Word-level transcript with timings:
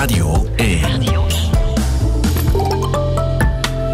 Radio 0.00 0.46
1. 0.56 0.80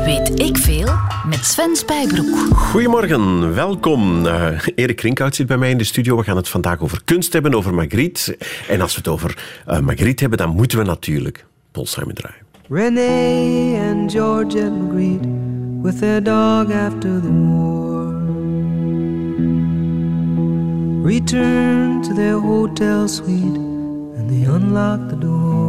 Weet 0.05 0.41
ik 0.41 0.57
veel 0.57 0.89
met 1.29 1.45
Sven 1.45 1.77
Spijbroek. 1.77 2.57
Goedemorgen, 2.57 3.55
welkom. 3.55 4.27
Uh, 4.27 4.59
Erik 4.75 4.97
Krinkhout 4.97 5.35
zit 5.35 5.47
bij 5.47 5.57
mij 5.57 5.71
in 5.71 5.79
de 5.79 5.85
studio. 5.85 6.17
We 6.17 6.23
gaan 6.23 6.37
het 6.37 6.49
vandaag 6.49 6.81
over 6.81 7.01
kunst 7.05 7.33
hebben, 7.33 7.55
over 7.55 7.75
Magritte. 7.75 8.39
En 8.69 8.81
als 8.81 8.93
we 8.93 8.99
het 8.99 9.09
over 9.09 9.63
uh, 9.69 9.79
Magritte 9.79 10.21
hebben, 10.21 10.39
dan 10.39 10.51
moeten 10.51 10.79
we 10.79 10.85
natuurlijk 10.85 11.47
Paul 11.73 11.87
Simon 11.87 12.15
draaien. 12.15 12.45
Renee 12.69 13.81
and 13.91 14.13
George 14.13 14.63
and 14.63 14.83
Magritte 14.83 15.29
with 15.83 15.99
their 15.99 16.23
dog 16.23 16.71
after 16.71 17.21
the 17.21 17.33
war 17.33 18.15
Return 21.05 22.03
to 22.03 22.15
their 22.15 22.41
hotel 22.41 23.09
suite 23.09 23.59
and 24.17 24.29
they 24.29 24.55
unlock 24.55 25.09
the 25.09 25.19
door 25.19 25.62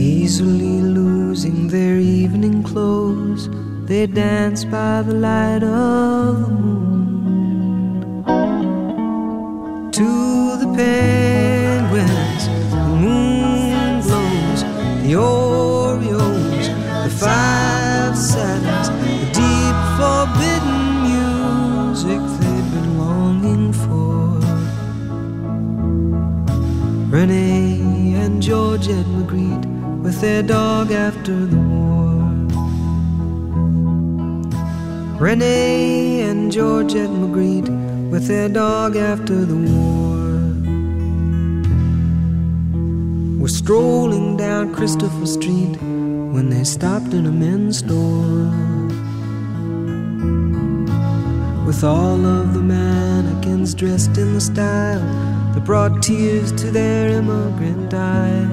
Easily 0.00 0.80
losing 0.80 1.68
their 1.68 1.98
evening 1.98 2.62
clothes. 2.62 3.50
They 3.84 4.06
dance 4.06 4.64
by 4.64 5.02
the 5.02 5.12
light 5.12 5.62
of 5.62 6.46
the 6.46 6.52
moon. 6.52 8.00
To 9.92 10.56
the 10.56 10.68
penguins 10.74 12.44
the 12.70 12.82
moon 13.04 14.00
glows 14.00 14.62
The 15.04 15.12
Oreos, 15.20 16.66
the 17.04 17.10
five 17.10 18.16
satins 18.16 18.88
The 18.88 19.26
deep 19.36 19.76
forbidden 20.00 20.80
music 21.10 22.22
they've 22.40 22.70
been 22.72 22.90
longing 22.96 23.72
for. 23.74 24.40
Renee 27.14 28.14
and 28.14 28.40
Georgette 28.40 29.04
Magritte 29.04 29.69
with 30.10 30.22
their 30.22 30.42
dog 30.42 30.90
after 30.90 31.46
the 31.46 31.56
war. 31.56 32.24
Renee 35.20 36.22
and 36.22 36.50
Georgette 36.50 37.10
Magritte 37.10 37.70
with 38.10 38.26
their 38.26 38.48
dog 38.48 38.96
after 38.96 39.44
the 39.44 39.54
war. 39.54 40.26
Were 43.40 43.54
strolling 43.62 44.36
down 44.36 44.74
Christopher 44.74 45.26
Street 45.26 45.76
when 46.34 46.50
they 46.50 46.64
stopped 46.64 47.14
in 47.14 47.26
a 47.26 47.30
men's 47.30 47.78
store. 47.78 48.50
With 51.68 51.84
all 51.84 52.20
of 52.26 52.52
the 52.52 52.64
mannequins 52.74 53.74
dressed 53.74 54.18
in 54.18 54.34
the 54.34 54.40
style 54.40 55.04
that 55.54 55.64
brought 55.64 56.02
tears 56.02 56.50
to 56.62 56.72
their 56.72 57.10
immigrant 57.10 57.94
eyes. 57.94 58.49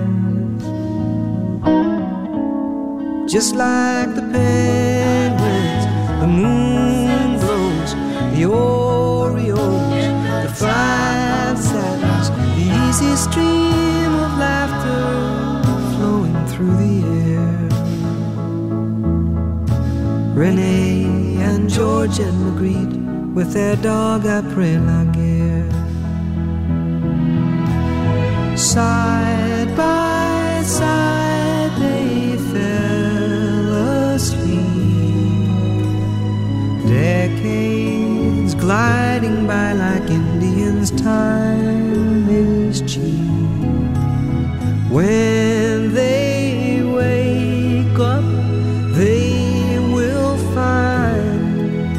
Just 3.28 3.56
like 3.56 4.16
the 4.16 4.22
penguins, 4.22 5.86
the 6.22 6.28
moon 6.28 7.38
glows, 7.39 7.94
the 8.33 8.44
Oreos, 8.44 10.44
the 10.44 10.50
five 10.56 11.58
satins, 11.59 12.30
the 12.55 12.72
easy 12.88 13.16
stream 13.17 14.14
of 14.14 14.38
laughter 14.39 15.61
flowing 15.98 16.48
through 16.48 16.78
the 16.78 17.03
air. 17.33 17.67
Renee 20.33 21.42
and 21.42 21.70
George 21.70 22.20
and 22.20 22.45
Magritte 22.45 23.33
with 23.33 23.52
their 23.52 23.75
dog 23.75 24.25
guerre. 25.11 25.70
Side 28.55 29.16
time 41.07 42.27
is 42.29 42.75
cheap. 42.91 43.95
When 44.97 45.93
they 45.93 46.81
wake 46.99 47.99
up, 48.15 48.27
they 48.99 49.29
will 49.95 50.35
find 50.57 51.97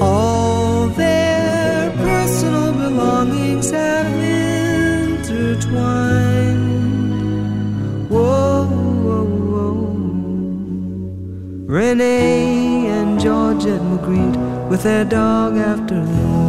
all 0.00 0.88
their 1.02 1.90
personal 2.06 2.70
belongings 2.84 3.68
have 3.78 4.12
intertwined. 4.42 5.66
Whoa, 8.14 8.66
whoa, 9.04 9.26
whoa. 9.52 9.74
Renee 11.76 12.86
and 12.98 13.10
Georgette 13.24 13.84
Magritte 13.90 14.38
with 14.70 14.82
their 14.88 15.04
dog 15.18 15.50
after 15.72 15.98
the 16.12 16.22
war. 16.32 16.45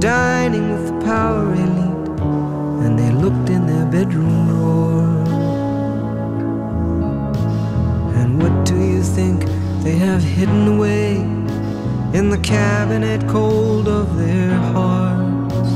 Dining 0.00 0.70
with 0.70 0.86
the 0.86 0.98
power 1.04 1.52
elite, 1.52 2.20
and 2.84 2.96
they 2.96 3.10
looked 3.10 3.50
in 3.50 3.66
their 3.66 3.84
bedroom 3.86 4.46
drawer. 4.46 5.02
And 8.14 8.40
what 8.40 8.64
do 8.64 8.76
you 8.76 9.02
think 9.02 9.44
they 9.82 9.96
have 9.96 10.22
hidden 10.22 10.68
away 10.68 11.16
in 12.16 12.30
the 12.30 12.38
cabinet 12.38 13.26
cold 13.28 13.88
of 13.88 14.16
their 14.16 14.54
hearts? 14.72 15.70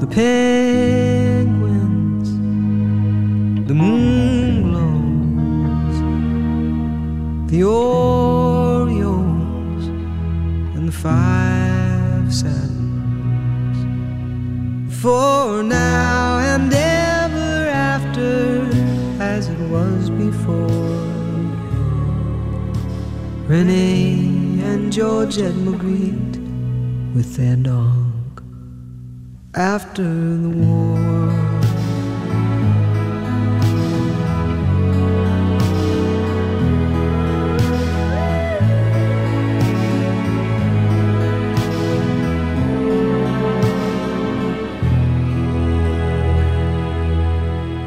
The 0.00 0.06
penguins, 0.06 1.48
the 3.68 3.74
moon 3.74 4.62
glows, 4.70 5.98
the 7.50 7.60
Oreos, 7.60 8.03
five 11.04 12.32
satins. 12.32 13.76
For 15.02 15.62
now 15.62 16.38
and 16.38 16.72
ever 16.72 17.68
after, 17.68 18.66
as 19.20 19.48
it 19.50 19.60
was 19.68 20.08
before. 20.08 21.04
Renee 23.46 24.62
and 24.64 24.90
Georgette 24.90 25.58
Magritte 25.66 26.38
with 27.14 27.36
their 27.36 27.56
dog 27.56 28.42
after 29.54 30.08
the 30.44 30.48
war. 30.48 31.33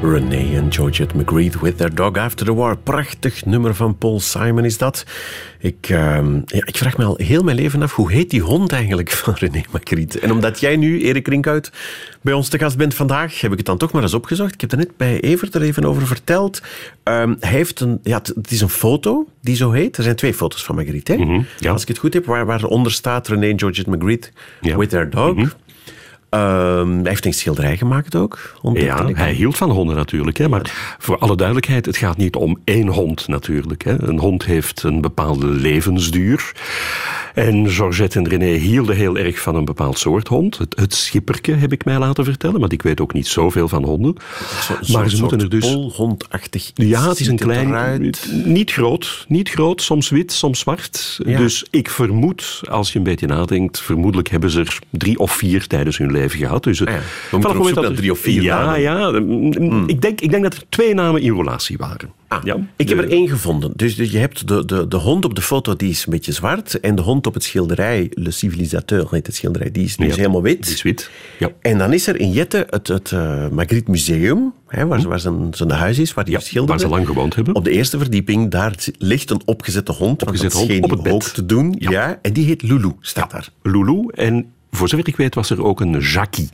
Renee 0.02 0.56
en 0.56 0.74
Georgette 0.74 1.16
Magritte 1.16 1.59
with 1.62 1.78
their 1.78 1.96
dog 1.96 2.18
after 2.18 2.46
the 2.46 2.53
war. 2.53 2.78
Prachtig 2.78 3.46
nummer 3.46 3.75
van 3.75 3.97
Paul 3.97 4.19
Simon 4.19 4.66
is 4.66 4.78
dat. 4.78 5.06
Ik, 5.59 5.90
uh, 5.90 5.97
ja, 6.46 6.66
ik 6.66 6.78
vraag 6.78 6.97
me 6.97 7.03
al 7.03 7.18
heel 7.18 7.44
mijn 7.44 7.56
leven 7.56 7.81
af, 7.81 7.94
hoe 7.94 8.12
heet 8.12 8.30
die 8.30 8.41
hond 8.41 8.72
eigenlijk 8.72 9.12
van 9.12 9.34
René 9.40 9.62
Magritte? 9.72 10.19
En 10.19 10.31
omdat 10.31 10.59
jij 10.59 10.75
nu, 10.75 11.02
Erik 11.02 11.28
Rinkhout, 11.28 11.72
bij 12.22 12.34
ons 12.34 12.50
te 12.50 12.58
gast 12.58 12.78
bent 12.78 12.94
vandaag, 12.96 13.41
heb 13.41 13.52
ik 13.52 13.58
het 13.58 13.66
dan 13.66 13.78
toch 13.78 13.91
maar 13.91 14.02
eens 14.02 14.13
opgezocht. 14.13 14.53
Ik 14.53 14.62
heb 14.62 14.72
er 14.72 14.78
net 14.78 14.97
bij 14.97 15.19
Evert 15.19 15.56
er 15.56 15.62
even 15.62 15.85
over 15.85 16.08
verteld. 16.08 16.62
Um, 17.03 17.38
hij 17.40 17.50
heeft 17.50 17.79
een, 17.79 18.00
ja, 18.03 18.22
het 18.35 18.52
is 18.52 18.62
een 18.62 18.69
foto 18.69 19.28
die 19.41 19.56
zo 19.56 19.72
heet. 19.72 19.97
Er 19.97 20.03
zijn 20.03 20.16
twee 20.16 20.34
foto's 20.34 20.64
van 20.64 20.75
Magritte, 20.75 21.12
hè? 21.12 21.17
Mm 21.17 21.26
-hmm, 21.26 21.46
ja. 21.59 21.72
als 21.72 21.82
ik 21.82 21.88
het 21.88 21.97
goed 21.97 22.14
heb, 22.14 22.26
waar, 22.26 22.46
waar 22.46 22.64
onder 22.64 22.91
staat 22.91 23.28
René 23.28 23.50
en 23.50 23.59
Georgette 23.59 23.90
Magritte 23.90 24.29
ja. 24.61 24.78
with 24.78 24.90
their 24.90 25.09
dog. 25.09 25.34
Mm 25.34 25.40
-hmm. 25.40 25.52
Um, 26.29 27.00
hij 27.00 27.09
heeft 27.09 27.26
een 27.26 27.34
schilderij 27.34 27.78
gemaakt 27.78 28.16
ook. 28.16 28.40
Ja, 28.74 29.08
hij 29.14 29.34
hield 29.34 29.58
van 29.58 29.72
honden 29.72 29.96
natuurlijk. 29.96 30.38
Hè, 30.38 30.50
maar 30.50 30.96
voor 30.97 31.18
alle 31.18 31.35
duidelijkheid, 31.35 31.85
het 31.85 31.97
gaat 31.97 32.18
niet 32.18 32.35
om 32.35 32.58
één 32.64 32.88
hond 32.88 33.28
natuurlijk. 33.28 33.84
Hè. 33.84 34.03
Een 34.03 34.20
hond 34.20 34.46
heeft 34.46 34.84
een 34.84 35.02
bepaalde 35.02 35.47
levensduur. 35.47 36.52
En 37.37 37.69
Georgette 37.69 38.17
en 38.19 38.28
René 38.28 38.45
hielden 38.51 38.95
heel 38.95 39.17
erg 39.17 39.39
van 39.39 39.55
een 39.55 39.66
bepaald 39.66 39.99
soort 39.99 40.28
hond. 40.28 40.57
Het, 40.57 40.75
het 40.79 40.93
schipperke 40.93 41.51
heb 41.51 41.72
ik 41.72 41.85
mij 41.85 41.97
laten 41.97 42.23
vertellen, 42.23 42.59
maar 42.59 42.72
ik 42.72 42.81
weet 42.81 43.01
ook 43.01 43.13
niet 43.13 43.28
zoveel 43.28 43.67
van 43.67 43.84
honden. 43.84 44.16
Zo, 44.61 44.93
maar 44.93 45.09
ze 45.09 45.19
moeten 45.19 45.39
er 45.39 45.49
dus... 45.49 45.78
Ja, 46.73 47.09
het 47.09 47.19
is 47.19 47.28
een 47.28 47.37
klein... 47.37 48.13
Niet 48.45 48.72
groot, 48.72 49.25
niet 49.28 49.49
groot, 49.49 49.81
soms 49.81 50.09
wit, 50.09 50.31
soms 50.31 50.59
zwart. 50.59 51.19
Ja. 51.25 51.37
Dus 51.37 51.66
ik 51.69 51.89
vermoed, 51.89 52.61
als 52.69 52.91
je 52.91 52.97
een 52.97 53.03
beetje 53.03 53.28
nadenkt, 53.28 53.81
vermoedelijk 53.81 54.29
hebben 54.29 54.49
ze 54.49 54.59
er 54.59 54.79
drie 54.90 55.19
of 55.19 55.31
vier 55.31 55.67
tijdens 55.67 55.97
hun 55.97 56.11
leven 56.11 56.40
gehad. 56.40 56.63
Dus 56.63 56.85
ah 56.85 56.93
ja, 56.93 56.99
we 57.31 57.37
moeten 57.37 57.59
op 57.59 57.67
zoek 57.67 57.81
naar 57.81 57.93
drie 57.93 58.11
of 58.11 58.19
vier 58.19 58.41
Ja, 58.41 58.66
namen. 58.66 58.81
ja. 58.81 59.09
Mm. 59.19 59.83
Ik, 59.87 60.01
denk, 60.01 60.22
ik 60.22 60.29
denk 60.29 60.43
dat 60.43 60.53
er 60.53 60.63
twee 60.69 60.93
namen 60.93 61.22
in 61.22 61.35
relatie 61.35 61.78
waren. 61.78 62.11
Ah, 62.28 62.44
Ja, 62.44 62.58
ik 62.76 62.90
heb 62.90 62.97
er 62.97 63.09
één 63.09 63.28
gevonden. 63.29 63.72
Dus, 63.76 63.96
dus 63.96 64.12
je 64.12 64.18
hebt 64.18 64.47
de, 64.47 64.66
de, 64.66 64.88
de 64.88 64.97
hond 64.97 65.26
op 65.26 65.35
de 65.35 65.41
foto, 65.41 65.76
die 65.76 65.90
is 65.90 66.06
een 66.06 66.12
beetje 66.12 66.32
zwart. 66.32 66.79
En 66.79 66.96
de 66.96 67.02
hond 67.02 67.28
op 67.28 67.34
het 67.34 67.44
schilderij, 67.44 68.12
Le 68.14 68.32
Civilisateur 68.32 69.08
heet 69.12 69.26
het 69.28 69.35
schilderij, 69.35 69.72
die 69.72 69.84
is, 69.84 69.96
Ja, 69.96 70.06
helemaal 70.06 70.41
wit. 70.41 70.64
Die 70.64 70.74
is 70.74 70.82
wit. 70.82 71.09
Ja. 71.40 71.50
En 71.62 71.78
dan 71.78 71.94
is 71.94 72.08
er 72.08 72.20
in 72.20 72.32
Jette 72.32 72.68
het, 72.70 72.88
het 72.88 73.12
eh, 73.12 73.47
Magritte 73.50 73.91
Museum, 73.91 74.53
hè, 74.68 74.85
waar, 74.88 75.08
waar 75.08 75.20
zijn, 75.20 75.47
zijn 75.52 75.72
huis 75.72 76.00
is, 76.00 76.14
waar 76.14 76.26
die 76.26 76.35
Hm. 76.38 76.44
Ja, 76.50 76.66
waar 76.66 76.79
ze 76.79 76.88
lang 76.88 77.06
gewoond 77.08 77.35
hebben. 77.35 77.56
Op 77.56 77.64
de 77.64 77.72
eerste 77.72 77.97
verdieping, 77.97 78.52
daar 78.52 78.76
ligt 78.97 79.29
een 79.29 79.41
opgezette 79.46 79.91
hond. 79.91 80.20
Dat 80.20 80.53
hond 80.53 80.84
op 80.84 80.90
het 80.90 81.03
bed. 81.03 81.34
te 81.34 81.46
doen. 81.46 81.76
Ja. 81.79 81.91
Ja. 81.91 82.20
en 82.22 82.34
die 82.34 82.46
heet 82.46 82.62
Lulu, 82.62 82.91
staat 83.02 83.32
daar. 83.32 83.50
Lulu. 83.62 84.08
En 84.14 84.52
voor 84.72 84.88
zover 84.90 85.08
ik 85.08 85.16
weet 85.16 85.35
was 85.35 85.50
er 85.50 85.64
ook 85.64 85.82
een 85.82 86.00
Jackie. 86.00 86.50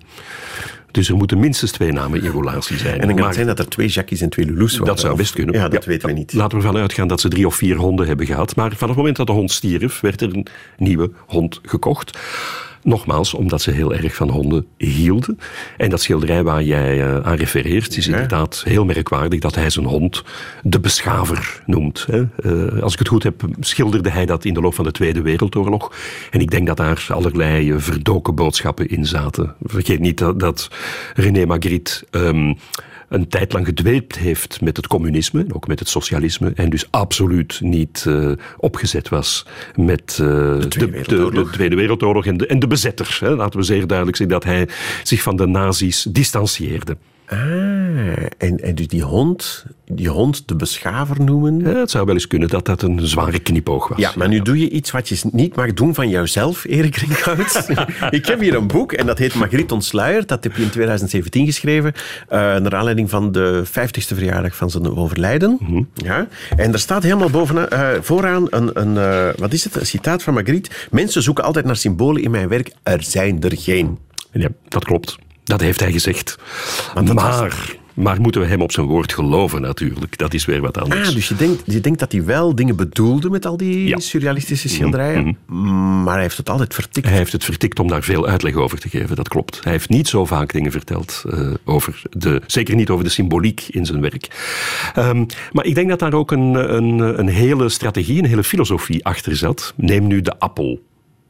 Dus 0.93 1.09
er 1.09 1.15
moeten 1.15 1.39
minstens 1.39 1.71
twee 1.71 1.91
namen 1.91 2.23
in 2.23 2.31
relatie 2.31 2.77
zijn. 2.77 3.01
En 3.01 3.07
dan 3.07 3.15
kan 3.15 3.25
het 3.25 3.35
zijn 3.35 3.47
dat 3.47 3.59
er 3.59 3.69
twee 3.69 3.87
Jackies 3.87 4.21
en 4.21 4.29
twee 4.29 4.45
Lulu's 4.45 4.71
waren. 4.71 4.87
dat 4.87 4.99
zou 4.99 5.15
best 5.15 5.33
kunnen. 5.33 5.55
Ja, 5.55 5.67
dat 5.67 5.85
weten 5.85 6.07
we 6.07 6.13
niet. 6.13 6.33
Laten 6.33 6.57
we 6.57 6.63
ervan 6.63 6.81
uitgaan 6.81 7.07
dat 7.07 7.21
ze 7.21 7.27
drie 7.27 7.45
of 7.47 7.55
vier 7.55 7.75
honden 7.75 8.07
hebben 8.07 8.25
gehad. 8.25 8.55
Maar 8.55 8.71
vanaf 8.71 8.87
het 8.87 8.97
moment 8.97 9.15
dat 9.15 9.27
de 9.27 9.33
hond 9.33 9.51
stierf, 9.51 9.99
werd 9.99 10.21
er 10.21 10.33
een 10.33 10.47
nieuwe 10.77 11.11
hond 11.25 11.59
gekocht. 11.63 12.17
Nogmaals, 12.83 13.33
omdat 13.33 13.61
ze 13.61 13.71
heel 13.71 13.93
erg 13.93 14.15
van 14.15 14.29
honden 14.29 14.65
hielden. 14.77 15.39
En 15.77 15.89
dat 15.89 16.01
schilderij 16.01 16.43
waar 16.43 16.63
jij 16.63 17.01
eh, 17.01 17.19
aan 17.19 17.35
refereert, 17.35 17.97
is 17.97 18.07
inderdaad 18.07 18.61
heel 18.65 18.85
merkwaardig 18.85 19.39
dat 19.39 19.55
hij 19.55 19.69
zijn 19.69 19.85
hond 19.85 20.23
de 20.63 20.79
beschaver 20.79 21.61
noemt. 21.65 22.07
Hè. 22.11 22.23
Eh, 22.43 22.81
als 22.81 22.93
ik 22.93 22.99
het 22.99 23.07
goed 23.07 23.23
heb, 23.23 23.43
schilderde 23.59 24.09
hij 24.09 24.25
dat 24.25 24.45
in 24.45 24.53
de 24.53 24.61
loop 24.61 24.73
van 24.73 24.85
de 24.85 24.91
Tweede 24.91 25.21
Wereldoorlog. 25.21 25.91
En 26.31 26.39
ik 26.39 26.51
denk 26.51 26.67
dat 26.67 26.77
daar 26.77 27.05
allerlei 27.09 27.71
eh, 27.71 27.77
verdoken 27.79 28.35
boodschappen 28.35 28.89
in 28.89 29.05
zaten. 29.05 29.55
Vergeet 29.63 29.99
niet 29.99 30.17
dat, 30.17 30.39
dat 30.39 30.67
René 31.13 31.45
Magritte 31.45 32.05
ehm, 32.11 32.53
een 33.13 33.27
tijd 33.27 33.53
lang 33.53 33.65
gedweept 33.65 34.17
heeft 34.17 34.61
met 34.61 34.77
het 34.77 34.87
communisme, 34.87 35.45
ook 35.53 35.67
met 35.67 35.79
het 35.79 35.89
socialisme, 35.89 36.51
en 36.55 36.69
dus 36.69 36.87
absoluut 36.91 37.61
niet 37.61 38.05
eh, 38.07 38.31
opgezet 38.57 39.09
was 39.09 39.45
met 39.75 40.11
eh, 40.11 40.17
de, 40.17 40.67
Tweede 40.67 40.91
Wereldoorlog. 40.91 41.49
de 41.49 41.53
Tweede 41.55 41.75
Wereldoorlog 41.75 42.25
en 42.25 42.37
de, 42.37 42.47
en 42.47 42.59
de 42.59 42.67
bezetters. 42.67 43.19
Hè. 43.19 43.35
Laten 43.35 43.59
we 43.59 43.65
zeer 43.65 43.87
duidelijk 43.87 44.17
zijn 44.17 44.29
dat 44.29 44.43
hij 44.43 44.67
zich 45.03 45.21
van 45.21 45.35
de 45.35 45.47
nazi's 45.47 46.07
distancieerde. 46.09 46.97
Ah, 47.25 47.39
en, 48.37 48.59
en 48.59 48.75
dus 48.75 48.87
die 48.87 49.01
hond, 49.01 49.65
die 49.85 50.09
hond 50.09 50.47
de 50.47 50.55
beschaver 50.55 51.21
noemen. 51.21 51.59
Ja, 51.59 51.79
het 51.79 51.91
zou 51.91 52.05
wel 52.05 52.13
eens 52.13 52.27
kunnen 52.27 52.49
dat 52.49 52.65
dat 52.65 52.81
een 52.81 53.07
zware 53.07 53.39
knipoog 53.39 53.87
was. 53.87 53.97
Ja, 53.97 54.11
maar 54.15 54.27
nu 54.27 54.41
doe 54.41 54.59
je 54.59 54.69
iets 54.69 54.91
wat 54.91 55.09
je 55.09 55.19
niet 55.31 55.55
mag 55.55 55.73
doen 55.73 55.93
van 55.93 56.09
jouzelf, 56.09 56.63
Erik 56.65 56.95
Rinkhout. 56.95 57.69
ik 58.09 58.25
heb 58.25 58.39
hier 58.39 58.55
een 58.55 58.67
boek 58.67 58.93
en 58.93 59.05
dat 59.05 59.17
heet 59.17 59.35
Margriet 59.35 59.71
Ontsluierd. 59.71 60.27
Dat 60.27 60.43
heb 60.43 60.55
je 60.55 60.63
in 60.63 60.69
2017 60.69 61.45
geschreven, 61.45 61.93
eh 62.27 62.39
naar 62.39 62.75
aanleiding 62.75 63.09
van 63.09 63.31
de 63.31 63.63
50ste 63.65 64.15
verjaardag 64.15 64.55
van 64.55 64.69
zijn 64.69 64.95
overlijden. 64.95 65.87
ja. 65.93 66.27
En 66.55 66.73
er 66.73 66.79
staat 66.79 67.03
helemaal 67.03 67.29
bovenaan, 67.29 67.67
eh, 67.67 67.89
vooraan 68.01 68.47
een, 68.49 68.69
een 68.73 68.97
eh, 68.97 69.39
wat 69.39 69.53
is 69.53 69.63
het, 69.63 69.75
een 69.75 69.85
citaat 69.85 70.23
van 70.23 70.33
Margriet. 70.33 70.87
Mensen 70.91 71.23
zoeken 71.23 71.43
altijd 71.43 71.65
naar 71.65 71.75
symbolen 71.75 72.23
in 72.23 72.31
mijn 72.31 72.47
werk, 72.47 72.71
er 72.83 73.03
zijn 73.03 73.41
er 73.41 73.57
geen. 73.57 73.97
Ja, 74.31 74.49
dat 74.67 74.85
klopt. 74.85 75.17
Dat 75.43 75.61
heeft 75.61 75.79
hij 75.79 75.91
gezegd. 75.91 76.37
Maar, 77.13 77.75
maar 77.93 78.21
moeten 78.21 78.41
we 78.41 78.47
hem 78.47 78.61
op 78.61 78.71
zijn 78.71 78.85
woord 78.85 79.13
geloven 79.13 79.61
natuurlijk? 79.61 80.17
Dat 80.17 80.33
is 80.33 80.45
weer 80.45 80.61
wat 80.61 80.77
anders. 80.77 81.07
Ah, 81.07 81.15
dus 81.15 81.27
je 81.27 81.35
denkt, 81.35 81.61
je 81.65 81.79
denkt 81.81 81.99
dat 81.99 82.11
hij 82.11 82.23
wel 82.25 82.55
dingen 82.55 82.75
bedoelde 82.75 83.29
met 83.29 83.45
al 83.45 83.57
die 83.57 83.87
Ja. 83.87 83.99
surrealistische 83.99 84.69
schilderijen, 84.69 85.37
maar 86.03 86.13
hij 86.13 86.21
heeft 86.21 86.37
het 86.37 86.49
altijd 86.49 86.73
vertikt. 86.73 87.07
Hij 87.07 87.17
heeft 87.17 87.31
het 87.31 87.43
vertikt 87.43 87.79
om 87.79 87.87
daar 87.87 88.03
veel 88.03 88.27
uitleg 88.27 88.55
over 88.55 88.79
te 88.79 88.89
geven, 88.89 89.15
dat 89.15 89.27
klopt. 89.27 89.59
Hij 89.63 89.71
heeft 89.71 89.89
niet 89.89 90.07
zo 90.07 90.25
vaak 90.25 90.51
dingen 90.53 90.71
verteld 90.71 91.23
eh, 91.29 91.47
over 91.65 92.01
de, 92.09 92.41
zeker 92.47 92.75
niet 92.75 92.89
over 92.89 93.03
de 93.03 93.09
symboliek 93.11 93.61
in 93.69 93.85
zijn 93.85 94.01
werk. 94.01 94.27
Ehm, 94.95 95.25
maar 95.51 95.65
ik 95.65 95.75
denk 95.75 95.89
dat 95.89 95.99
daar 95.99 96.13
ook 96.13 96.31
een, 96.31 96.73
een, 96.75 97.19
een 97.19 97.27
hele 97.29 97.69
strategie, 97.69 98.17
een 98.19 98.25
hele 98.29 98.43
filosofie 98.43 99.05
achter 99.05 99.35
zat. 99.35 99.73
Neem 99.75 100.07
nu 100.07 100.21
de 100.21 100.39
appel. 100.39 100.81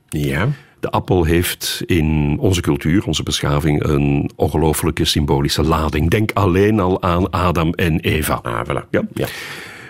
Ja. 0.09 0.47
De 0.83 0.89
appel 0.91 1.23
heeft 1.23 1.81
in 1.85 2.37
onze 2.39 2.61
cultuur, 2.61 3.05
onze 3.05 3.23
beschaving, 3.23 3.83
een 3.83 4.31
ongelooflijke 4.35 5.05
symbolische 5.05 5.63
lading. 5.63 6.09
Denk 6.09 6.31
alleen 6.33 6.79
al 6.79 7.01
aan 7.01 7.29
Adam 7.31 7.73
en 7.73 7.99
Eva. 7.99 8.39
Ah, 8.43 8.59
voilà. 8.69 8.89
Ja. 8.89 9.01
ja. 9.13 9.27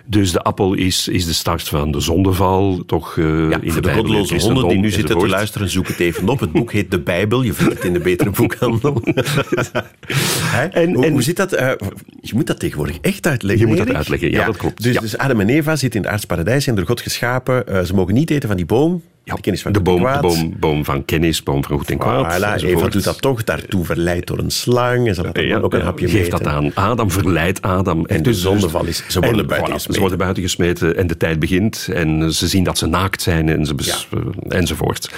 Dus 0.06 0.32
de 0.32 0.42
appel 0.42 0.74
is, 0.74 1.08
is 1.08 1.26
de 1.26 1.34
start 1.34 1.68
van 1.68 1.92
de 1.92 2.00
zondeval, 2.00 2.84
toch 2.86 3.18
eh, 3.18 3.24
Ja, 3.26 3.32
in 3.34 3.50
de 3.68 3.72
voor 3.72 3.82
de 3.82 3.88
het 3.90 3.98
goddeloze 3.98 4.36
honden 4.40 4.68
die 4.68 4.78
nu 4.78 4.90
zitten 4.90 5.18
te 5.18 5.28
luisteren, 5.28 5.70
zoek 5.70 5.88
het 5.88 6.00
even 6.00 6.30
op. 6.30 6.40
Het 6.40 6.52
boek 6.52 6.72
heet 6.72 6.92
De 6.92 7.00
Bijbel. 7.00 7.42
Je 7.42 7.54
vindt 7.54 7.74
het 7.74 7.84
in 7.84 7.94
de 7.94 8.00
betere 8.00 8.30
boekhandel. 8.40 9.02
En- 10.72 10.94
hoe, 10.94 11.06
en- 11.06 11.12
hoe 11.12 11.22
zit 11.22 11.36
dat? 11.38 11.52
eh, 11.54 11.72
je 12.22 12.32
moet 12.36 12.48
dat 12.48 12.60
tegenwoordig 12.60 12.98
echt 13.02 13.28
uitleggen. 13.28 13.68
Je 13.68 13.76
moet 13.76 13.86
dat 13.86 13.96
uitleggen, 13.96 14.32
ja, 14.32 14.46
dat 14.46 14.58
klopt. 14.58 14.84
Dus, 14.84 14.94
Ja. 14.94 15.00
dus 15.02 15.18
Adam 15.18 15.40
en 15.40 15.50
Eva 15.50 15.76
zitten 15.76 16.00
in 16.00 16.06
het 16.06 16.14
aardsparadijs, 16.16 16.64
zijn 16.64 16.76
door 16.76 16.86
God 16.86 17.02
geschapen. 17.02 17.68
Eh, 17.68 17.82
ze 17.84 17.94
mogen 17.94 18.14
niet 18.14 18.30
eten 18.30 18.48
van 18.48 18.58
die 18.58 18.66
boom. 18.66 19.02
Ja, 19.26 19.36
de 19.36 19.42
kennis 19.42 19.62
van 19.62 19.72
de 19.72 19.82
boom, 19.82 20.02
de 20.04 20.18
boom, 20.22 20.54
boom 20.60 20.86
van 20.86 21.06
kennis, 21.06 21.44
boom 21.44 21.64
van 21.64 21.78
goed 21.78 21.90
en 21.90 21.98
kwaad. 21.98 22.38
Voilà, 22.38 22.64
Eva 22.64 22.88
doet 22.88 23.04
dat 23.04 23.22
toch, 23.22 23.44
daartoe 23.44 23.86
verleid 23.86 24.28
door 24.28 24.38
een 24.38 24.52
slang. 24.52 25.08
En 25.08 25.16
ze 25.16 25.22
laat 25.22 25.40
Ja, 25.40 25.58
ook 25.60 25.74
een 25.74 25.82
hapje 25.82 26.08
geeft 26.08 26.32
dat 26.32 26.46
aan 26.48 26.72
Adam, 26.76 27.12
verleidt 27.12 27.62
Adam. 27.62 28.06
En 28.06 28.24
de 28.24 28.34
zondeval 28.34 28.86
is, 28.86 29.04
ze 29.08 29.20
worden 29.20 29.40
en, 29.40 29.48
buiten 29.48 29.74
voilà. 29.80 29.92
Ze 29.94 30.00
worden 30.00 30.18
buiten 30.18 30.44
gesmeten 30.44 30.98
en 30.98 31.08
de 31.08 31.18
tijd 31.18 31.40
begint. 31.40 31.90
En 31.94 32.34
ze 32.34 32.48
zien 32.48 32.64
dat 32.64 32.78
ze 32.78 32.86
naakt 32.86 33.22
zijn 33.22 33.50
en 33.50 33.66
ze 33.66 33.76
eh, 34.12 34.58
enzovoort. 34.58 35.12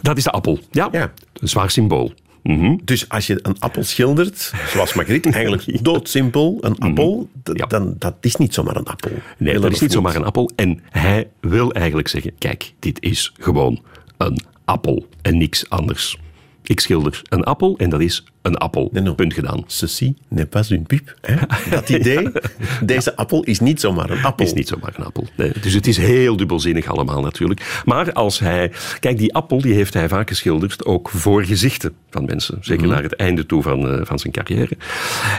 Dat 0.00 0.16
is 0.16 0.24
de 0.24 0.30
appel. 0.30 0.58
Ja, 0.70 0.88
Ja. 0.92 1.12
een 1.32 1.48
zwaar 1.48 1.70
symbool. 1.70 2.12
Mhm. 2.44 2.76
Dus 2.84 3.08
als 3.08 3.26
je 3.26 3.38
een 3.42 3.56
appel 3.58 3.82
schildert, 3.84 4.52
zoals 4.68 4.94
Magritte, 4.94 5.30
eigenlijk 5.38 5.84
doodsimpel, 5.84 6.58
een 6.60 6.78
appel, 6.78 7.28
d- 7.42 7.50
Ja. 7.52 7.66
dan 7.66 7.94
dat 7.98 8.14
is 8.20 8.36
niet 8.36 8.54
zomaar 8.54 8.76
een 8.76 8.84
appel. 8.86 9.10
Nee, 9.38 9.58
dat 9.58 9.72
is 9.72 9.80
niet 9.80 9.92
zomaar 9.92 10.14
een 10.16 10.24
appel. 10.24 10.50
En 10.56 10.80
hij 10.90 11.28
wil 11.40 11.72
eigenlijk 11.72 12.08
zeggen, 12.08 12.32
kijk, 12.38 12.72
dit 12.78 13.02
is 13.02 13.32
gewoon 13.38 13.82
een 14.16 14.38
appel 14.64 15.06
en 15.22 15.38
niks 15.38 15.68
anders. 15.70 16.18
Ik 16.66 16.80
schilder 16.80 17.22
een 17.28 17.44
appel 17.44 17.74
en 17.76 17.90
dat 17.90 18.00
is 18.00 18.24
een 18.42 18.56
appel. 18.56 18.88
Nee, 18.92 19.02
no. 19.02 19.14
Punt 19.14 19.34
gedaan. 19.34 19.64
Ceci 19.66 20.14
n'est 20.28 20.50
pas 20.50 20.70
une 20.70 20.82
pipe. 20.82 21.14
Hè? 21.20 21.36
Dat 21.70 21.88
idee, 21.88 22.28
deze 22.84 23.16
appel 23.16 23.42
is 23.42 23.60
niet 23.60 23.80
zomaar 23.80 24.10
een 24.10 24.24
appel. 24.24 24.46
is 24.46 24.52
niet 24.52 24.68
zomaar 24.68 24.92
een 24.96 25.04
appel. 25.04 25.26
Nee, 25.36 25.52
dus 25.60 25.72
het 25.72 25.86
is 25.86 25.96
heel 25.96 26.36
dubbelzinnig 26.36 26.86
allemaal 26.86 27.20
natuurlijk. 27.20 27.82
Maar 27.84 28.12
als 28.12 28.38
hij... 28.38 28.72
Kijk, 29.00 29.18
die 29.18 29.34
appel 29.34 29.60
die 29.60 29.74
heeft 29.74 29.94
hij 29.94 30.08
vaak 30.08 30.28
geschilderd 30.28 30.84
ook 30.84 31.10
voor 31.10 31.44
gezichten 31.44 31.92
van 32.10 32.24
mensen. 32.24 32.58
Zeker 32.60 32.88
naar 32.88 33.02
het 33.02 33.16
einde 33.16 33.46
toe 33.46 33.62
van, 33.62 33.90
eh, 33.90 34.00
van 34.02 34.18
zijn 34.18 34.32
carrière. 34.32 34.76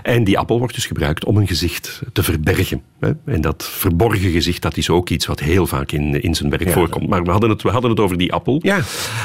En 0.03 0.23
die 0.23 0.37
appel 0.37 0.57
wordt 0.57 0.73
dus 0.73 0.85
gebruikt 0.85 1.25
om 1.25 1.37
een 1.37 1.47
gezicht 1.47 2.01
te 2.13 2.23
verbergen. 2.23 2.81
Hè? 2.99 3.11
En 3.25 3.41
dat 3.41 3.69
verborgen 3.69 4.31
gezicht, 4.31 4.61
dat 4.61 4.77
is 4.77 4.89
ook 4.89 5.09
iets 5.09 5.25
wat 5.25 5.39
heel 5.39 5.67
vaak 5.67 5.91
in, 5.91 6.21
in 6.21 6.35
zijn 6.35 6.49
werk 6.49 6.69
voorkomt. 6.69 7.07
Maar 7.09 7.23
we 7.23 7.31
hadden, 7.31 7.49
het, 7.49 7.61
we 7.61 7.69
hadden 7.69 7.89
het 7.89 7.99
over 7.99 8.17
die 8.17 8.33
appel. 8.33 8.59
Ja. 8.61 8.79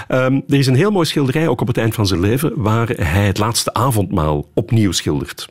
Ehm, 0.08 0.40
er 0.48 0.58
is 0.58 0.66
een 0.66 0.74
heel 0.74 0.90
mooi 0.90 1.06
schilderij, 1.06 1.48
ook 1.48 1.60
op 1.60 1.66
het 1.66 1.78
eind 1.90 2.08
van 2.08 2.18
zijn 2.18 2.30
leven, 2.30 2.52
waar 2.56 2.88
hij 2.88 3.26
het 3.26 3.38
laatste 3.38 3.74
avondmaal 3.74 4.48
opnieuw 4.54 4.92
schildert. 4.92 5.48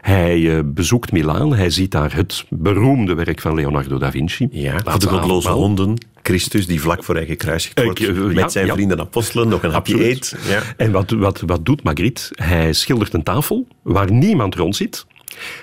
Hij 0.00 0.56
eh, 0.56 0.62
bezoekt 0.64 1.12
Milaan, 1.12 1.54
hij 1.54 1.70
ziet 1.70 1.90
daar 1.90 2.14
het 2.14 2.44
beroemde 2.48 3.14
werk 3.14 3.40
van 3.40 3.54
Leonardo 3.54 3.98
da 3.98 4.10
Vinci. 4.10 4.48
Ja, 4.50 4.76
de 4.78 5.08
godloze 5.08 5.50
honden. 5.50 6.06
Christus 6.22 6.66
die 6.66 6.80
vlak 6.80 7.04
voor 7.04 7.14
hij 7.14 7.26
gekruisigd 7.26 7.82
wordt, 7.82 8.00
eh, 8.00 8.14
met 8.14 8.36
ja, 8.36 8.48
zijn 8.48 8.66
ja. 8.66 8.74
vrienden 8.74 9.00
apostelen 9.00 9.48
nog 9.48 9.62
een 9.62 9.70
hapje 9.70 10.08
eet. 10.08 10.36
Ja. 10.48 10.62
En 10.76 10.92
wat, 10.92 11.10
wat, 11.10 11.40
wat 11.46 11.66
doet 11.66 11.82
Magritte? 11.82 12.22
Hij 12.34 12.72
schildert 12.72 13.14
een 13.14 13.22
tafel 13.22 13.66
waar 13.82 14.12
niemand 14.12 14.54
rond 14.54 14.76
zit. 14.76 15.06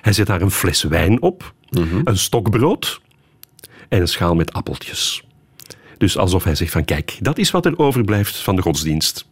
Hij 0.02 0.14
zet 0.14 0.28
daar 0.28 0.42
een 0.42 0.52
fles 0.52 0.84
wijn 0.84 1.22
op, 1.22 1.54
Mhm. 1.70 2.02
een 2.04 2.18
stokbrood 2.18 3.02
en 3.90 4.02
een 4.02 4.08
schaal 4.08 4.36
met 4.36 4.54
appeltjes. 4.54 5.24
Dus 5.98 6.18
alsof 6.18 6.44
hij 6.44 6.56
zegt 6.56 6.72
van 6.72 6.86
kijk, 6.86 7.18
dat 7.20 7.38
is 7.38 7.52
wat 7.52 7.66
er 7.66 7.78
overblijft 7.78 8.38
van 8.38 8.56
de 8.56 8.62
godsdienst. 8.62 9.26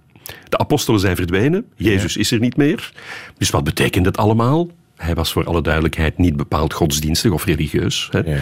De 0.50 0.58
apostelen 0.58 1.00
zijn 1.00 1.16
verdwenen, 1.16 1.66
Jezus 1.76 2.18
is 2.18 2.32
er 2.32 2.40
niet 2.40 2.58
meer. 2.58 2.92
Dus 3.38 3.50
wat 3.50 3.64
betekent 3.64 4.06
het 4.06 4.18
allemaal? 4.18 4.68
Hij 4.96 5.16
was 5.16 5.32
voor 5.32 5.46
alle 5.46 5.62
duidelijkheid 5.62 6.18
niet 6.18 6.36
bepaald 6.36 6.74
godsdienstig 6.74 7.32
of 7.32 7.46
religieus. 7.46 8.08
Hè? 8.12 8.20
Ja. 8.20 8.40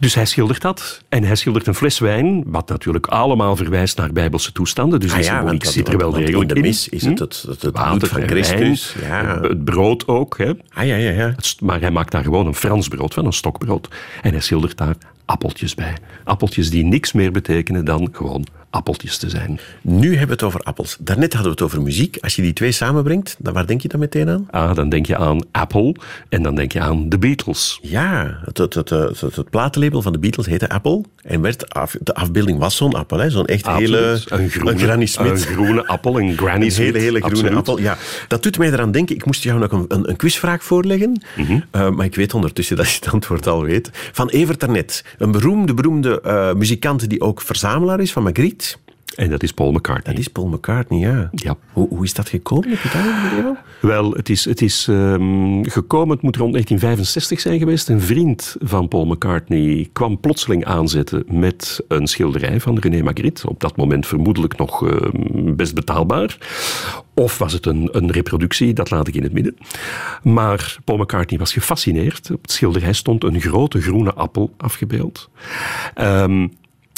Dus 0.00 0.14
hij 0.14 0.26
schildert 0.26 0.60
dat. 0.60 1.02
En 1.08 1.24
hij 1.24 1.36
schildert 1.36 1.66
een 1.66 1.74
fles 1.74 1.98
wijn, 1.98 2.42
wat 2.46 2.68
natuurlijk 2.68 3.06
allemaal 3.06 3.56
verwijst 3.56 3.96
naar 3.96 4.12
bijbelse 4.12 4.52
toestanden. 4.52 5.00
Dus 5.00 5.12
Ah 5.12 5.22
symboliek 5.22 5.64
zit 5.64 5.88
er 5.88 5.98
wel 5.98 6.10
degelijk 6.12 6.50
in 6.50 6.54
de 6.54 6.60
mis 6.60 6.88
is 6.88 7.04
het 7.04 7.18
het, 7.18 7.44
het, 7.48 7.70
Water 7.72 8.08
van 8.08 8.22
Christus. 8.22 8.94
wijn, 8.94 9.24
Ja. 9.24 9.40
Het 9.40 9.64
brood 9.64 10.08
ook. 10.08 10.38
Hè. 10.38 10.50
Ah, 10.72 10.86
ja, 10.86 10.96
ja, 10.96 11.10
ja. 11.10 11.34
Maar 11.60 11.80
hij 11.80 11.90
maakt 11.90 12.12
daar 12.12 12.22
gewoon 12.22 12.46
een 12.46 12.54
Frans 12.54 12.88
brood 12.88 13.14
van, 13.14 13.26
een 13.26 13.32
stokbrood. 13.32 13.88
En 14.22 14.30
hij 14.30 14.40
schildert 14.40 14.76
daar 14.76 14.96
appeltjes 15.24 15.74
bij. 15.74 15.94
Appeltjes 16.24 16.70
die 16.70 16.84
niks 16.84 17.12
meer 17.12 17.32
betekenen 17.32 17.84
dan 17.84 18.08
gewoon 18.12 18.46
appeltjes 18.72 19.18
te 19.18 19.30
zijn. 19.30 19.60
Nu 19.80 20.08
hebben 20.08 20.26
we 20.26 20.32
het 20.32 20.42
over 20.42 20.60
appels. 20.60 20.96
Daarnet 21.00 21.32
hadden 21.32 21.52
we 21.52 21.58
het 21.58 21.66
over 21.66 21.82
muziek. 21.82 22.18
Als 22.20 22.36
je 22.36 22.42
die 22.42 22.52
twee 22.52 22.72
samenbrengt, 22.72 23.36
dan 23.38 23.52
waar 23.52 23.66
denk 23.66 23.80
je 23.80 23.88
dan 23.88 24.00
meteen 24.00 24.28
aan? 24.28 24.46
Ah, 24.50 24.74
dan 24.74 24.88
denk 24.88 25.06
je 25.06 25.16
aan 25.16 25.40
Apple 25.50 25.94
en 26.28 26.42
dan 26.42 26.54
denk 26.54 26.72
je 26.72 26.80
aan 26.80 27.08
de 27.08 27.18
Beatles. 27.18 27.78
Ja, 27.82 28.40
het, 28.44 28.58
het, 28.58 28.74
het, 28.78 29.50
platenlabel 29.50 30.02
van 30.02 30.12
de 30.12 30.18
Beatles 30.18 30.46
heette 30.46 30.68
Apple. 30.68 31.02
En 31.22 31.40
werd 31.40 31.74
af, 31.74 31.96
de 32.00 32.14
afbeelding 32.14 32.58
was 32.58 32.76
zo'n 32.76 32.94
appel, 32.94 33.30
zo'n 33.30 33.46
echt 33.46 33.66
hele... 33.66 34.20
Een 34.28 34.50
groene, 34.50 34.78
Granny 34.78 35.06
Smith. 35.06 35.30
Een 35.30 35.38
groene 35.38 35.86
appel, 35.86 36.20
een 36.20 36.36
Granny 36.36 36.64
Een 36.64 36.72
Smith. 36.72 36.86
hele, 36.86 36.98
hele 36.98 37.18
groene 37.18 37.36
absoluut. 37.36 37.56
appel. 37.56 37.78
Ja, 37.80 37.98
dat 38.28 38.42
doet 38.42 38.58
mij 38.58 38.72
eraan 38.72 38.92
denken. 38.92 39.14
Ik 39.14 39.24
moest 39.24 39.42
jou 39.42 39.58
nog 39.58 39.72
een, 39.72 39.84
een, 39.88 40.08
een 40.08 40.16
quizvraag 40.16 40.64
voorleggen. 40.64 41.22
Mhm. 41.36 41.60
Eh, 41.70 41.90
maar 41.90 42.06
ik 42.06 42.14
weet 42.14 42.34
ondertussen 42.34 42.76
dat 42.76 42.90
je 42.90 42.96
het 43.00 43.12
antwoord 43.12 43.46
al 43.46 43.62
weet. 43.62 43.90
Van 44.12 44.28
Evert 44.28 44.58
Ternet. 44.58 45.04
Een 45.18 45.32
beroemde, 45.32 45.74
beroemde 45.74 46.20
eh, 46.20 46.52
muzikant 46.52 47.08
die 47.08 47.20
ook 47.20 47.40
verzamelaar 47.40 48.00
is 48.00 48.12
van 48.12 48.22
Magritte. 48.22 48.61
En 49.14 49.30
dat 49.30 49.42
is 49.42 49.52
Paul 49.52 49.72
McCartney. 49.72 50.14
Dat 50.14 50.22
is 50.24 50.28
Paul 50.28 50.46
McCartney, 50.46 50.98
ja. 50.98 51.30
Ja. 51.32 51.56
Hoe, 51.72 51.88
hoe 51.88 52.04
is 52.04 52.14
dat 52.14 52.28
gekomen? 52.28 52.68
Heb 52.68 52.78
je 52.78 53.42
dat? 53.42 53.56
Wel, 53.80 54.10
het 54.10 54.28
is, 54.28 54.44
het 54.44 54.62
is 54.62 54.86
ehm, 54.88 55.62
gekomen, 55.62 56.14
het 56.14 56.22
moet 56.22 56.36
rond 56.36 56.52
1965 56.52 57.40
zijn 57.40 57.58
geweest. 57.58 57.88
Een 57.88 58.00
vriend 58.00 58.56
van 58.60 58.88
Paul 58.88 59.06
McCartney 59.06 59.88
kwam 59.92 60.20
plotseling 60.20 60.64
aanzetten 60.64 61.24
met 61.28 61.84
een 61.88 62.06
schilderij 62.06 62.60
van 62.60 62.78
René 62.78 63.02
Magritte. 63.02 63.48
Op 63.48 63.60
dat 63.60 63.76
moment 63.76 64.06
vermoedelijk 64.06 64.56
nog 64.56 64.88
ehm, 64.88 65.54
best 65.54 65.74
betaalbaar. 65.74 66.38
Of 67.14 67.38
was 67.38 67.52
het 67.52 67.66
een, 67.66 67.88
een 67.92 68.10
reproductie, 68.10 68.72
dat 68.72 68.90
laat 68.90 69.08
ik 69.08 69.14
in 69.14 69.22
het 69.22 69.32
midden. 69.32 69.56
Maar 70.22 70.78
Paul 70.84 70.98
McCartney 70.98 71.38
was 71.38 71.52
gefascineerd. 71.52 72.30
Op 72.30 72.42
het 72.42 72.52
schilderij 72.52 72.92
stond 72.92 73.24
een 73.24 73.40
grote 73.40 73.80
groene 73.80 74.12
appel 74.12 74.52
afgebeeld. 74.56 75.30
Ehm, 75.94 76.46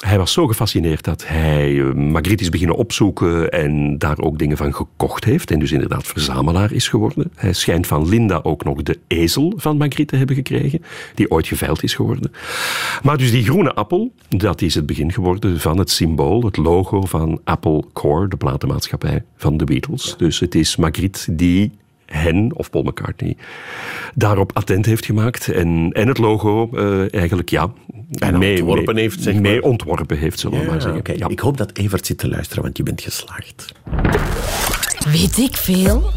hij 0.05 0.19
was 0.19 0.33
zo 0.33 0.47
gefascineerd 0.47 1.05
dat 1.05 1.27
hij 1.27 1.81
eh, 1.81 1.93
Magritte 1.93 2.43
is 2.43 2.49
beginnen 2.49 2.77
opzoeken 2.77 3.51
en 3.51 3.99
daar 3.99 4.19
ook 4.19 4.39
dingen 4.39 4.57
van 4.57 4.75
gekocht 4.75 5.25
heeft. 5.25 5.51
En 5.51 5.59
dus 5.59 5.73
inderdaad 5.73 6.07
verzamelaar 6.07 6.73
is 6.73 6.89
geworden. 6.89 7.31
Hij 7.35 7.53
schijnt 7.53 7.87
van 7.87 8.09
Linda 8.09 8.41
ook 8.43 8.65
nog 8.65 8.83
de 8.83 8.99
ezel 9.07 9.53
van 9.57 9.77
Magritte 9.77 10.05
te 10.05 10.17
hebben 10.17 10.37
gekregen, 10.37 10.83
die 11.15 11.31
ooit 11.31 11.47
geveild 11.47 11.83
is 11.83 11.95
geworden. 11.95 12.33
Maar 13.03 13.19
dus 13.19 13.31
die 13.31 13.45
groene 13.45 13.75
appel, 13.75 14.13
dat 14.29 14.63
is 14.63 14.75
het 14.75 14.87
begin 14.87 15.13
geworden 15.13 15.61
van 15.61 15.79
het 15.79 15.91
symbool, 15.91 16.43
het 16.43 16.57
logo 16.57 17.01
van 17.01 17.41
Apple 17.45 17.85
Corps, 17.93 18.29
de 18.29 18.37
platenmaatschappij 18.37 19.25
van 19.37 19.57
de 19.57 19.65
Beatles. 19.65 20.15
Dus 20.17 20.41
het 20.41 20.55
is 20.55 20.77
Magritte 20.77 21.35
die 21.35 21.73
hen, 22.15 22.53
of 22.57 22.71
Paul 22.71 22.85
McCartney, 22.85 23.37
daarop 24.15 24.51
attent 24.55 24.87
heeft 24.87 25.05
gemaakt. 25.05 25.49
En, 25.49 25.91
en 25.93 26.09
het 26.09 26.19
logo 26.19 26.71
eh, 26.73 27.15
eigenlijk, 27.15 27.51
ja... 27.51 27.73
Bijna 28.09 28.39
ontworpen 28.39 28.97
heeft, 28.97 29.23
zeg 29.23 29.33
maar. 29.33 29.43
mee 29.43 29.63
ontworpen 29.63 30.19
heeft, 30.19 30.41
zullen 30.41 30.61
we 30.61 30.67
maar 30.67 30.81
zeggen. 30.81 31.01
oké. 31.01 31.13
Ja. 31.13 31.29
Ik 31.29 31.39
hoop 31.39 31.57
dat 31.57 31.79
Evert 31.79 32.07
zit 32.07 32.19
te 32.19 32.29
luisteren, 32.29 32.63
want 32.63 32.77
je 32.77 32.83
bent 32.83 33.01
geslaagd. 33.01 33.73
Weet 35.13 35.39
ik 35.39 35.57
veel? 35.57 36.11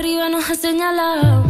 Arriba 0.00 0.30
nos 0.30 0.48
ha 0.48 0.54
señalado. 0.54 1.49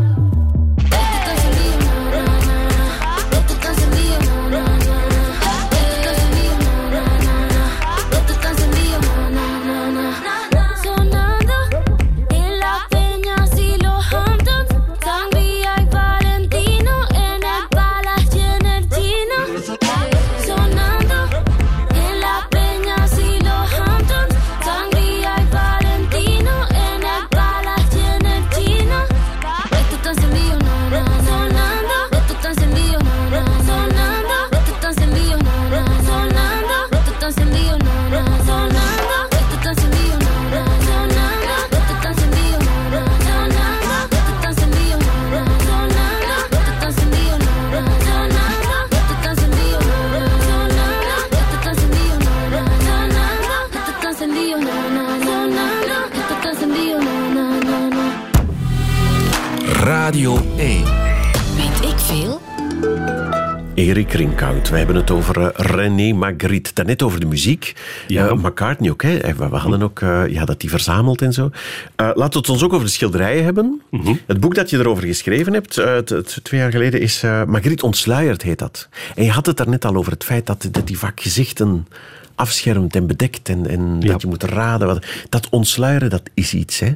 Rinkhout, 64.09 64.69
we 64.69 64.76
hebben 64.76 64.97
het 64.97 65.11
over 65.11 65.40
eh, 65.40 65.49
René 65.54 66.12
Magritte. 66.12 66.71
Daarnet 66.75 67.02
over 67.02 67.21
de 67.21 67.26
muziek. 67.26 67.75
Ja. 68.07 68.26
Eh, 68.28 68.33
McCartney 68.35 68.90
ook, 68.90 69.02
hè. 69.02 69.16
Eh, 69.19 69.35
We 69.35 69.45
hadden 69.57 69.83
ook 69.83 69.99
ja, 70.28 70.45
dat 70.45 70.61
die 70.61 70.71
verzamelt 70.71 71.23
en 71.23 71.33
zo. 71.33 71.50
Laten 71.97 72.30
we 72.30 72.38
het 72.38 72.49
ons 72.49 72.62
ook 72.62 72.73
over 72.73 72.85
de 72.87 72.92
schilderijen 72.92 73.45
hebben. 73.45 73.83
Het 74.26 74.40
boek 74.40 74.54
dat 74.54 74.71
je 74.71 74.78
erover 74.78 75.04
geschreven 75.04 75.52
hebt, 75.52 75.83
twee 76.42 76.61
jaar 76.61 76.71
geleden, 76.71 77.00
is 77.00 77.23
Magritte 77.47 77.85
ontsluierd, 77.85 78.42
heet 78.42 78.59
dat. 78.59 78.88
En 79.14 79.25
je 79.25 79.30
had 79.30 79.47
het 79.47 79.57
daarnet 79.57 79.85
al 79.85 79.97
over 79.97 80.12
het 80.12 80.25
feit 80.25 80.47
dat, 80.47 80.69
dat 80.71 80.87
die 80.87 80.99
vaak 80.99 81.21
gezichten 81.21 81.87
afschermt 82.35 82.97
en 82.97 83.07
bedekt 83.07 83.49
en, 83.49 83.66
en 83.69 83.97
Ja. 84.00 84.12
dat 84.12 84.21
je 84.23 84.26
moet 84.28 84.42
raden. 84.42 84.87
Wat, 84.87 85.07
dat 85.28 85.49
ontsluieren, 85.50 86.11
dat 86.11 86.23
is 86.35 86.54
iets, 86.54 86.78
hè. 86.78 86.95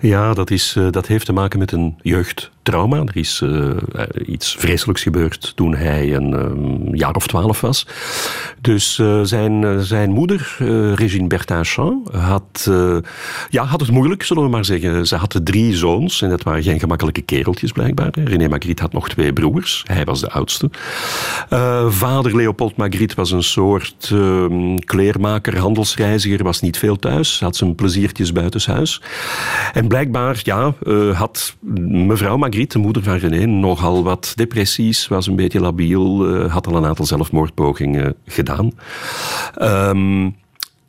Ja, 0.00 0.34
dat, 0.34 0.50
is, 0.50 0.76
dat 0.90 1.06
heeft 1.06 1.26
te 1.26 1.32
maken 1.32 1.58
met 1.58 1.72
een 1.72 1.98
jeugdtrauma. 2.62 2.96
Er 2.96 3.16
is 3.16 3.40
eh, 3.42 3.70
eh, 3.70 4.28
iets 4.28 4.56
vreselijks 4.58 5.02
gebeurd 5.02 5.52
toen 5.56 5.74
hij 5.74 6.14
een 6.14 6.34
ehm, 6.34 6.94
jaar 6.94 7.14
of 7.14 7.26
twaalf 7.26 7.60
was. 7.60 7.86
Dus 8.60 8.98
eh, 8.98 9.20
zijn, 9.22 9.84
zijn 9.84 10.10
moeder, 10.10 10.56
Regine 10.94 11.26
Bertinchamp, 11.26 12.14
had, 12.14 12.70
ja, 13.50 13.64
had 13.64 13.80
het 13.80 13.90
moeilijk, 13.90 14.22
zullen 14.22 14.42
we 14.42 14.48
maar 14.48 14.64
zeggen. 14.64 15.06
Ze 15.06 15.16
had 15.16 15.40
drie 15.44 15.76
zoons 15.76 16.22
en 16.22 16.28
dat 16.28 16.42
waren 16.42 16.62
geen 16.62 16.78
gemakkelijke 16.78 17.22
kereltjes 17.22 17.72
blijkbaar. 17.72 18.10
René 18.24 18.48
Magritte 18.48 18.82
had 18.82 18.92
nog 18.92 19.08
twee 19.08 19.32
broers. 19.32 19.84
Hij 19.86 20.04
was 20.04 20.20
de 20.20 20.30
oudste. 20.30 20.70
Vader 21.88 22.36
Leopold 22.36 22.76
Magritte 22.76 23.14
was 23.14 23.30
een 23.30 23.42
soort 23.42 24.08
ehm, 24.12 24.76
kleermaker, 24.76 25.58
handelsreiziger, 25.58 26.42
was 26.42 26.60
niet 26.60 26.78
veel 26.78 26.96
thuis, 26.96 27.40
had 27.40 27.56
zijn 27.56 27.74
pleziertjes 27.74 28.32
buitenshuis. 28.32 29.00
En 29.72 29.88
blijkbaar 29.88 30.40
ja, 30.42 30.74
had 31.12 31.56
mevrouw 31.80 32.36
Magritte, 32.36 32.51
de 32.52 32.78
moeder 32.78 33.02
van 33.02 33.16
René, 33.16 33.46
nogal 33.46 34.02
wat 34.02 34.32
depressies, 34.34 35.08
was 35.08 35.26
een 35.26 35.36
beetje 35.36 35.60
labiel, 35.60 36.34
uh, 36.34 36.52
had 36.52 36.66
al 36.66 36.76
een 36.76 36.84
aantal 36.84 37.06
zelfmoordpogingen 37.06 38.14
gedaan. 38.26 38.72
Um, 39.62 40.34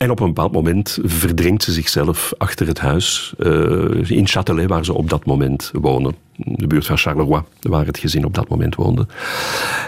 en 0.04 0.10
op 0.10 0.20
een 0.20 0.26
bepaald 0.26 0.52
moment 0.52 0.98
verdringt 1.02 1.62
ze 1.62 1.72
zichzelf 1.72 2.32
achter 2.38 2.66
het 2.66 2.78
huis 2.78 3.34
uh, 3.38 4.10
in 4.10 4.28
Châtelet, 4.28 4.66
waar 4.66 4.84
ze 4.84 4.94
op 4.94 5.10
dat 5.10 5.26
moment 5.26 5.70
wonen. 5.72 6.14
De 6.36 6.66
buurt 6.66 6.86
van 6.86 6.98
Charleroi, 6.98 7.42
waar 7.60 7.86
het 7.86 7.98
gezin 7.98 8.24
op 8.24 8.34
dat 8.34 8.48
moment 8.48 8.74
woonde. 8.74 9.06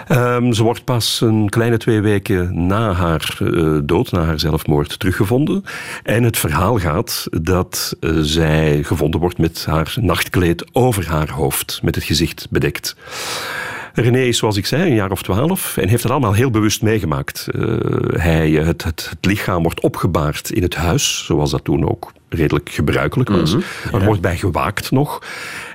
Um, 0.08 0.52
ze 0.52 0.62
wordt 0.62 0.85
pas 0.85 1.20
een 1.20 1.49
kleine 1.49 1.76
twee 1.76 2.00
weken 2.00 2.66
na 2.66 2.92
haar 2.92 3.38
uh, 3.42 3.78
dood, 3.85 4.12
na 4.12 4.25
haar 4.25 4.40
zelfmoord, 4.40 4.99
teruggevonden. 4.99 5.64
En 6.02 6.23
het 6.23 6.38
verhaal 6.38 6.78
gaat 6.78 7.26
dat 7.30 7.96
uh, 8.00 8.18
zij 8.20 8.82
gevonden 8.82 9.20
wordt 9.20 9.38
met 9.38 9.64
haar 9.66 9.94
nachtkleed 10.00 10.66
over 10.73 11.08
haar 11.08 11.30
hoofd, 11.30 11.80
met 11.82 11.94
het 11.94 12.04
gezicht 12.04 12.46
bedekt. 12.50 12.96
René 13.98 14.20
is, 14.20 14.38
zoals 14.38 14.56
ik 14.56 14.66
zei, 14.66 14.82
een 14.82 14.94
jaar 14.94 15.10
of 15.10 15.22
twaalf 15.22 15.76
en 15.76 15.88
heeft 15.88 16.02
dat 16.02 16.12
allemaal 16.12 16.32
heel 16.32 16.50
bewust 16.50 16.82
meegemaakt. 16.82 17.48
Uh, 17.52 17.78
hij, 18.08 18.50
het, 18.50 18.84
het, 18.84 19.06
het, 19.10 19.26
lichaam 19.26 19.62
wordt 19.62 19.80
opgebaard 19.80 20.50
in 20.50 20.62
het 20.62 20.74
huis, 20.74 21.24
zoals 21.24 21.50
dat 21.50 21.64
toen 21.64 21.88
ook 21.88 22.12
redelijk 22.28 22.70
gebruikelijk 22.70 23.30
was. 23.30 23.54
Mm 23.54 23.62
-hmm, 23.82 24.00
Er 24.00 24.06
wordt 24.06 24.20
bij 24.20 24.36
gewaakt 24.36 24.90
nog. 24.90 25.22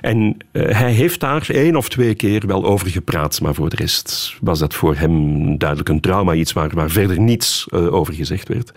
En 0.00 0.36
uh, 0.52 0.78
hij 0.78 0.92
heeft 0.92 1.20
daar 1.20 1.48
één 1.48 1.76
of 1.76 1.88
twee 1.88 2.14
keer 2.14 2.46
wel 2.46 2.64
over 2.64 2.88
gepraat, 2.88 3.40
maar 3.40 3.54
voor 3.54 3.68
de 3.68 3.76
rest 3.76 4.36
was 4.40 4.58
dat 4.58 4.74
voor 4.74 4.96
hem 4.96 5.58
duidelijk 5.58 5.88
een 5.88 6.00
trauma, 6.00 6.34
iets 6.34 6.52
waar, 6.52 6.70
waar 6.74 6.90
verder 6.90 7.20
niets 7.20 7.66
uh, 7.70 7.94
over 7.94 8.14
gezegd 8.14 8.48
werd. 8.48 8.72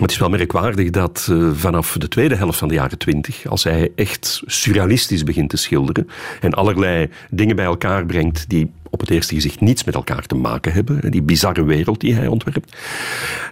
Het 0.00 0.10
is 0.10 0.18
wel 0.18 0.28
merkwaardig 0.28 0.90
dat 0.90 1.28
uh, 1.30 1.50
vanaf 1.54 1.96
de 1.98 2.08
tweede 2.08 2.34
helft 2.34 2.58
van 2.58 2.68
de 2.68 2.74
jaren 2.74 2.98
twintig, 2.98 3.46
als 3.46 3.64
hij 3.64 3.92
echt 3.94 4.42
surrealistisch 4.46 5.24
begint 5.24 5.50
te 5.50 5.56
schilderen 5.56 6.08
en 6.40 6.52
allerlei 6.52 7.08
dingen 7.30 7.56
bij 7.56 7.64
elkaar 7.64 8.06
brengt 8.06 8.48
die 8.48 8.70
op 8.90 9.00
het 9.00 9.10
eerste 9.10 9.34
gezicht 9.34 9.60
niets 9.60 9.84
met 9.84 9.94
elkaar 9.94 10.26
te 10.26 10.34
maken 10.34 10.72
hebben, 10.72 11.10
die 11.10 11.22
bizarre 11.22 11.64
wereld 11.64 12.00
die 12.00 12.14
hij 12.14 12.26
ontwerpt, 12.26 12.76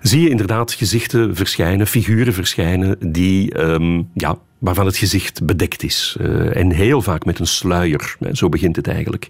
zie 0.03 0.21
je 0.21 0.29
inderdaad 0.29 0.73
gezichten 0.73 1.37
verschijnen, 1.37 1.87
figuren 1.87 2.33
verschijnen 2.33 2.97
die, 3.13 3.61
um, 3.61 4.09
ja, 4.15 4.39
waarvan 4.59 4.87
het 4.87 4.97
gezicht 4.97 5.45
bedekt 5.45 5.83
is. 5.83 6.17
Uh, 6.21 6.57
en 6.57 6.73
heel 6.73 7.03
vaak 7.03 7.25
met 7.25 7.39
een 7.39 7.47
sluier. 7.47 8.17
Zo 8.33 8.49
begint 8.49 8.77
het 8.77 8.89
eigenlijk. 8.89 9.27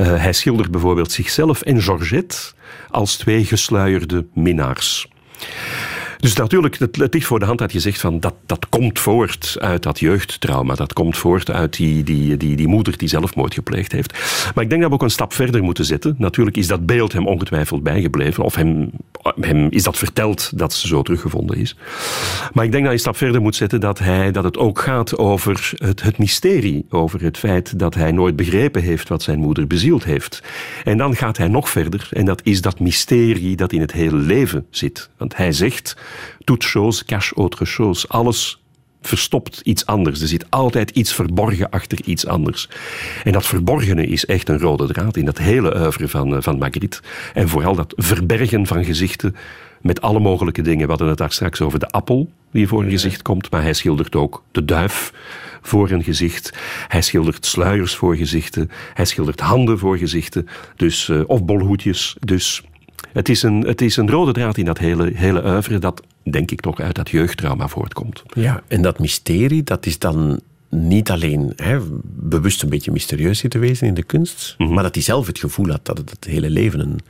Uh, 0.00 0.06
hij 0.06 0.32
schildert 0.32 0.70
bijvoorbeeld 0.70 1.12
zichzelf 1.12 1.62
en 1.62 1.82
Georgette 1.82 2.36
als 2.90 3.16
twee 3.16 3.44
gesluierde 3.44 4.26
minnaars. 4.34 5.08
Dus 6.22 6.34
natuurlijk, 6.34 6.78
het, 6.78 6.96
het 6.96 7.14
ligt 7.14 7.26
voor 7.26 7.38
de 7.38 7.44
hand 7.44 7.58
dat 7.58 7.72
je 7.72 7.80
zegt 7.80 8.00
van 8.00 8.20
dat, 8.20 8.34
dat 8.46 8.68
komt 8.68 8.98
voort 8.98 9.56
uit 9.60 9.82
dat 9.82 10.00
jeugdtrauma. 10.00 10.74
Dat 10.74 10.92
komt 10.92 11.16
voort 11.16 11.50
uit 11.50 11.76
die, 11.76 12.02
die, 12.02 12.36
die, 12.36 12.56
die 12.56 12.66
moeder 12.68 12.98
die 12.98 13.08
zelfmoord 13.08 13.54
gepleegd 13.54 13.92
heeft. 13.92 14.12
Maar 14.54 14.64
ik 14.64 14.70
denk 14.70 14.80
dat 14.80 14.90
we 14.90 14.96
ook 14.96 15.02
een 15.02 15.10
stap 15.10 15.32
verder 15.32 15.62
moeten 15.62 15.84
zetten. 15.84 16.14
Natuurlijk 16.18 16.56
is 16.56 16.66
dat 16.66 16.86
beeld 16.86 17.12
hem 17.12 17.26
ongetwijfeld 17.26 17.82
bijgebleven. 17.82 18.44
Of 18.44 18.54
hem, 18.54 18.90
hem 19.40 19.66
is 19.70 19.82
dat 19.82 19.98
verteld 19.98 20.58
dat 20.58 20.72
ze 20.72 20.86
zo 20.86 21.02
teruggevonden 21.02 21.56
is. 21.56 21.76
Maar 22.52 22.64
ik 22.64 22.72
denk 22.72 22.82
dat 22.82 22.92
je 22.92 22.98
een 22.98 22.98
stap 22.98 23.16
verder 23.16 23.40
moet 23.40 23.56
zetten 23.56 23.80
dat, 23.80 23.98
hij, 23.98 24.30
dat 24.30 24.44
het 24.44 24.58
ook 24.58 24.78
gaat 24.78 25.18
over 25.18 25.72
het, 25.76 26.02
het 26.02 26.18
mysterie. 26.18 26.86
Over 26.90 27.22
het 27.22 27.38
feit 27.38 27.78
dat 27.78 27.94
hij 27.94 28.12
nooit 28.12 28.36
begrepen 28.36 28.82
heeft 28.82 29.08
wat 29.08 29.22
zijn 29.22 29.38
moeder 29.38 29.66
bezield 29.66 30.04
heeft. 30.04 30.42
En 30.84 30.98
dan 30.98 31.16
gaat 31.16 31.36
hij 31.36 31.48
nog 31.48 31.68
verder. 31.70 32.08
En 32.10 32.24
dat 32.24 32.40
is 32.44 32.60
dat 32.60 32.80
mysterie 32.80 33.56
dat 33.56 33.72
in 33.72 33.80
het 33.80 33.92
hele 33.92 34.16
leven 34.16 34.66
zit. 34.70 35.08
Want 35.16 35.36
hij 35.36 35.52
zegt 35.52 35.96
toute 36.44 36.66
chose 36.66 37.04
cache 37.04 37.34
autre 37.34 37.66
chose. 37.66 38.08
Alles 38.08 38.62
verstopt 39.02 39.60
iets 39.60 39.86
anders. 39.86 40.20
Er 40.20 40.28
zit 40.28 40.46
altijd 40.50 40.90
iets 40.90 41.14
verborgen 41.14 41.70
achter 41.70 41.98
iets 42.04 42.26
anders. 42.26 42.68
En 43.24 43.32
dat 43.32 43.46
verborgene 43.46 44.06
is 44.06 44.26
echt 44.26 44.48
een 44.48 44.58
rode 44.58 44.86
draad 44.86 45.16
in 45.16 45.24
dat 45.24 45.38
hele 45.38 45.76
oeuvre 45.80 46.08
van, 46.08 46.42
van 46.42 46.58
Magritte. 46.58 47.00
En 47.34 47.48
vooral 47.48 47.74
dat 47.74 47.92
verbergen 47.96 48.66
van 48.66 48.84
gezichten 48.84 49.36
met 49.80 50.00
alle 50.00 50.20
mogelijke 50.20 50.62
dingen. 50.62 50.82
We 50.82 50.88
hadden 50.88 51.08
het 51.08 51.18
daar 51.18 51.32
straks 51.32 51.60
over 51.60 51.78
de 51.78 51.88
appel 51.88 52.30
die 52.50 52.68
voor 52.68 52.82
een 52.82 52.90
gezicht 52.90 53.22
komt, 53.22 53.50
maar 53.50 53.62
hij 53.62 53.72
schildert 53.72 54.16
ook 54.16 54.42
de 54.52 54.64
duif 54.64 55.12
voor 55.62 55.90
een 55.90 56.02
gezicht. 56.02 56.52
Hij 56.88 57.02
schildert 57.02 57.46
sluiers 57.46 57.94
voor 57.94 58.16
gezichten. 58.16 58.70
Hij 58.94 59.04
schildert 59.04 59.40
handen 59.40 59.78
voor 59.78 59.98
gezichten. 59.98 60.48
Dus, 60.76 61.08
uh, 61.08 61.20
of 61.26 61.44
bolhoedjes. 61.44 62.16
Dus 62.20 62.62
het 63.12 63.28
is, 63.28 63.42
een, 63.42 63.60
het 63.60 63.80
is 63.80 63.96
een 63.96 64.10
rode 64.10 64.32
draad 64.32 64.56
in 64.56 64.64
dat 64.64 64.78
hele, 64.78 65.10
hele 65.14 65.42
uiveren 65.42 65.80
dat, 65.80 66.02
denk 66.22 66.50
ik, 66.50 66.60
toch 66.60 66.80
uit 66.80 66.94
dat 66.94 67.10
jeugdtrauma 67.10 67.68
voortkomt. 67.68 68.22
Ja, 68.34 68.62
en 68.68 68.82
dat 68.82 68.98
mysterie, 68.98 69.62
dat 69.62 69.86
is 69.86 69.98
dan 69.98 70.40
niet 70.68 71.10
alleen 71.10 71.52
hè, 71.56 71.78
bewust 72.04 72.62
een 72.62 72.68
beetje 72.68 72.92
mysterieus 72.92 73.44
te 73.48 73.58
wezen 73.58 73.86
in 73.86 73.94
de 73.94 74.02
kunst, 74.02 74.54
mm 74.58 74.66
-hmm. 74.66 74.74
maar 74.74 74.82
dat 74.82 74.94
hij 74.94 75.02
zelf 75.02 75.26
het 75.26 75.38
gevoel 75.38 75.68
had 75.68 75.86
dat 75.86 75.98
het, 75.98 76.10
het 76.10 76.24
hele 76.24 76.50
leven 76.50 76.80
een 76.80 77.00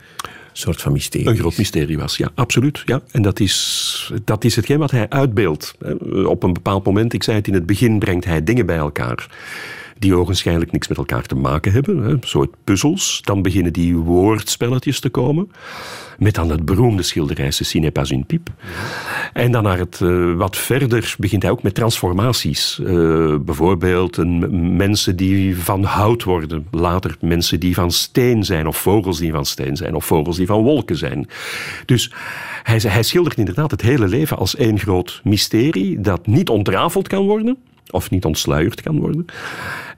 soort 0.53 0.81
van 0.81 0.91
mysterie 0.91 1.27
Een 1.27 1.37
groot 1.37 1.57
mysterie 1.57 1.97
was, 1.97 2.17
ja, 2.17 2.29
absoluut. 2.35 2.81
Ja. 2.85 3.01
En 3.11 3.21
dat 3.21 3.39
is, 3.39 4.13
dat 4.23 4.43
is 4.43 4.55
hetgeen 4.55 4.77
wat 4.77 4.91
hij 4.91 5.09
uitbeeldt. 5.09 5.75
Op 6.25 6.43
een 6.43 6.53
bepaald 6.53 6.85
moment, 6.85 7.13
ik 7.13 7.23
zei 7.23 7.37
het 7.37 7.47
in 7.47 7.53
het 7.53 7.65
begin, 7.65 7.99
brengt 7.99 8.25
hij 8.25 8.43
dingen 8.43 8.65
bij 8.65 8.77
elkaar 8.77 9.27
die 9.99 10.15
ogenschijnlijk 10.15 10.71
niks 10.71 10.87
met 10.87 10.97
elkaar 10.97 11.25
te 11.25 11.35
maken 11.35 11.71
hebben, 11.71 12.09
een 12.09 12.21
soort 12.21 12.49
puzzels. 12.63 13.21
Dan 13.23 13.41
beginnen 13.41 13.73
die 13.73 13.95
woordspelletjes 13.95 14.99
te 14.99 15.09
komen, 15.09 15.51
met 16.17 16.35
dan 16.35 16.49
het 16.49 16.65
beroemde 16.65 17.03
schilderij 17.03 17.51
n'est 17.73 17.93
pas 17.93 18.11
une 18.11 18.23
pipe. 18.23 18.51
En 19.33 19.51
dan 19.51 19.63
naar 19.63 19.77
het 19.77 19.99
uh, 20.03 20.35
wat 20.35 20.57
verder 20.57 21.15
begint 21.17 21.41
hij 21.41 21.51
ook 21.51 21.63
met 21.63 21.75
transformaties. 21.75 22.79
Uh, 22.81 23.35
bijvoorbeeld 23.37 24.17
een, 24.17 24.75
mensen 24.75 25.15
die 25.15 25.57
van 25.57 25.83
hout 25.83 26.23
worden, 26.23 26.67
later 26.71 27.15
mensen 27.21 27.59
die 27.59 27.73
van 27.73 27.91
steen 27.91 28.43
zijn, 28.43 28.67
of 28.67 28.77
vogels 28.77 29.19
die 29.19 29.31
van 29.31 29.45
steen 29.45 29.77
zijn, 29.77 29.95
of 29.95 30.05
vogels 30.05 30.37
die 30.37 30.45
van 30.45 30.63
wolken 30.63 30.97
zijn. 30.97 31.27
Dus 31.85 32.11
hij, 32.63 32.77
hij 32.77 33.03
schildert 33.03 33.37
inderdaad 33.37 33.71
het 33.71 33.81
hele 33.81 34.07
leven 34.07 34.37
als 34.37 34.55
één 34.55 34.79
groot 34.79 35.21
mysterie 35.23 36.01
dat 36.01 36.27
niet 36.27 36.49
ontrafeld 36.49 37.07
kan 37.07 37.25
worden 37.25 37.57
of 37.93 38.09
niet 38.09 38.25
ontsluierd 38.25 38.81
kan 38.81 38.99
worden, 38.99 39.25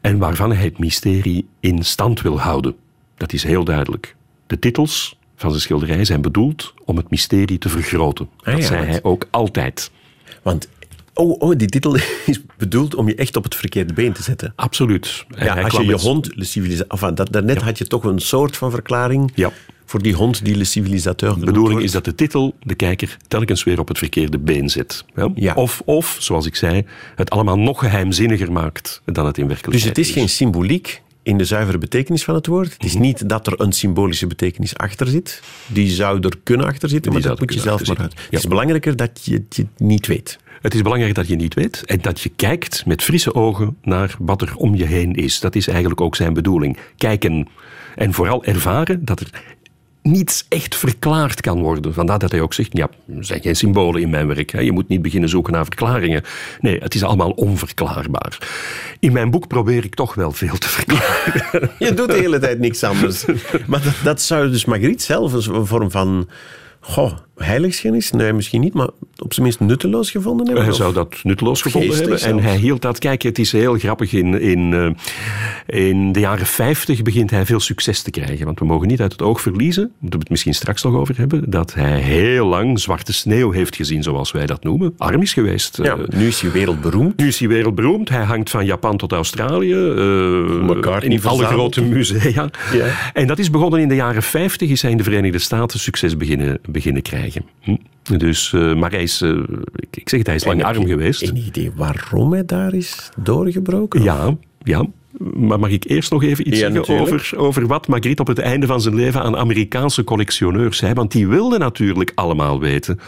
en 0.01 0.17
waarvan 0.17 0.51
hij 0.51 0.63
het 0.63 0.79
mysterie 0.79 1.47
in 1.59 1.83
stand 1.83 2.21
wil 2.21 2.39
houden. 2.39 2.75
Dat 3.17 3.33
is 3.33 3.43
heel 3.43 3.63
duidelijk. 3.63 4.15
De 4.47 4.59
titels 4.59 5.17
van 5.35 5.49
zijn 5.49 5.61
schilderij 5.61 6.05
zijn 6.05 6.21
bedoeld 6.21 6.73
om 6.85 6.97
het 6.97 7.09
mysterie 7.09 7.57
te 7.57 7.69
vergroten. 7.69 8.29
Dat 8.37 8.53
ah, 8.53 8.59
ja, 8.59 8.65
zei 8.65 8.85
hij 8.85 9.03
ook 9.03 9.27
altijd. 9.31 9.91
Want 10.43 10.67
Oh, 11.17 11.41
oh, 11.41 11.57
die 11.57 11.67
titel 11.67 11.95
is 12.25 12.41
bedoeld 12.57 12.95
om 12.95 13.07
je 13.07 13.15
echt 13.15 13.35
op 13.35 13.43
het 13.43 13.55
verkeerde 13.55 13.93
been 13.93 14.13
te 14.13 14.23
zetten. 14.23 14.53
Absoluut. 14.55 15.25
Ja, 15.29 15.61
als 15.61 15.73
je 15.73 15.85
je 15.85 15.93
hond, 15.93 16.35
Le 16.35 16.43
Civilisateur... 16.43 16.91
Enfin, 16.91 17.15
dat, 17.15 17.31
daarnet 17.31 17.59
ja. 17.59 17.65
had 17.65 17.77
je 17.77 17.87
toch 17.87 18.03
een 18.03 18.19
soort 18.19 18.57
van 18.57 18.71
verklaring 18.71 19.31
ja. 19.35 19.51
Voor 19.85 20.01
die 20.01 20.13
hond 20.13 20.45
die 20.45 20.55
Le 20.55 20.63
Civilisateur 20.63 21.39
De 21.39 21.45
bedoeling 21.45 21.81
is 21.81 21.91
dat 21.91 22.05
de 22.05 22.15
titel 22.15 22.55
de 22.61 22.75
kijker 22.75 23.17
telkens 23.27 23.63
weer 23.63 23.79
op 23.79 23.87
het 23.87 23.97
verkeerde 23.97 24.39
been 24.39 24.69
zet. 24.69 25.05
Ja? 25.15 25.31
Ja. 25.35 25.53
Of, 25.53 25.81
of, 25.85 26.17
zoals 26.19 26.45
ik 26.45 26.55
zei, 26.55 26.85
het 27.15 27.29
allemaal 27.29 27.59
nog 27.59 27.79
geheimzinniger 27.79 28.51
maakt 28.51 29.01
dan 29.05 29.25
het 29.25 29.37
in 29.37 29.47
werkelijkheid 29.47 29.83
Dus 29.83 29.83
het 29.83 29.97
is, 29.97 30.07
is. 30.07 30.13
geen 30.13 30.29
symboliek 30.29 31.01
in 31.23 31.37
de 31.37 31.45
zuivere 31.45 31.77
betekenis 31.77 32.23
van 32.23 32.35
het 32.35 32.47
woord. 32.47 32.73
Het 32.73 32.83
is 32.83 32.93
niet 32.93 33.29
dat 33.29 33.47
er 33.47 33.61
een 33.61 33.71
symbolische 33.71 34.27
betekenis 34.27 34.77
achter 34.77 35.07
zit. 35.07 35.41
Die 35.67 35.89
zou 35.89 36.19
er 36.19 36.33
kunnen 36.43 36.65
achter 36.65 36.89
zitten, 36.89 37.11
maar 37.13 37.21
dat 37.21 37.39
moet 37.39 37.53
je 37.53 37.59
zelf 37.59 37.87
maar 37.87 37.97
uit. 37.97 38.13
Het 38.29 38.39
is 38.39 38.47
belangrijker 38.47 38.95
dat 38.95 39.21
je 39.23 39.33
het 39.33 39.65
niet 39.77 40.07
weet. 40.07 40.37
Het 40.61 40.73
is 40.73 40.81
belangrijk 40.81 41.15
dat 41.15 41.27
je 41.27 41.35
niet 41.35 41.53
weet 41.53 41.83
en 41.85 42.01
dat 42.01 42.21
je 42.21 42.29
kijkt 42.29 42.85
met 42.85 43.03
frisse 43.03 43.33
ogen 43.33 43.77
naar 43.81 44.15
wat 44.19 44.41
er 44.41 44.55
om 44.55 44.75
je 44.75 44.85
heen 44.85 45.13
is. 45.13 45.39
Dat 45.39 45.55
is 45.55 45.67
eigenlijk 45.67 46.01
ook 46.01 46.15
zijn 46.15 46.33
bedoeling. 46.33 46.77
Kijken 46.97 47.47
en 47.95 48.13
vooral 48.13 48.43
ervaren 48.43 49.05
dat 49.05 49.19
er 49.19 49.43
niets 50.05 50.45
echt 50.49 50.75
verklaard 50.75 51.41
kan 51.41 51.61
worden. 51.61 51.93
Vandaar 51.93 52.19
dat 52.19 52.31
hij 52.31 52.41
ook 52.41 52.53
zegt, 52.53 52.77
ja, 52.77 52.89
er 53.17 53.25
zijn 53.25 53.41
geen 53.41 53.55
symbolen 53.55 54.01
in 54.01 54.09
mijn 54.09 54.27
werk. 54.27 54.51
Hè. 54.51 54.59
Je 54.59 54.71
moet 54.71 54.87
niet 54.87 55.01
beginnen 55.01 55.29
zoeken 55.29 55.53
naar 55.53 55.63
verklaringen. 55.63 56.23
Nee, 56.59 56.79
het 56.79 56.95
is 56.95 57.03
allemaal 57.03 57.29
onverklaarbaar. 57.29 58.37
In 58.99 59.11
mijn 59.13 59.31
boek 59.31 59.47
probeer 59.47 59.83
ik 59.83 59.95
toch 59.95 60.15
wel 60.15 60.31
veel 60.31 60.57
te 60.57 60.67
verklaren. 60.67 61.71
Je 61.87 61.93
doet 61.93 62.07
de 62.07 62.17
hele 62.17 62.39
tijd 62.39 62.59
niks 62.59 62.83
anders. 62.83 63.25
Maar 63.67 63.83
dat, 63.83 63.93
dat 64.03 64.21
zou 64.21 64.49
dus 64.49 64.65
Marguerite 64.65 65.03
zelf 65.03 65.47
een 65.47 65.65
vorm 65.65 65.91
van... 65.91 66.29
Goh, 66.79 67.11
heiligschennis? 67.35 68.11
Nee, 68.11 68.33
misschien 68.33 68.61
niet, 68.61 68.73
maar 68.73 68.89
op 69.17 69.33
zijn 69.33 69.45
minst 69.45 69.59
nutteloos 69.59 70.11
gevonden 70.11 70.45
hebben? 70.45 70.63
Hij 70.63 70.71
Of- 70.73 70.77
zou 70.79 70.93
dat 70.93 71.15
nutteloos 71.23 71.61
gevonden 71.61 71.95
hebben. 71.97 72.19
En 72.21 72.39
hij 72.39 72.57
hield 72.57 72.81
dat... 72.81 72.99
Kijk, 72.99 73.21
het 73.21 73.39
is 73.39 73.51
heel 73.51 73.77
grappig. 73.77 74.13
In, 74.13 74.41
in, 74.41 74.73
eh, 75.67 75.89
in 75.89 76.11
de 76.11 76.19
jaren 76.19 76.45
50 76.45 77.01
begint 77.01 77.29
hij 77.29 77.45
veel 77.45 77.59
succes 77.59 78.01
te 78.01 78.11
krijgen. 78.11 78.45
Want 78.45 78.59
we 78.59 78.65
mogen 78.65 78.87
niet 78.87 79.01
uit 79.01 79.11
het 79.11 79.21
oog 79.21 79.41
verliezen, 79.41 79.83
moeten 79.99 80.09
we 80.09 80.17
het 80.19 80.29
misschien 80.29 80.53
straks 80.53 80.83
nog 80.83 80.93
over 80.95 81.17
hebben, 81.17 81.49
dat 81.49 81.73
hij 81.73 81.99
heel 81.99 82.45
lang 82.47 82.79
zwarte 82.79 83.13
sneeuw 83.13 83.51
heeft 83.51 83.75
gezien, 83.75 84.03
zoals 84.03 84.31
wij 84.31 84.45
dat 84.45 84.63
noemen. 84.63 84.93
Arm 84.97 85.21
is 85.21 85.33
geweest. 85.33 85.79
Ja, 85.81 85.97
Eh, 85.97 86.17
nu 86.19 86.27
is 86.27 86.41
hij 86.41 86.51
wereldberoemd. 86.51 87.17
nu 87.17 87.27
is 87.27 87.39
hij 87.39 87.47
wereldberoemd. 87.47 88.09
Hij 88.09 88.23
hangt 88.23 88.49
van 88.49 88.65
Japan 88.65 88.97
tot 88.97 89.11
Australië. 89.11 89.75
McCartney 89.75 91.11
in 91.17 91.23
alle 91.23 91.45
grote 91.45 91.81
musea. 91.83 92.49
Ja. 92.73 93.11
En 93.13 93.27
dat 93.27 93.39
is 93.39 93.49
begonnen 93.49 93.79
in 93.79 93.87
de 93.87 93.95
jaren 93.95 94.23
50. 94.23 94.69
Is 94.69 94.81
hij 94.81 94.91
in 94.91 94.97
de 94.97 95.03
Verenigde 95.03 95.39
Staten 95.39 95.79
succes 95.79 96.17
beginnen, 96.17 96.59
beginnen 96.69 97.01
krijgen. 97.01 97.24
Krijgen. 97.29 97.49
Hm? 97.61 97.75
Dus, 98.17 98.53
eh, 98.53 98.75
maar 98.75 98.91
hij 98.91 99.03
is, 99.03 99.21
eh, 99.21 99.29
ik, 99.75 99.97
ik 99.97 100.09
zeg 100.09 100.19
het, 100.19 100.27
hij 100.27 100.35
is 100.35 100.45
lang 100.45 100.59
En 100.59 100.65
heb 100.65 100.75
arm 100.75 100.85
je 100.87 100.93
geweest. 100.93 101.21
Een 101.21 101.37
idee 101.37 101.71
waarom 101.75 102.33
hij 102.33 102.45
daar 102.45 102.73
is 102.73 103.09
doorgebroken? 103.17 104.03
Ja, 104.03 104.37
ja. 104.63 104.85
Maar 105.33 105.59
mag 105.59 105.69
ik 105.69 105.83
eerst 105.83 106.11
nog 106.11 106.23
even 106.23 106.47
iets 106.47 106.59
Ja, 106.59 106.61
zeggen 106.61 106.79
natuurlijk. 106.79 107.13
over, 107.13 107.37
over 107.37 107.67
wat 107.67 107.87
Magritte 107.87 108.21
op 108.21 108.27
het 108.27 108.39
einde 108.39 108.65
van 108.65 108.81
zijn 108.81 108.95
leven 108.95 109.21
aan 109.21 109.37
Amerikaanse 109.37 110.03
collectioneurs 110.03 110.77
zei? 110.77 110.93
Want 110.93 111.11
die 111.11 111.27
wilden 111.27 111.59
natuurlijk 111.59 112.11
allemaal 112.15 112.59
weten, 112.59 112.99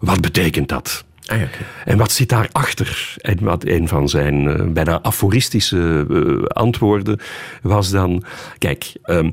wat 0.00 0.20
betekent 0.20 0.68
dat? 0.68 1.04
Ah. 1.26 1.40
En 1.84 1.98
wat 1.98 2.12
zit 2.12 2.28
daarachter? 2.28 3.14
En 3.20 3.38
wat 3.40 3.64
een 3.64 3.88
van 3.88 4.08
zijn 4.08 4.48
eh, 4.48 4.66
bijna 4.66 5.02
aforistische 5.02 6.06
antwoorden 6.48 7.18
was 7.62 7.90
dan... 7.90 8.24
Kijk, 8.58 8.92
ehm, 9.02 9.30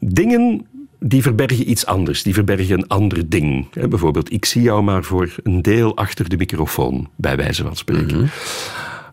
dingen 0.00 0.66
die 0.98 1.22
verbergen 1.22 1.70
iets 1.70 1.86
anders. 1.86 2.22
Die 2.22 2.34
verbergen 2.34 2.78
een 2.78 2.88
ander 2.88 3.28
ding. 3.28 3.66
Hè, 3.74 3.88
bijvoorbeeld, 3.88 4.32
ik 4.32 4.44
zie 4.44 4.62
jou 4.62 4.82
maar 4.82 5.04
voor 5.04 5.34
een 5.42 5.62
deel 5.62 5.96
achter 5.96 6.28
de 6.28 6.36
microfoon, 6.36 7.08
bij 7.16 7.36
wijze 7.36 7.62
van 7.62 7.76
spreken. 7.76 8.30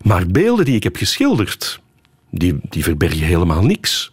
Maar 0.02 0.26
beelden 0.26 0.64
die 0.64 0.76
ik 0.76 0.82
heb 0.82 0.96
geschilderd, 0.96 1.80
die, 2.30 2.58
die 2.62 2.82
verbergen 2.82 3.26
helemaal 3.26 3.64
niks. 3.64 4.12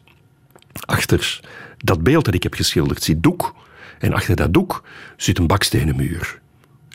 Achter 0.85 1.39
dat 1.77 2.03
beeld 2.03 2.25
dat 2.25 2.33
ik 2.33 2.43
heb 2.43 2.53
geschilderd 2.53 3.03
zit 3.03 3.23
doek. 3.23 3.55
En 3.99 4.13
achter 4.13 4.35
dat 4.35 4.53
doek 4.53 4.83
zit 5.17 5.37
een 5.37 5.47
bakstenen 5.47 5.95
muur. 5.95 6.41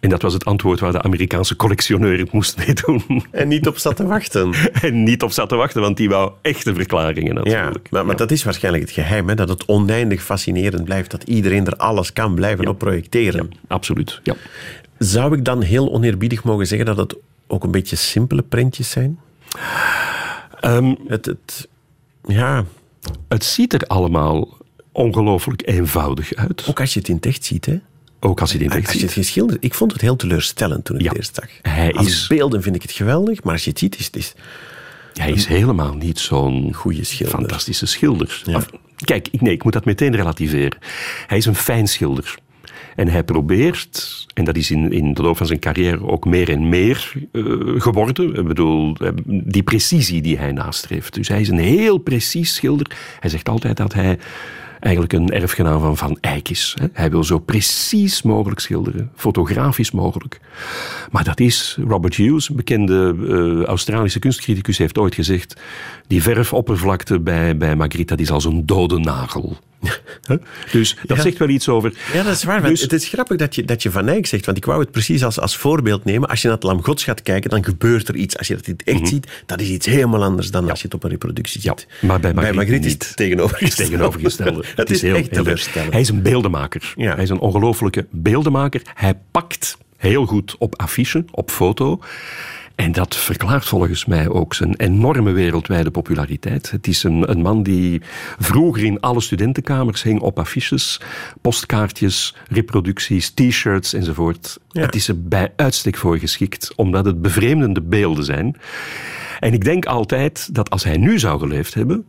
En 0.00 0.08
dat 0.08 0.22
was 0.22 0.32
het 0.32 0.44
antwoord 0.44 0.80
waar 0.80 0.92
de 0.92 1.02
Amerikaanse 1.02 1.56
collectioneur 1.56 2.18
het 2.18 2.32
moest 2.32 2.56
mee 2.56 2.74
doen. 2.84 3.24
En 3.30 3.48
niet 3.48 3.66
op 3.66 3.78
zat 3.78 3.96
te 3.96 4.06
wachten. 4.06 4.52
En 4.82 5.02
niet 5.02 5.22
op 5.22 5.30
zat 5.30 5.48
te 5.48 5.54
wachten, 5.54 5.80
want 5.80 5.96
die 5.96 6.08
wou 6.08 6.32
echte 6.42 6.74
verklaringen 6.74 7.34
Ja, 7.34 7.40
natuurlijk. 7.42 7.90
maar, 7.90 8.06
maar 8.06 8.16
dat 8.16 8.30
is 8.30 8.44
waarschijnlijk 8.44 8.84
het 8.84 8.92
geheim, 8.92 9.28
hè, 9.28 9.34
dat 9.34 9.48
het 9.48 9.64
oneindig 9.66 10.22
fascinerend 10.22 10.84
blijft, 10.84 11.11
dat 11.11 11.22
iedereen 11.22 11.66
er 11.66 11.76
alles 11.76 12.12
kan 12.12 12.34
blijven 12.34 12.68
op 12.68 12.78
projecteren. 12.78 13.50
Absoluut, 13.68 14.20
ja. 14.22 14.34
Zou 14.98 15.37
ik 15.37 15.44
dan 15.44 15.62
heel 15.62 15.92
oneerbiedig 15.92 16.44
mogen 16.44 16.66
zeggen 16.66 16.87
dat 16.87 16.96
het 16.96 17.16
ook 17.46 17.64
een 17.64 17.70
beetje 17.70 17.96
simpele 17.96 18.42
prentjes 18.42 18.90
zijn? 18.90 19.18
Ehm, 20.61 20.94
Het, 21.06 21.26
het, 21.26 21.68
ja, 22.26 22.64
het 23.28 23.44
ziet 23.44 23.72
er 23.72 23.80
allemaal 23.87 24.56
ongelooflijk 24.92 25.62
eenvoudig 25.66 26.34
uit. 26.34 26.64
ook 26.68 26.80
als 26.80 26.92
je 26.92 26.98
het 26.98 27.08
in 27.08 27.14
het 27.16 27.26
echt 27.26 27.44
ziet. 27.44 27.66
Hè? 27.66 27.78
Ook 28.20 28.40
als 28.40 28.52
je 28.52 28.59
echt 28.68 28.87
Als 28.87 28.94
je 28.96 29.02
het 29.02 29.12
geschilderd... 29.12 29.64
Ik 29.64 29.74
vond 29.74 29.92
het 29.92 30.00
heel 30.00 30.16
teleurstellend 30.16 30.85
toen 30.85 30.96
ik 30.96 31.02
Ja. 31.02 31.09
het 31.09 31.16
eerst 31.16 31.35
zag. 31.35 31.48
Hij 31.74 31.92
als 31.92 32.07
is- 32.07 32.26
beelden 32.26 32.62
vind 32.62 32.74
ik 32.74 32.83
het 32.83 32.90
geweldig, 32.92 33.42
maar 33.42 33.52
als 33.52 33.64
je 33.64 33.70
het 33.70 33.78
ziet, 33.78 33.98
is 33.98 34.07
het 34.07 34.16
is 34.16 34.33
Hij 35.14 35.31
is 35.33 35.46
helemaal 35.46 35.94
niet 35.94 36.18
zo'n 36.18 36.74
goede 36.74 37.04
schilder. 37.04 37.38
fantastische 37.38 37.87
schilder. 37.87 38.42
Ja. 38.44 38.54
Af- 38.57 38.70
Kijk, 39.04 39.28
ik, 39.31 39.40
nee, 39.40 39.52
ik 39.52 39.64
moet 39.64 39.72
dat 39.72 39.85
meteen 39.85 40.16
relativeren. 40.16 40.78
Hij 41.26 41.38
is 41.38 41.46
een 41.46 41.54
fijn 41.54 41.88
schilder. 41.88 42.35
En 42.96 43.09
hij 43.09 43.24
probeert, 43.24 44.26
en 44.35 44.44
dat 44.44 44.57
is 44.57 44.70
in, 44.70 44.92
in 44.92 45.14
de 45.14 45.22
loop 45.22 45.37
van 45.37 45.46
zijn 45.46 45.59
carrière 45.59 46.07
ook 46.09 46.24
meer 46.24 46.48
en 46.50 46.68
meer 46.68 47.12
eh, 47.33 47.42
geworden. 47.76 48.35
Ik 48.35 48.46
bedoel, 48.46 48.96
eh, 48.96 49.09
die 49.26 49.62
precisie 49.62 50.22
die 50.22 50.38
hij 50.38 50.52
nastreeft. 50.52 51.14
Dus 51.14 51.28
hij 51.28 51.40
is 51.40 51.48
een 51.48 51.59
heel 51.59 51.98
precies 51.98 52.54
schilder. 52.54 52.87
Hij 53.20 53.31
zegt 53.31 53.48
altijd 53.48 53.76
dat 53.76 53.92
hij 53.92 54.18
eigenlijk 54.81 55.12
een 55.12 55.31
erfgenaam 55.31 55.81
van 55.81 55.97
Van 55.97 56.19
Eyck 56.21 56.49
is. 56.49 56.77
Hij 56.93 57.11
wil 57.11 57.25
zo 57.25 57.38
precies 57.38 58.23
mogelijk 58.23 58.61
schilderen, 58.61 59.11
fotografisch 59.14 59.91
mogelijk. 59.91 60.41
Maar 61.11 61.25
dat 61.25 61.41
is, 61.41 61.79
Robert 61.88 62.14
Hughes, 62.14 62.49
een 62.49 62.57
bekende 62.57 63.17
eh, 63.29 63.64
Australische 63.64 64.19
kunstcriticus, 64.19 64.79
heeft 64.79 64.99
ooit 64.99 65.14
gezegd, 65.14 65.61
die 66.07 66.23
verfoppervlakte 66.23 67.21
bij, 67.21 67.57
bij 67.57 67.77
Magritte, 67.77 68.17
is 68.17 68.31
als 68.31 68.45
een 68.45 68.67
dode 68.67 68.99
nagel. 68.99 69.57
Dus 70.73 70.97
dat 71.07 71.17
Ja. 71.17 71.23
zegt 71.23 71.38
wel 71.38 71.49
iets 71.49 71.69
over... 71.69 71.93
Ja, 72.12 72.23
dat 72.23 72.35
is 72.35 72.45
waar. 72.45 72.62
Dus- 72.62 72.81
het 72.81 72.93
is 72.93 73.09
grappig 73.09 73.37
dat 73.37 73.55
je, 73.55 73.64
dat 73.64 73.83
je 73.83 73.91
Van 73.91 74.09
Eyck 74.09 74.27
zegt, 74.27 74.45
want 74.47 74.57
ik 74.57 74.64
wou 74.64 74.81
het 74.81 74.91
precies 74.91 75.25
als, 75.25 75.41
als 75.41 75.57
voorbeeld 75.57 76.05
nemen. 76.05 76.29
Als 76.29 76.41
je 76.43 76.47
naar 76.49 76.57
het 76.57 76.64
Lam 76.67 76.83
Gods 76.85 77.05
gaat 77.05 77.23
kijken, 77.23 77.51
dan 77.51 77.64
gebeurt 77.64 78.09
er 78.09 78.14
iets. 78.17 78.38
Als 78.38 78.47
je 78.47 78.55
dat 78.55 78.75
echt 78.85 79.09
ziet, 79.09 79.27
dat 79.47 79.61
is 79.61 79.69
iets 79.69 79.87
helemaal 79.87 80.25
anders 80.25 80.51
dan 80.51 80.71
als 80.71 80.79
je 80.79 80.85
het 80.85 80.95
op 80.95 81.05
een 81.05 81.11
reproductie 81.11 81.61
Mhm. 81.61 81.69
Ja, 81.69 81.75
ziet. 81.79 82.03
maar 82.09 82.21
bij 82.21 82.33
Magritte 82.35 82.87
is 82.87 82.93
niet. 82.93 83.07
het 83.07 83.17
tegenovergestelde. 83.17 83.91
tegenovergestelde. 83.91 84.64
Het 84.75 84.91
is, 84.91 85.03
echt 85.23 85.33
teleurstellend. 85.33 85.93
Hij 85.93 86.01
is 86.01 86.09
een 86.09 86.23
beeldenmaker. 86.23 86.93
Ja. 86.97 87.14
Hij 87.14 87.23
is 87.23 87.31
een 87.31 87.38
ongelofelijke 87.41 88.07
beeldenmaker. 88.11 88.83
Hij 88.95 89.14
pakt 89.31 89.77
heel 89.97 90.27
goed 90.27 90.57
op 90.59 90.81
affiche, 90.81 91.25
op 91.31 91.51
foto. 91.51 92.01
En 92.79 92.93
dat 92.93 93.17
verklaart 93.17 93.64
volgens 93.64 94.05
mij 94.05 94.29
ook 94.29 94.55
zijn 94.55 94.75
enorme 94.77 95.33
wereldwijde 95.33 95.91
populariteit. 95.91 96.71
Het 96.71 96.87
is 96.87 97.03
een, 97.03 97.31
een 97.31 97.41
man 97.41 97.62
die 97.62 98.03
vroeger 98.38 98.85
in 98.85 99.01
alle 99.01 99.21
studentenkamers 99.21 100.03
hing 100.03 100.21
op 100.21 100.38
affiches, 100.38 101.01
postkaartjes, 101.41 102.35
reproducties, 102.49 103.31
t-shirts 103.31 103.93
enzovoort. 103.93 104.59
Ja. 104.69 104.83
Het 104.83 104.95
is 104.95 105.09
er 105.09 105.23
bij 105.23 105.53
uitstek 105.57 105.97
voor 105.97 106.19
geschikt, 106.19 106.73
omdat 106.75 107.05
het 107.05 107.23
bevreemdende 107.23 107.81
beelden 107.81 108.25
zijn. 108.25 108.57
En 109.41 109.53
ik 109.53 109.64
denk 109.64 109.87
altijd 109.87 110.55
dat 110.55 110.71
als 110.71 110.85
hij 110.85 110.97
nu 110.97 111.19
zou 111.19 111.38
geleefd 111.38 111.75
hebben, 111.75 112.07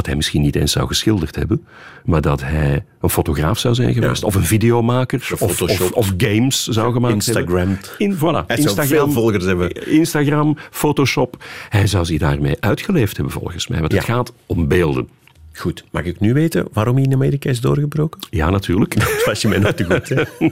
dat 0.00 0.08
hij 0.08 0.16
misschien 0.16 0.42
niet 0.42 0.56
eens 0.56 0.72
zou 0.72 0.86
geschilderd 0.86 1.36
hebben, 1.36 1.66
maar 2.04 2.20
dat 2.20 2.40
hij 2.40 2.84
een 3.00 3.10
fotograaf 3.10 3.58
zou 3.58 3.74
zijn 3.74 3.94
geweest, 3.94 4.20
Ja. 4.20 4.26
of 4.26 4.34
een 4.34 4.44
videomaker, 4.44 5.28
of, 5.38 5.62
of, 5.92 6.12
games 6.16 6.66
zou 6.66 6.92
gemaakt 6.92 7.14
Instagramd. 7.14 7.88
hebben. 7.98 8.06
In, 8.08 8.16
voilà, 8.16 8.46
Hij 8.46 8.60
zou 8.60 8.86
veel 8.86 9.10
volgers 9.10 9.44
hebben. 9.44 9.86
Instagram, 9.86 10.56
Photoshop. 10.70 11.44
Hij 11.68 11.86
zou 11.86 12.04
zich 12.04 12.18
daarmee 12.18 12.56
uitgeleefd 12.60 13.16
hebben, 13.16 13.34
volgens 13.34 13.68
mij. 13.68 13.80
Want 13.80 13.92
het 13.92 14.04
gaat 14.04 14.32
om 14.46 14.68
beelden. 14.68 15.08
Goed, 15.52 15.84
mag 15.90 16.04
ik 16.04 16.20
nu 16.20 16.32
weten 16.32 16.68
waarom 16.72 16.94
hij 16.94 17.04
in 17.04 17.12
Amerika 17.12 17.50
is 17.50 17.60
doorgebroken? 17.60 18.20
Ja, 18.30 18.50
natuurlijk. 18.50 18.94
Dat 19.00 19.24
was 19.24 19.42
je 19.42 19.48
mij 19.48 19.58
nog 19.58 19.72
te 19.72 19.84
goed. 19.84 20.08
Hè? 20.08 20.22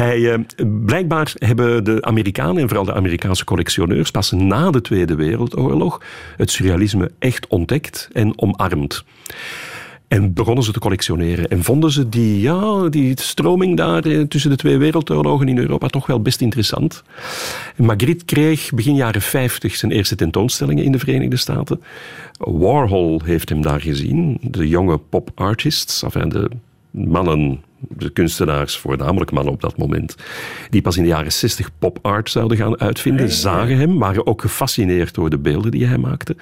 Hij, 0.00 0.32
eh, 0.32 0.38
blijkbaar 0.84 1.32
hebben 1.34 1.84
de 1.84 2.02
Amerikanen 2.02 2.62
en 2.62 2.68
vooral 2.68 2.84
de 2.84 2.94
Amerikaanse 2.94 3.44
collectioneurs 3.44 4.10
pas 4.10 4.30
na 4.30 4.70
de 4.70 4.80
Tweede 4.80 5.14
Wereldoorlog 5.14 6.02
het 6.36 6.50
surrealisme 6.50 7.10
echt 7.18 7.46
ontdekt 7.46 8.08
en 8.12 8.38
omarmd. 8.38 9.04
En 10.08 10.32
begonnen 10.32 10.64
ze 10.64 10.72
te 10.72 10.78
collectioneren. 10.78 11.48
En 11.48 11.62
vonden 11.62 11.90
ze 11.90 12.08
die, 12.08 12.40
ja, 12.40 12.88
die 12.88 13.20
stroming 13.20 13.76
daar 13.76 14.04
eh, 14.04 14.20
tussen 14.20 14.50
de 14.50 14.56
twee 14.56 14.78
wereldoorlogen 14.78 15.48
in 15.48 15.58
Europa 15.58 15.88
toch 15.88 16.06
wel 16.06 16.20
best 16.20 16.40
interessant. 16.40 17.02
Magritte 17.76 18.24
kreeg 18.24 18.70
begin 18.70 18.94
jaren 18.94 19.22
50 19.22 19.76
zijn 19.76 19.92
eerste 19.92 20.16
tentoonstellingen 20.16 20.84
in 20.84 20.92
de 20.92 20.98
Verenigde 20.98 21.36
Staten. 21.36 21.82
Warhol 22.38 23.20
heeft 23.24 23.48
hem 23.48 23.62
daar 23.62 23.80
gezien. 23.80 24.38
De 24.40 24.68
jonge 24.68 24.98
pop 24.98 25.30
artists, 25.34 26.02
enfin 26.02 26.28
de 26.28 26.50
mannen, 26.90 27.62
de 27.88 28.10
kunstenaars, 28.10 28.76
voornamelijk 28.76 29.30
mannen 29.30 29.52
op 29.52 29.60
dat 29.60 29.76
moment, 29.76 30.16
die 30.70 30.82
pas 30.82 30.96
in 30.96 31.02
de 31.02 31.08
jaren 31.08 31.32
60 31.32 31.70
pop 31.78 31.98
art 32.02 32.30
zouden 32.30 32.56
gaan 32.56 32.80
uitvinden, 32.80 33.30
zagen 33.30 33.76
hem, 33.76 33.98
waren 33.98 34.26
ook 34.26 34.40
gefascineerd 34.40 35.14
door 35.14 35.30
de 35.30 35.38
beelden 35.38 35.70
die 35.70 35.86
hij 35.86 35.98
maakte. 35.98 36.36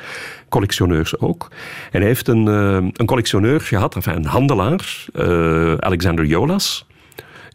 Collectioneurs 0.49 1.19
ook. 1.19 1.49
En 1.91 1.99
hij 1.99 2.09
heeft 2.09 2.29
een, 2.29 2.49
eh, 2.49 2.89
een 2.93 3.07
collectioneur 3.07 3.61
gehad, 3.61 3.95
enfin 3.95 4.17
een 4.17 4.25
handelaar, 4.25 5.07
eh, 5.13 5.75
Alexander 5.75 6.25
Jolas, 6.25 6.87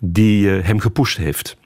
die 0.02 0.58
eh, 0.58 0.66
hem 0.66 0.80
gepusht 0.80 1.18
heeft. 1.18 1.58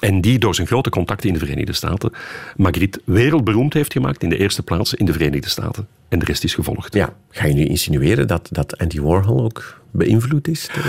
En 0.00 0.20
die 0.20 0.38
door 0.38 0.54
zijn 0.54 0.66
grote 0.66 0.90
contacten 0.90 1.28
in 1.28 1.34
de 1.34 1.40
Verenigde 1.40 1.72
Staten 1.72 2.12
Magritte 2.56 3.00
wereldberoemd 3.04 3.74
heeft 3.74 3.92
gemaakt 3.92 4.22
in 4.22 4.28
de 4.28 4.36
eerste 4.38 4.62
plaats 4.62 4.94
in 4.94 5.06
de 5.06 5.12
Verenigde 5.12 5.48
Staten. 5.48 5.86
En 6.08 6.18
de 6.18 6.24
rest 6.24 6.44
is 6.44 6.54
gevolgd. 6.54 6.94
Ja, 6.94 7.12
ga 7.30 7.46
je 7.46 7.54
nu 7.54 7.64
insinueren 7.64 8.26
dat, 8.26 8.48
dat 8.52 8.78
Andy 8.78 9.00
Warhol 9.00 9.44
ook 9.44 9.80
beïnvloed 9.90 10.48
is? 10.48 10.68
door, 10.74 10.84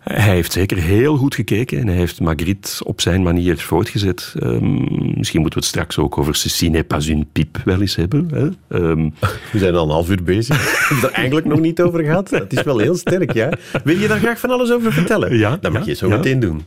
Hij 0.00 0.34
heeft 0.34 0.52
zeker 0.52 0.76
heel 0.76 1.16
goed 1.16 1.34
gekeken 1.34 1.78
en 1.78 1.86
hij 1.86 1.96
heeft 1.96 2.20
Magritte 2.20 2.84
op 2.84 3.00
zijn 3.00 3.22
manier 3.22 3.58
voortgezet. 3.58 4.34
Ehm, 4.38 4.74
misschien 5.16 5.40
moeten 5.40 5.58
we 5.60 5.66
het 5.66 5.74
straks 5.74 5.98
ook 5.98 6.18
over 6.18 6.34
Ceci 6.34 6.70
n'est 6.70 6.86
pas 6.86 7.06
une 7.06 7.26
pipe 7.32 7.58
wel 7.64 7.80
eens 7.80 7.96
hebben. 7.96 8.28
Hè? 8.30 8.48
Ehm, 8.78 9.08
We 9.52 9.58
zijn 9.58 9.74
al 9.74 9.84
een 9.84 9.90
half 9.90 10.10
uur 10.10 10.22
bezig. 10.22 10.56
We 10.56 10.62
hebben 10.78 10.96
het 10.96 11.04
er 11.04 11.12
eigenlijk 11.12 11.46
nog 11.46 11.60
niet 11.60 11.80
over 11.80 12.04
gehad. 12.04 12.28
Dat 12.28 12.52
is 12.52 12.62
wel 12.62 12.78
heel 12.78 12.96
sterk, 12.96 13.32
ja. 13.32 13.52
Wil 13.84 13.96
je 13.96 14.08
daar 14.08 14.18
graag 14.18 14.40
van 14.40 14.50
alles 14.50 14.72
over 14.72 14.92
vertellen? 14.92 15.38
Ja, 15.38 15.58
Dat 15.60 15.72
mag 15.72 15.84
ja, 15.84 15.90
je 15.90 15.94
zo 15.94 16.08
ja. 16.08 16.16
meteen 16.16 16.40
doen. 16.40 16.62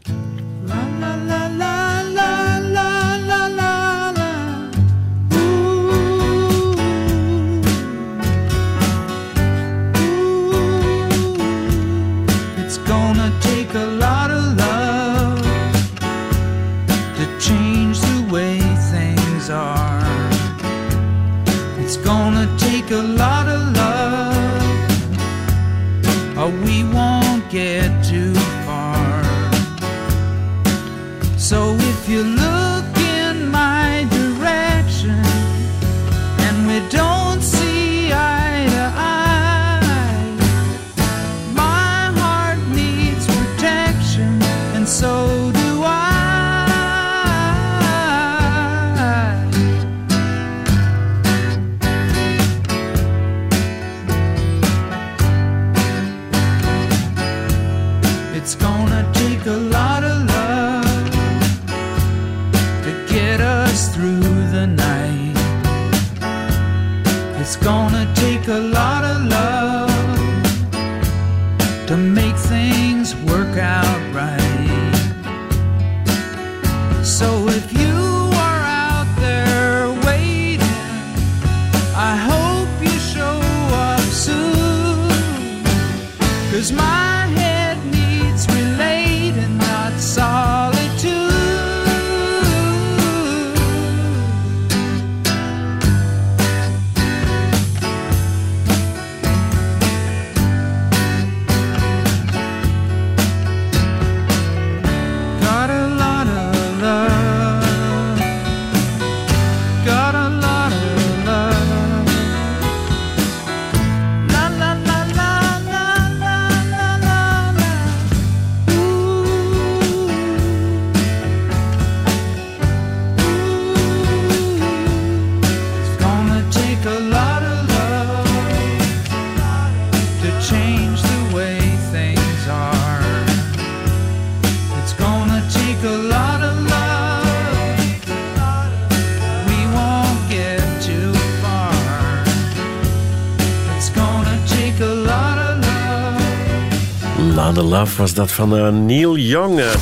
Was 147.98 148.14
dat 148.14 148.32
van 148.32 148.58
eh, 148.58 148.70
Neil 148.74 149.18
Young. 149.18 149.60
eh. 149.60 149.74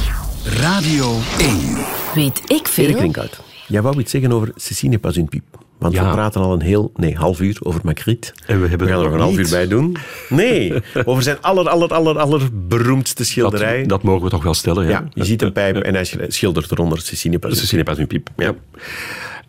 Radio 0.45 1.17
1. 1.39 1.77
Weet 2.15 2.37
ik 2.39 2.49
Erik 2.51 2.67
veel? 2.67 2.97
Rinkhout, 2.99 3.41
jij 3.67 3.81
wou 3.81 3.99
iets 3.99 4.11
zeggen 4.11 4.31
over 4.31 4.51
Cecine 4.55 4.97
pas 4.99 5.15
une 5.17 5.25
pipe. 5.27 5.57
Want 5.77 5.93
Ja. 5.93 6.05
we 6.07 6.11
praten 6.11 6.41
al 6.41 6.53
een 6.53 6.61
heel, 6.61 6.91
nee, 6.95 7.15
half 7.15 7.39
uur 7.39 7.57
over 7.63 7.79
Magritte. 7.83 8.33
En 8.45 8.61
we 8.61 8.67
hebben 8.67 8.87
gaan 8.87 8.97
er 8.97 9.03
nog 9.03 9.13
een 9.13 9.19
half 9.19 9.37
uur 9.37 9.49
bij 9.49 9.67
doen. 9.67 9.97
Nee, 10.29 10.73
over 11.05 11.23
zijn 11.23 11.37
aller, 11.41 11.69
aller, 11.69 11.89
aller, 11.93 12.19
aller 12.19 12.41
beroemdste 12.67 13.25
schilderij. 13.25 13.79
Dat, 13.79 13.89
dat 13.89 14.03
mogen 14.03 14.23
we 14.23 14.29
toch 14.29 14.43
wel 14.43 14.53
stellen. 14.53 14.83
Ja, 14.83 14.89
ja, 14.89 15.07
je 15.13 15.25
ziet 15.25 15.41
een 15.41 15.51
pijp 15.51 15.75
en 15.77 15.93
hij 15.93 16.07
schildert 16.27 16.71
eronder 16.71 17.01
Cecine 17.01 17.39
pas 17.39 17.51
une 17.51 17.59
Cecile 17.59 17.83
pas 17.83 17.97
une 17.97 18.07
pipe. 18.07 18.31
Ja. 18.37 18.53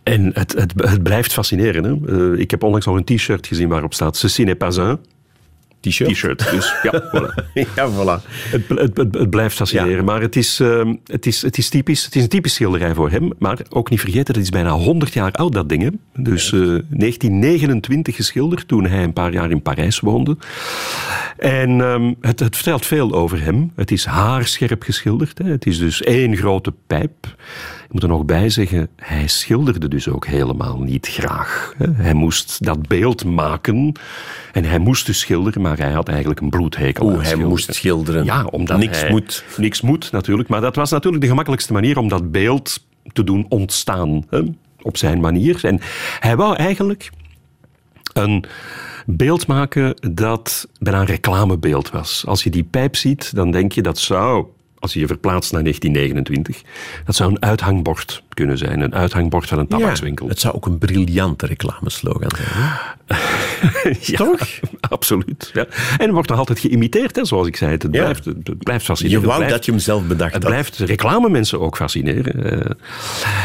En 0.03 0.31
het, 0.35 0.53
het, 0.53 0.73
het 0.77 1.03
blijft 1.03 1.33
fascineren. 1.33 1.85
Hè? 1.85 2.33
Eh, 2.35 2.41
ik 2.41 2.51
heb 2.51 2.63
onlangs 2.63 2.87
nog 2.87 2.97
een 2.97 3.05
t-shirt 3.05 3.47
gezien 3.47 3.69
waarop 3.69 3.95
staat 3.95 4.17
Ceci 4.17 4.45
n'est 4.45 4.59
pas 4.59 4.77
un 4.77 4.99
T-shirt. 5.81 6.11
t-shirt. 6.11 6.51
Dus 6.51 6.75
ja, 6.83 7.03
voilà. 7.13 7.53
Ja, 7.55 7.91
voilà. 7.91 8.23
Het, 8.51 8.69
het, 8.69 8.97
het, 8.97 9.15
het 9.15 9.31
blijft 9.31 9.57
fascineren. 9.57 9.97
Ja. 9.97 10.03
Maar 10.03 10.21
het 10.21 10.37
is, 10.37 10.61
ehm, 10.61 10.95
het, 11.05 11.27
is, 11.27 11.43
het 11.43 11.59
is 11.59 11.69
typisch. 11.69 12.05
Het 12.05 12.17
is 12.17 12.23
een 12.23 12.29
typisch 12.29 12.55
schilderij 12.55 12.95
voor 12.95 13.11
hem. 13.11 13.33
Maar 13.39 13.59
ook 13.69 13.91
niet 13.91 14.01
vergeten, 14.01 14.35
het 14.35 14.43
is 14.43 14.51
bijna 14.51 14.71
100 14.71 15.13
jaar 15.13 15.33
oud, 15.33 15.53
dat 15.53 15.69
ding. 15.69 15.83
Hè? 15.83 15.91
Dus 16.23 16.53
eh, 16.53 16.61
1929 16.61 18.17
geschilderd, 18.17 18.69
toen 18.69 18.87
hij 18.87 19.03
een 19.03 19.13
paar 19.13 19.33
jaar 19.33 19.51
in 19.51 19.63
Parijs 19.63 20.01
woonde. 20.01 20.37
En 21.39 21.81
ehm, 21.81 22.13
het, 22.21 22.41
het 22.41 22.55
vertelt 22.55 22.87
veel 22.87 23.13
over 23.13 23.43
hem. 23.43 23.73
Het 23.75 23.91
is 23.91 24.05
haarscherp 24.05 24.83
geschilderd. 24.83 25.39
Hè? 25.39 25.51
Het 25.51 25.67
is 25.67 25.79
dus 25.79 26.03
één 26.03 26.37
grote 26.37 26.73
pijp. 26.87 27.35
Ik 27.87 27.93
moet 27.93 28.03
er 28.03 28.09
nog 28.09 28.25
bij 28.25 28.49
zeggen, 28.49 28.89
hij 28.97 29.27
schilderde 29.27 29.89
dus 29.89 30.09
ook 30.09 30.27
helemaal 30.27 30.79
niet 30.81 31.07
graag. 31.07 31.75
Hij 31.93 32.15
moest 32.15 32.65
dat 32.65 32.89
beeld 32.89 33.25
maken 33.25 33.93
en 34.53 34.65
hij 34.65 34.79
moest 34.79 35.07
dus 35.07 35.19
schilderen, 35.19 35.63
maar 35.63 35.79
hij 35.79 35.93
had 35.93 36.09
eigenlijk 36.09 36.41
een 36.41 36.51
bloedhekel 36.51 37.07
Oeh, 37.07 37.23
hij 37.23 37.37
moest 37.37 37.75
schilderen. 37.75 38.25
Ja, 38.25 38.45
omdat 38.45 38.79
Niks 38.79 39.01
hij- 39.01 39.11
moet. 39.11 39.45
Niks 39.57 39.81
moet 39.81 40.13
natuurlijk, 40.13 40.49
maar 40.49 40.61
dat 40.61 40.77
was 40.77 40.91
natuurlijk 40.91 41.23
de 41.23 41.29
gemakkelijkste 41.29 41.73
manier 41.73 41.99
om 41.99 42.09
dat 42.09 42.31
beeld 42.33 42.85
te 43.13 43.25
doen 43.25 43.47
ontstaan. 43.49 44.25
Hè? 44.31 44.41
Op 44.83 44.97
zijn 44.97 45.21
manier. 45.21 45.65
En 45.65 45.81
hij 46.21 46.37
wou 46.37 46.57
eigenlijk 46.57 47.11
een 48.13 48.45
beeld 49.07 49.47
maken 49.47 50.13
dat 50.15 50.69
bijna 50.79 51.01
een 51.01 51.07
reclamebeeld 51.07 51.91
was. 51.91 52.25
Als 52.27 52.43
je 52.45 52.51
die 52.51 52.65
pijp 52.65 52.97
ziet, 52.97 53.35
dan 53.35 53.51
denk 53.51 53.73
je 53.73 53.83
dat 53.83 53.99
zou, 53.99 54.47
als 54.79 54.93
je 54.93 55.01
je 55.01 55.07
verplaatst 55.07 55.53
naar 55.53 55.63
1929, 55.63 56.63
dat 57.05 57.15
zou 57.15 57.31
een 57.31 57.43
uithangbord 57.43 58.23
kunnen 58.29 58.59
zijn. 58.59 58.81
Een 58.81 58.95
uithangbord 58.95 59.47
van 59.49 59.59
een 59.59 59.67
tabakswinkel. 59.67 60.29
het 60.29 60.41
zou 60.41 60.55
ook 60.55 60.67
een 60.67 60.79
briljante 60.79 61.47
reclameslogan 61.47 62.31
zijn. 62.37 62.75
Ja, 64.01 64.17
Toch? 64.17 64.41
Absoluut. 64.81 65.51
Ja. 65.55 65.67
En 65.99 66.13
wordt 66.13 66.29
nog 66.29 66.39
altijd 66.39 66.59
geïmiteerd, 66.59 67.17
hè, 67.17 67.25
zoals 67.25 67.47
ik 67.47 67.57
zei. 67.57 67.71
Het, 67.71 67.91
blijft, 67.91 68.25
het 68.25 68.59
blijft 68.59 68.81
Je 68.81 68.87
fascinerend. 68.87 69.23
Het 69.23 69.25
wou 69.25 69.37
blijft- 69.37 69.55
dat 69.55 69.65
je 69.65 69.71
hem 69.71 69.81
zelf 69.81 70.07
bedacht 70.07 70.33
Het 70.35 70.43
had. 70.43 70.53
blijft 70.53 70.79
reclamemensen 70.79 71.61
ook 71.61 71.77
fascineren. 71.77 72.61
Eh, 72.63 72.71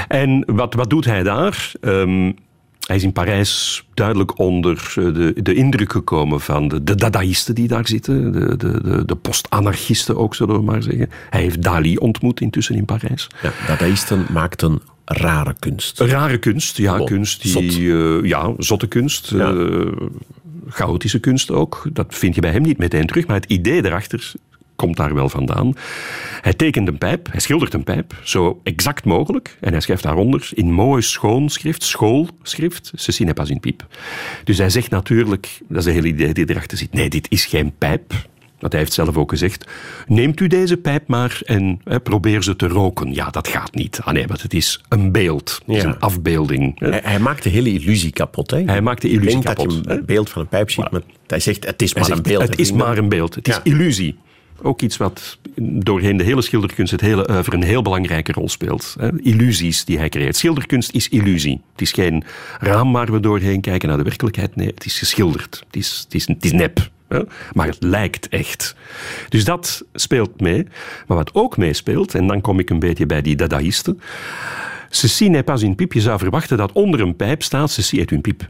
en 0.08 0.44
wat, 0.46 0.74
wat 0.74 0.89
doet 0.89 1.06
hij 1.06 1.24
daar? 1.24 1.72
Ehm, 1.82 2.32
hij 2.88 2.96
is 2.96 3.04
in 3.04 3.13
Parijs 3.13 3.84
duidelijk 3.94 4.39
onder 4.39 4.78
eh, 4.88 4.94
de, 4.96 5.34
de 5.41 5.54
indruk 5.54 5.91
gekomen 5.91 6.41
van 6.41 6.67
de, 6.67 6.84
de 6.84 6.96
dadaïsten 6.96 7.56
die 7.56 7.67
daar 7.67 7.88
zitten, 7.88 8.32
de, 8.32 8.58
de, 8.58 8.82
de, 8.82 9.06
de 9.06 9.15
post-anarchisten 9.15 10.17
ook, 10.17 10.36
zullen 10.36 10.56
we 10.56 10.62
maar 10.62 10.84
zeggen. 10.84 11.10
Hij 11.30 11.41
heeft 11.41 11.62
Dali 11.63 11.98
ontmoet 11.98 12.41
intussen 12.41 12.76
in 12.76 12.86
Parijs. 12.86 13.28
Ja, 13.41 13.52
dadaïsten 13.67 14.26
maakten 14.32 14.82
rare 15.06 15.56
kunst. 15.60 16.00
Rare 16.00 16.38
kunst, 16.38 16.78
ja, 16.78 16.98
kunst 17.04 17.41
die, 17.41 17.52
zot. 17.52 17.63
eh, 17.63 18.30
ja, 18.30 18.54
zotte 18.58 18.88
kunst, 18.88 19.30
Ja. 19.30 19.54
eh, 19.54 19.91
chaotische 20.67 21.20
kunst 21.20 21.52
ook. 21.52 21.88
Dat 21.94 22.15
vind 22.15 22.36
je 22.36 22.41
bij 22.41 22.52
hem 22.52 22.62
niet 22.62 22.78
meteen 22.78 23.06
terug, 23.06 23.28
maar 23.28 23.36
het 23.36 23.52
idee 23.52 23.86
erachter 23.86 24.32
komt 24.82 24.98
daar 24.98 25.13
wel 25.13 25.30
vandaan. 25.30 25.74
Hij 26.41 26.54
tekent 26.54 26.88
een 26.88 26.98
pijp, 26.98 27.28
hij 27.32 27.39
schildert 27.39 27.74
een 27.74 27.84
pijp, 27.84 28.13
zo 28.24 28.60
exact 28.63 29.06
mogelijk. 29.06 29.58
En 29.60 29.72
hij 29.72 29.82
schrijft 29.82 30.04
daaronder 30.04 30.50
in 30.54 30.72
mooi 30.72 31.02
schoon 31.02 31.50
schrift, 31.50 31.84
schoolschrift, 31.84 32.91
ceci 32.96 33.24
n'est 33.24 33.36
pas 33.36 33.50
une 33.50 33.60
pipe. 33.60 33.84
Dus 34.44 34.58
hij 34.58 34.70
zegt 34.70 34.89
natuurlijk, 34.89 35.60
dat 35.67 35.78
is 35.78 35.84
de 35.86 35.91
hele 35.91 36.08
idee 36.08 36.34
die 36.34 36.50
erachter 36.50 36.78
zit, 36.78 36.94
nee, 36.94 37.10
dit 37.10 37.28
is 37.30 37.46
geen 37.46 37.74
pijp. 37.78 38.13
Want 38.60 38.74
hij 38.74 38.82
heeft 38.82 38.94
zelf 38.94 39.17
ook 39.17 39.30
gezegd, 39.30 39.67
neemt 40.08 40.39
u 40.39 40.48
deze 40.48 40.78
pijp 40.78 41.08
maar 41.08 41.41
en 41.46 41.82
hè, 41.84 42.00
probeer 42.00 42.44
ze 42.44 42.56
te 42.56 42.67
roken. 42.67 43.13
Ja, 43.13 43.30
dat 43.30 43.48
gaat 43.48 43.74
niet. 43.76 44.00
Ah 44.04 44.13
nee, 44.13 44.28
want 44.28 44.41
het 44.41 44.54
is 44.54 44.82
een 44.89 45.12
beeld, 45.12 45.60
het 45.65 45.76
is 45.76 45.82
Ja. 45.82 45.88
een 45.89 46.00
afbeelding. 46.00 46.80
Hij, 46.80 47.02
hij 47.04 47.20
maakt 47.20 47.44
de 47.44 47.50
hele 47.50 47.70
illusie 47.74 48.12
kapot. 48.12 48.52
Hè? 48.52 48.63
Hij 48.65 48.82
maakt 48.82 49.02
de 49.02 49.10
illusie 49.10 49.41
kapot, 49.41 49.70
dat 49.70 49.86
je 49.86 49.91
een 49.91 50.06
beeld 50.06 50.30
van 50.30 50.41
een 50.41 50.48
pijp 50.48 50.70
ziet, 50.72 50.91
maar 50.91 51.02
hij 51.28 51.39
zegt 51.39 51.65
het 51.65 51.82
is 51.82 51.94
maar 51.94 52.06
zegt, 52.06 52.17
een 52.17 52.24
beeld. 52.24 52.41
Het 52.50 52.60
is 52.60 52.72
maar 52.72 52.98
een 52.98 53.10
beeld. 53.10 53.36
Het 53.36 53.48
is 53.48 53.60
illusie. 53.63 54.17
Ook 54.62 54.82
iets 54.82 54.97
wat 54.97 55.38
doorheen 55.62 56.17
de 56.17 56.24
hele 56.24 56.41
schilderkunst, 56.41 56.91
het 56.91 57.02
hele 57.02 57.30
oeuvre, 57.30 57.56
een 57.56 57.63
heel 57.63 57.82
belangrijke 57.82 58.32
rol 58.32 58.50
speelt. 58.50 58.95
hè. 59.00 59.10
Illusies 59.21 59.86
die 59.86 59.97
hij 59.97 60.10
creëert. 60.10 60.36
Schilderkunst 60.36 60.91
is 60.93 61.10
illusie. 61.10 61.62
Het 61.71 61.82
is 61.82 61.91
geen 61.91 62.24
raam 62.60 62.91
waar 62.93 63.12
we 63.12 63.19
doorheen 63.19 63.62
kijken 63.62 63.88
naar 63.88 63.97
de 63.97 64.04
werkelijkheid. 64.04 64.56
Nee, 64.56 64.67
het 64.67 64.86
is 64.86 64.97
geschilderd. 65.00 65.63
Het 65.65 65.76
is, 65.76 66.02
het 66.04 66.13
is, 66.13 66.28
het 66.28 66.45
is 66.45 66.52
nep. 66.52 66.89
hè. 67.08 67.19
Maar 67.54 67.67
het 67.67 67.78
lijkt 67.84 68.28
echt. 68.30 68.76
Dus 69.30 69.43
dat 69.45 69.84
speelt 69.93 70.41
mee. 70.41 70.63
Maar 71.08 71.17
wat 71.17 71.34
ook 71.34 71.58
meespeelt, 71.58 72.15
en 72.15 72.28
dan 72.28 72.41
kom 72.41 72.60
ik 72.60 72.69
een 72.69 72.80
beetje 72.80 73.06
bij 73.06 73.21
die 73.21 73.36
dadaïsten. 73.36 74.00
Ceci 74.89 75.30
n'est 75.30 75.45
pas 75.45 75.62
une 75.62 75.76
pipe. 75.76 75.95
Je 75.95 76.02
zou 76.02 76.19
verwachten 76.19 76.58
dat 76.58 76.71
onder 76.71 77.00
een 77.02 77.15
pijp 77.15 77.43
staat 77.43 77.71
ceci 77.71 78.00
est 78.00 78.12
une 78.12 78.21
pipe. 78.21 78.45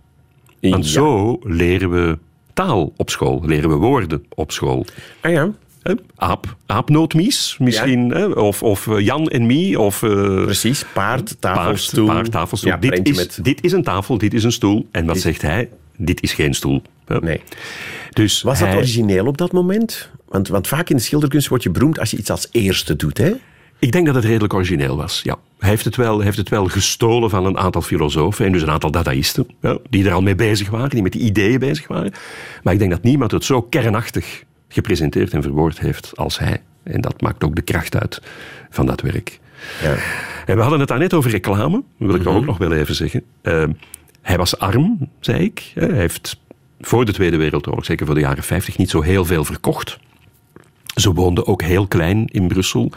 Want 0.62 0.86
Ja. 0.86 0.91
zo 0.91 1.39
leren 1.43 1.89
we 1.89 2.17
taal 2.54 2.93
op 2.97 3.10
school, 3.10 3.41
leren 3.45 3.69
we 3.69 3.76
woorden 3.76 4.26
op 4.36 4.52
school. 4.52 4.86
Ah 5.21 5.32
ja, 5.32 5.50
Hè? 5.84 5.94
Aap, 6.15 6.56
aapnootmies 6.65 7.56
misschien, 7.60 8.10
hè? 8.10 8.26
Of, 8.26 8.63
of 8.63 8.88
eh, 8.88 9.00
Jan 9.00 9.28
en 9.28 9.46
Mie, 9.46 9.80
of 9.80 10.04
eh, 10.04 10.44
precies. 10.44 10.86
Paard, 10.94 11.36
tafel, 11.39 11.63
paard, 11.63 11.80
stoel. 11.80 12.06
paard, 12.06 12.32
tafelstoel. 12.32 12.72
Ja, 12.72 12.78
dit, 12.78 13.08
is, 13.08 13.17
met... 13.17 13.39
dit 13.41 13.63
is 13.63 13.72
een 13.72 13.84
tafel, 13.84 14.17
dit 14.17 14.34
is 14.34 14.44
een 14.44 14.52
stoel. 14.52 14.88
En 14.91 15.06
wat 15.06 15.17
zegt 15.17 15.41
hij? 15.41 15.70
Dit 15.98 16.22
is 16.24 16.34
geen 16.34 16.54
stoel. 16.54 16.82
Hè? 17.06 17.20
Nee. 17.20 17.41
Dus 18.13 18.41
Was 18.41 18.60
dat 18.60 18.76
origineel 18.76 19.26
op 19.26 19.38
dat 19.38 19.52
moment? 19.52 20.10
Want, 20.28 20.48
want 20.48 20.67
vaak 20.67 20.89
in 20.89 20.96
de 20.96 21.02
schilderkunst 21.02 21.48
word 21.48 21.63
je 21.63 21.70
beroemd 21.70 22.00
als 22.00 22.12
je 22.12 22.17
iets 22.17 22.30
als 22.30 22.48
eerste 22.52 22.96
doet. 22.96 23.17
Hè? 23.17 23.32
Ik 23.80 23.91
denk 23.91 24.06
dat 24.06 24.15
het 24.15 24.26
redelijk 24.26 24.54
origineel 24.54 24.98
was, 24.98 25.22
ja. 25.24 25.38
Hij 25.60 25.70
heeft 25.70 25.86
het 25.86 25.96
wel, 25.96 26.20
heeft 26.20 26.38
het 26.38 26.50
wel 26.50 26.65
gestolen 26.65 27.30
van 27.30 27.46
een 27.46 27.58
aantal 27.58 27.82
filosofen 27.82 28.46
en 28.46 28.52
dus 28.52 28.62
een 28.62 28.70
aantal 28.70 28.91
dadaïsten, 28.91 29.48
ja, 29.62 29.78
die 29.89 30.06
er 30.06 30.13
al 30.13 30.22
mee 30.22 30.36
bezig 30.36 30.70
waren, 30.70 30.89
die 30.89 31.02
met 31.02 31.12
die 31.12 31.22
ideeën 31.22 31.60
bezig 31.60 31.88
waren. 31.88 32.12
Maar 32.63 32.74
ik 32.74 32.80
denk 32.80 32.91
dat 32.91 33.04
niemand 33.04 33.32
het 33.32 33.46
zo 33.46 33.62
kernachtig 33.62 34.44
gepresenteerd 34.74 35.34
en 35.34 35.42
verwoord 35.42 35.80
heeft 35.80 36.18
als 36.18 36.40
hij. 36.40 36.62
En 36.84 37.02
dat 37.02 37.22
maakt 37.22 37.44
ook 37.44 37.56
de 37.56 37.62
kracht 37.62 37.96
uit 38.00 38.22
van 38.70 38.86
dat 38.86 39.02
werk. 39.02 39.40
Ja. 39.82 39.96
En 40.46 40.56
we 40.56 40.62
hadden 40.62 40.80
het 40.80 40.88
daarnet 40.88 41.14
over 41.14 41.32
reclame, 41.32 41.72
dat 41.98 42.08
wil 42.08 42.16
ik 42.16 42.22
toch 42.24 42.36
ook 42.36 42.46
nog 42.46 42.58
wel 42.58 42.72
even 42.72 42.96
zeggen. 42.96 43.24
Eh, 43.42 43.64
Hij 44.22 44.38
was 44.38 44.60
arm, 44.60 45.10
zei 45.20 45.44
ik. 45.44 45.72
Hij 45.76 45.92
heeft 45.92 46.40
voor 46.82 47.06
de 47.06 47.14
Tweede 47.14 47.38
Wereldoorlog, 47.38 47.86
zeker 47.86 48.06
voor 48.06 48.16
de 48.16 48.22
jaren 48.22 48.44
50, 48.44 48.78
niet 48.78 48.90
zo 48.90 49.02
heel 49.02 49.26
veel 49.26 49.46
verkocht. 49.46 50.00
Ze 50.96 51.14
woonden 51.14 51.48
ook 51.48 51.62
heel 51.62 51.88
klein 51.88 52.26
in 52.28 52.48
Brussel, 52.48 52.92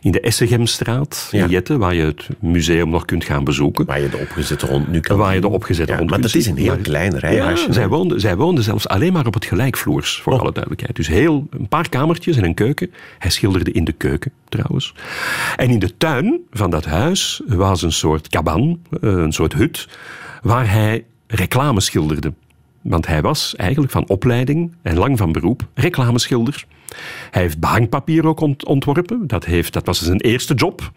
in 0.00 0.10
de 0.10 0.20
Essegemstraat, 0.20 1.28
Ja. 1.30 1.44
in 1.44 1.50
Jette, 1.50 1.78
waar 1.78 1.94
je 1.94 2.02
het 2.04 2.28
museum 2.40 2.88
nog 2.90 3.04
kunt 3.04 3.24
gaan 3.24 3.44
bezoeken. 3.44 3.86
Waar 3.86 4.00
je 4.00 4.08
de 4.08 4.16
opgezette 4.16 4.66
hond 4.66 4.88
nu 4.88 5.00
kan 5.00 5.16
Waar 5.16 5.34
je 5.34 5.40
de 5.40 5.48
opgezette 5.48 5.92
Ja, 5.92 5.98
hond 5.98 6.10
Maar 6.10 6.20
dat 6.20 6.34
is 6.34 6.46
een 6.46 6.56
heel 6.56 6.76
klein 6.76 7.18
rijhuisje. 7.18 7.66
Ja, 7.66 7.72
zij 7.72 7.88
woonden, 7.88 8.20
zij 8.20 8.36
woonden 8.36 8.64
zelfs 8.64 8.88
alleen 8.88 9.12
maar 9.12 9.26
op 9.26 9.34
het 9.34 9.44
gelijkvloers, 9.44 10.20
voor 10.22 10.32
Oh. 10.32 10.40
alle 10.40 10.52
duidelijkheid. 10.52 10.96
Dus 10.96 11.06
heel, 11.08 11.46
een 11.50 11.68
paar 11.68 11.88
kamertjes 11.88 12.36
en 12.36 12.44
een 12.44 12.54
keuken. 12.54 12.90
Hij 13.18 13.30
schilderde 13.30 13.72
in 13.72 13.84
de 13.84 13.92
keuken, 13.92 14.32
trouwens. 14.48 14.94
En 15.56 15.70
in 15.70 15.78
de 15.78 15.96
tuin 15.96 16.40
van 16.50 16.70
dat 16.70 16.84
huis 16.84 17.42
was 17.46 17.82
een 17.82 17.92
soort 17.92 18.28
kaban, 18.28 18.80
eh, 19.00 19.10
een 19.10 19.32
soort 19.32 19.52
hut, 19.52 19.88
waar 20.42 20.70
hij 20.70 21.04
reclame 21.26 21.80
schilderde. 21.80 22.32
Want 22.82 23.06
hij 23.06 23.22
was 23.22 23.56
eigenlijk 23.56 23.92
van 23.92 24.04
opleiding 24.08 24.72
en 24.82 24.96
lang 24.96 25.18
van 25.18 25.32
beroep 25.32 25.66
reclameschilder. 25.74 26.64
Hij 27.30 27.42
heeft 27.42 27.58
behangpapier 27.58 28.26
ook 28.26 28.40
ont- 28.40 28.64
ontworpen. 28.64 29.26
Dat, 29.26 29.44
heeft, 29.44 29.72
dat 29.72 29.86
was 29.86 30.02
zijn 30.02 30.20
eerste 30.20 30.54
job. 30.54 30.90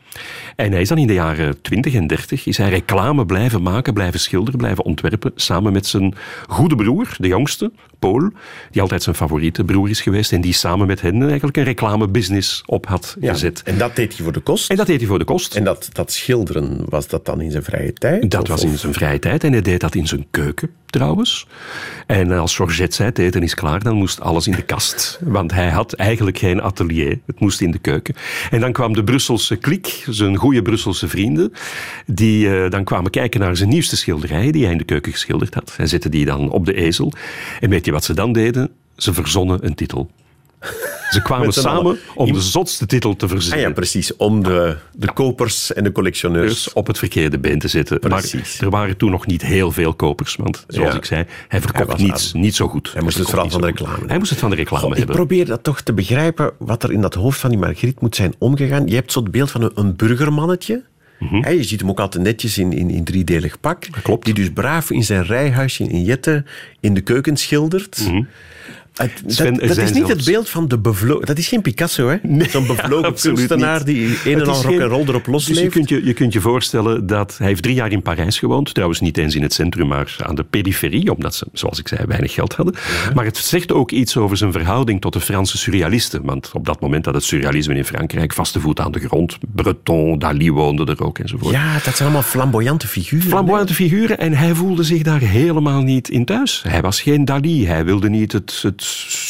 En 0.55 0.71
hij 0.71 0.81
is 0.81 0.87
dan 0.89 0.97
in 0.97 1.07
de 1.07 1.13
jaren 1.13 1.61
20 1.61 1.93
en 1.93 2.07
30 2.07 2.45
is 2.45 2.57
hij 2.57 2.69
reclame 2.69 3.25
blijven 3.25 3.61
maken, 3.61 3.93
blijven 3.93 4.19
schilderen, 4.19 4.59
blijven 4.59 4.83
ontwerpen. 4.85 5.31
Samen 5.35 5.73
met 5.73 5.85
zijn 5.87 6.13
goede 6.47 6.75
broer, 6.75 7.15
de 7.17 7.27
jongste, 7.27 7.71
Paul, 7.99 8.31
die 8.71 8.81
altijd 8.81 9.03
zijn 9.03 9.15
favoriete 9.15 9.63
broer 9.63 9.89
is 9.89 10.01
geweest. 10.01 10.31
En 10.31 10.41
die 10.41 10.53
samen 10.53 10.87
met 10.87 11.01
hen 11.01 11.21
eigenlijk 11.29 11.57
een 11.57 11.63
reclamebusiness 11.63 12.63
op 12.65 12.85
had 12.87 13.15
Ja, 13.19 13.31
gezet. 13.33 13.61
En 13.63 13.77
dat 13.77 13.95
deed 13.95 14.13
hij 14.15 14.23
voor 14.23 14.33
de 14.33 14.39
kost. 14.39 14.69
En 14.69 14.75
dat 14.75 14.87
deed 14.87 14.99
hij 14.99 15.07
voor 15.07 15.19
de 15.19 15.25
kost. 15.25 15.55
En 15.55 15.63
dat, 15.63 15.89
dat 15.91 16.11
schilderen, 16.11 16.81
was 16.89 17.07
dat 17.07 17.25
dan 17.25 17.41
in 17.41 17.51
zijn 17.51 17.63
vrije 17.63 17.93
tijd? 17.93 18.31
Dat 18.31 18.41
Of- 18.41 18.47
was 18.47 18.63
in 18.63 18.77
zijn 18.77 18.93
vrije 18.93 19.19
tijd 19.19 19.43
en 19.43 19.51
hij 19.51 19.61
deed 19.61 19.79
dat 19.79 19.95
in 19.95 20.07
zijn 20.07 20.25
keuken 20.31 20.69
trouwens. 20.85 21.47
En 22.07 22.31
als 22.31 22.55
Georgette 22.55 22.95
zei, 22.95 23.09
het 23.09 23.19
eten 23.19 23.43
is 23.43 23.53
klaar, 23.53 23.83
dan 23.83 23.95
moest 23.95 24.21
alles 24.21 24.47
in 24.47 24.53
de 24.55 24.61
kast. 24.61 25.19
Want 25.23 25.51
hij 25.51 25.69
had 25.69 25.84
eigenlijk 25.93 26.37
geen 26.37 26.61
atelier, 26.61 27.19
het 27.25 27.39
moest 27.39 27.61
in 27.61 27.71
de 27.71 27.79
keuken. 27.79 28.15
En 28.51 28.59
dan 28.59 28.71
kwam 28.71 28.93
de 28.93 29.03
Brusselse 29.03 29.55
kliek, 29.55 30.05
zijn 30.09 30.35
goede 30.35 30.61
Brusselse 30.61 31.07
vrienden, 31.07 31.53
die 32.05 32.49
eh, 32.49 32.69
dan 32.69 32.83
kwamen 32.83 33.11
kijken 33.11 33.39
naar 33.39 33.57
zijn 33.57 33.69
nieuwste 33.69 33.97
schilderijen 33.97 34.51
die 34.51 34.63
hij 34.63 34.71
in 34.71 34.77
de 34.77 34.83
keuken 34.83 35.11
geschilderd 35.11 35.53
had. 35.53 35.73
Hij 35.77 35.87
zette 35.87 36.09
die 36.09 36.25
dan 36.25 36.51
op 36.51 36.65
de 36.65 36.73
ezel. 36.73 37.13
En 37.59 37.69
weet 37.69 37.85
je 37.85 37.91
wat 37.91 38.03
ze 38.03 38.13
dan 38.13 38.33
deden? 38.33 38.71
Ze 38.95 39.13
verzonnen 39.13 39.65
een 39.65 39.75
titel. 39.75 40.09
Ze 41.09 41.21
kwamen 41.21 41.53
samen 41.53 41.97
om 42.15 42.33
de 42.33 42.41
zotste 42.41 42.85
titel 42.85 43.15
te 43.15 43.25
Ah 43.25 43.31
verzinnen 43.31 43.59
ja, 43.67 43.71
precies. 43.71 44.15
Om 44.15 44.43
de, 44.43 44.77
de 44.93 45.13
kopers 45.13 45.73
en 45.73 45.83
de 45.83 45.91
collectioneurs... 45.91 46.63
dus 46.63 46.73
op 46.73 46.87
het 46.87 46.97
verkeerde 46.97 47.39
been 47.39 47.59
te 47.59 47.67
zetten. 47.67 47.99
Precies. 47.99 48.53
Maar 48.59 48.65
er 48.65 48.69
waren 48.69 48.97
toen 48.97 49.11
nog 49.11 49.25
niet 49.25 49.41
heel 49.41 49.71
veel 49.71 49.93
kopers. 49.93 50.35
Want 50.35 50.65
zoals 50.67 50.91
Ja. 50.91 50.97
ik 50.97 51.05
zei, 51.05 51.25
hij 51.47 51.61
verkocht 51.61 51.97
niets, 51.97 52.33
niet 52.33 52.55
zo 52.55 52.67
goed. 52.67 52.93
Hij 52.93 53.01
moest 53.01 53.17
het 53.17 53.29
vooral 53.29 53.49
van 53.49 53.61
de 53.61 53.67
reclame 53.67 54.07
Hij 54.07 54.17
moest 54.17 54.29
het 54.29 54.39
van 54.39 54.49
de 54.49 54.55
reclame 54.55 54.83
Goh, 54.83 54.91
ik 54.91 54.97
hebben. 54.97 55.15
probeer 55.15 55.45
dat 55.45 55.63
toch 55.63 55.81
te 55.81 55.93
begrijpen, 55.93 56.51
wat 56.57 56.83
er 56.83 56.91
in 56.91 57.01
dat 57.01 57.13
hoofd 57.13 57.39
van 57.39 57.49
die 57.49 57.59
Margriet 57.59 58.01
moet 58.01 58.15
zijn 58.15 58.33
omgegaan. 58.37 58.87
Je 58.87 58.95
hebt 58.95 59.11
zo 59.11 59.19
het 59.21 59.31
beeld 59.31 59.51
van 59.51 59.61
een, 59.61 59.71
een 59.75 59.95
burgermannetje. 59.95 60.83
Hè, 61.19 61.49
je 61.49 61.63
ziet 61.63 61.79
hem 61.79 61.89
ook 61.89 61.99
altijd 61.99 62.23
netjes 62.23 62.57
in, 62.57 62.73
in, 62.73 62.89
in 62.89 63.03
driedelig 63.03 63.59
pak. 63.59 63.87
Klopt. 64.03 64.25
Die 64.25 64.33
dus 64.33 64.51
braaf 64.51 64.91
in 64.91 65.03
zijn 65.03 65.23
rijhuisje 65.23 65.83
in 65.83 66.03
Jette 66.03 66.43
in 66.79 66.93
de 66.93 67.01
keuken 67.01 67.37
schildert. 67.37 67.99
Mhm. 68.07 68.23
Sven, 69.25 69.53
dat 69.53 69.67
dat 69.67 69.77
is 69.77 69.83
niet 69.91 69.93
zelfs- 69.93 70.09
het 70.09 70.25
beeld 70.25 70.49
van 70.49 70.67
de 70.67 70.77
bevlogen... 70.79 71.25
Dat 71.25 71.37
is 71.37 71.47
geen 71.47 71.61
Picasso, 71.61 72.07
hè? 72.09 72.17
Zo'n 72.49 72.67
bevlogen 72.67 73.05
absoluut 73.05 73.35
kunstenaar 73.37 73.77
niet. 73.77 73.85
die 73.85 74.17
een 74.33 74.39
en 74.41 74.47
al 74.47 74.53
geen- 74.55 74.71
rock'n'roll 74.79 75.01
erop 75.07 75.13
Dus 75.13 75.25
je 75.25 75.31
losleeft. 75.31 75.71
kunt 75.71 75.89
je, 75.89 76.05
je 76.05 76.13
kunt 76.13 76.33
je 76.33 76.41
voorstellen 76.41 77.07
dat 77.07 77.35
hij 77.37 77.47
heeft 77.47 77.63
drie 77.63 77.75
jaar 77.75 77.91
in 77.91 78.01
Parijs 78.01 78.39
gewoond. 78.39 78.73
Trouwens 78.73 78.99
niet 78.99 79.17
eens 79.17 79.35
in 79.35 79.41
het 79.41 79.53
centrum, 79.53 79.87
maar 79.87 80.15
aan 80.19 80.35
de 80.35 80.43
periferie. 80.43 81.13
Omdat 81.15 81.35
ze, 81.35 81.45
zoals 81.53 81.79
ik 81.79 81.87
zei, 81.87 82.05
weinig 82.07 82.33
geld 82.33 82.53
hadden. 82.55 82.75
Maar 83.15 83.25
het 83.25 83.37
zegt 83.37 83.71
ook 83.71 83.91
iets 83.91 84.17
over 84.17 84.37
zijn 84.37 84.51
verhouding 84.51 85.01
tot 85.01 85.13
de 85.13 85.19
Franse 85.21 85.57
surrealisten. 85.57 86.23
Want 86.23 86.51
op 86.53 86.65
dat 86.65 86.79
moment 86.81 87.05
had 87.05 87.13
het 87.13 87.23
surrealisme 87.23 87.75
in 87.75 87.85
Frankrijk 87.85 88.33
vaste 88.33 88.59
voet 88.59 88.79
aan 88.79 88.91
de 88.91 88.99
grond. 88.99 89.37
Breton, 89.55 90.19
Dali 90.19 90.51
woonde 90.51 90.85
er 90.85 91.03
ook 91.03 91.19
enzovoort. 91.19 91.53
Ja, 91.53 91.73
dat 91.73 91.83
zijn 91.83 91.97
allemaal 91.99 92.21
flamboyante 92.21 92.87
figuren. 92.87 93.27
flamboyante 93.27 93.73
figuren 93.73 94.17
en 94.17 94.33
hij 94.33 94.53
voelde 94.55 94.83
zich 94.83 95.01
daar 95.01 95.19
helemaal 95.21 95.81
niet 95.81 96.09
in 96.09 96.25
thuis. 96.25 96.63
Hij 96.67 96.81
was 96.81 97.01
geen 97.01 97.25
Dali, 97.25 97.67
hij 97.67 97.85
wilde 97.85 98.09
niet 98.09 98.31
het, 98.31 98.59
het 98.61 98.83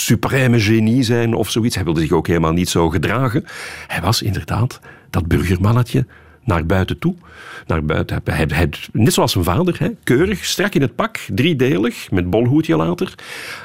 supreme 0.06 0.60
genie 0.60 1.04
zijn 1.04 1.34
of 1.34 1.50
zoiets. 1.50 1.76
Hij 1.76 1.84
wilde 1.84 2.02
zich 2.02 2.12
ook 2.12 2.28
helemaal 2.28 2.54
niet 2.54 2.70
zo 2.70 2.90
gedragen. 2.90 3.46
Hij 3.88 4.02
was 4.02 4.22
inderdaad 4.22 4.80
dat 5.10 5.28
burgermannetje 5.28 6.06
naar 6.44 6.66
buiten 6.66 7.00
toe. 7.00 7.16
Naar 7.68 7.86
buiten. 7.86 8.22
Hij, 8.24 8.46
hij, 8.48 8.70
net 8.92 9.14
zoals 9.14 9.32
zijn 9.32 9.44
vader, 9.44 9.76
hè, 9.80 9.90
keurig, 10.04 10.46
strak 10.46 10.74
in 10.74 10.82
het 10.82 10.96
pak, 10.96 11.20
driedelig, 11.34 12.12
met 12.12 12.30
bolhoedje 12.30 12.76
later, 12.76 13.14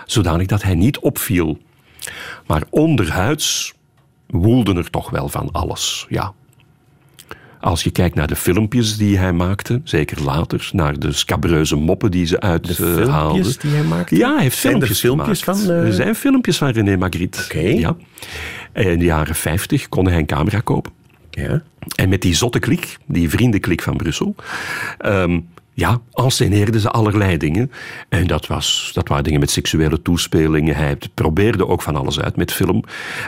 zodanig 0.07 0.47
dat 0.47 0.63
hij 0.63 0.75
niet 0.75 0.99
opviel. 0.99 1.59
Maar 2.47 2.63
onderhuids 2.71 3.75
woelde 4.27 4.75
er 4.75 4.91
toch 4.91 5.11
wel 5.11 5.29
van 5.29 5.49
alles, 5.53 6.07
ja. 6.09 6.35
Als 7.61 7.83
je 7.83 7.91
kijkt 7.91 8.15
naar 8.15 8.27
de 8.27 8.37
filmpjes 8.37 8.97
die 8.97 9.19
hij 9.19 9.33
maakte, 9.33 9.81
zeker 9.85 10.23
later, 10.23 10.71
naar 10.73 10.99
de 10.99 11.13
scabreuze 11.13 11.77
moppen 11.77 12.11
die 12.11 12.27
ze 12.27 12.41
uithaalde. 12.41 13.35
filmpjes 13.35 13.59
die 13.59 13.71
hij 13.71 13.83
maakte? 13.83 14.17
Ja, 14.17 14.33
hij 14.35 14.43
heeft 14.43 14.57
filmpjes, 14.57 15.01
filmpjes 15.01 15.43
gemaakt. 15.43 15.63
van, 15.63 15.75
eh? 15.75 15.87
Er 15.87 15.93
zijn 15.93 16.15
filmpjes 16.15 16.59
van 16.59 16.69
René 16.69 16.97
Magritte. 16.97 17.41
Oké. 17.45 17.59
Ja. 17.59 17.97
In 18.73 18.99
de 18.99 19.05
jaren 19.05 19.35
50 19.35 19.89
kon 19.89 20.07
hij 20.07 20.19
een 20.19 20.27
camera 20.27 20.61
kopen. 20.61 20.93
Ja. 21.31 21.63
En 21.95 22.09
met 22.09 22.23
die 22.23 22.35
zotte 22.35 22.59
klik, 22.59 22.99
die 23.07 23.31
vriendenklik 23.31 23.83
van 23.83 23.97
Brussel, 23.97 24.35
ehm, 24.99 25.41
ja, 25.75 26.01
ensceneerden 26.13 26.81
ze 26.81 26.91
allerlei 26.91 27.37
dingen. 27.37 27.71
En 28.09 28.27
dat, 28.27 28.47
was, 28.47 28.91
dat 28.95 29.09
waren 29.09 29.25
dingen 29.25 29.41
met 29.41 29.51
seksuele 29.51 30.03
toespelingen. 30.03 30.77
Hij 30.77 30.99
probeerde 31.15 31.67
ook 31.67 31.83
van 31.83 31.97
alles 31.97 32.21
uit 32.21 32.37
met 32.37 32.53
film. 32.53 32.85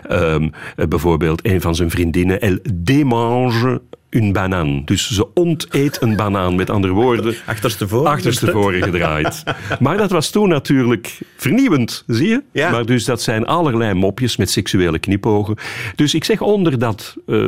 Ehm, 0.08 0.48
eh, 0.76 0.86
bijvoorbeeld 0.86 1.46
een 1.46 1.60
van 1.60 1.74
zijn 1.74 1.90
vriendinnen, 1.90 2.40
Elle 2.40 2.62
démange 2.74 3.80
une 4.14 4.32
banaan. 4.32 4.84
Dus 4.84 5.10
ze 5.10 5.32
onteet 5.34 6.02
een 6.02 6.16
banaan, 6.16 6.54
met 6.54 6.70
andere 6.70 6.92
woorden. 6.92 7.34
Achterstevoren. 7.46 8.10
Achterstevoren 8.10 8.82
gedraaid. 8.82 9.42
Maar 9.80 9.96
dat 9.96 10.10
was 10.10 10.30
toen 10.30 10.48
natuurlijk 10.48 11.18
vernieuwend, 11.36 12.04
zie 12.06 12.28
je? 12.28 12.42
Ja. 12.52 12.70
Maar 12.70 12.86
dus 12.86 13.04
dat 13.04 13.22
zijn 13.22 13.46
allerlei 13.46 13.94
mopjes 13.94 14.36
met 14.36 14.50
seksuele 14.50 14.98
knipogen. 14.98 15.56
Dus 15.96 16.14
ik 16.14 16.24
zeg 16.24 16.40
onder 16.40 16.78
dat 16.78 17.16
eh, 17.26 17.38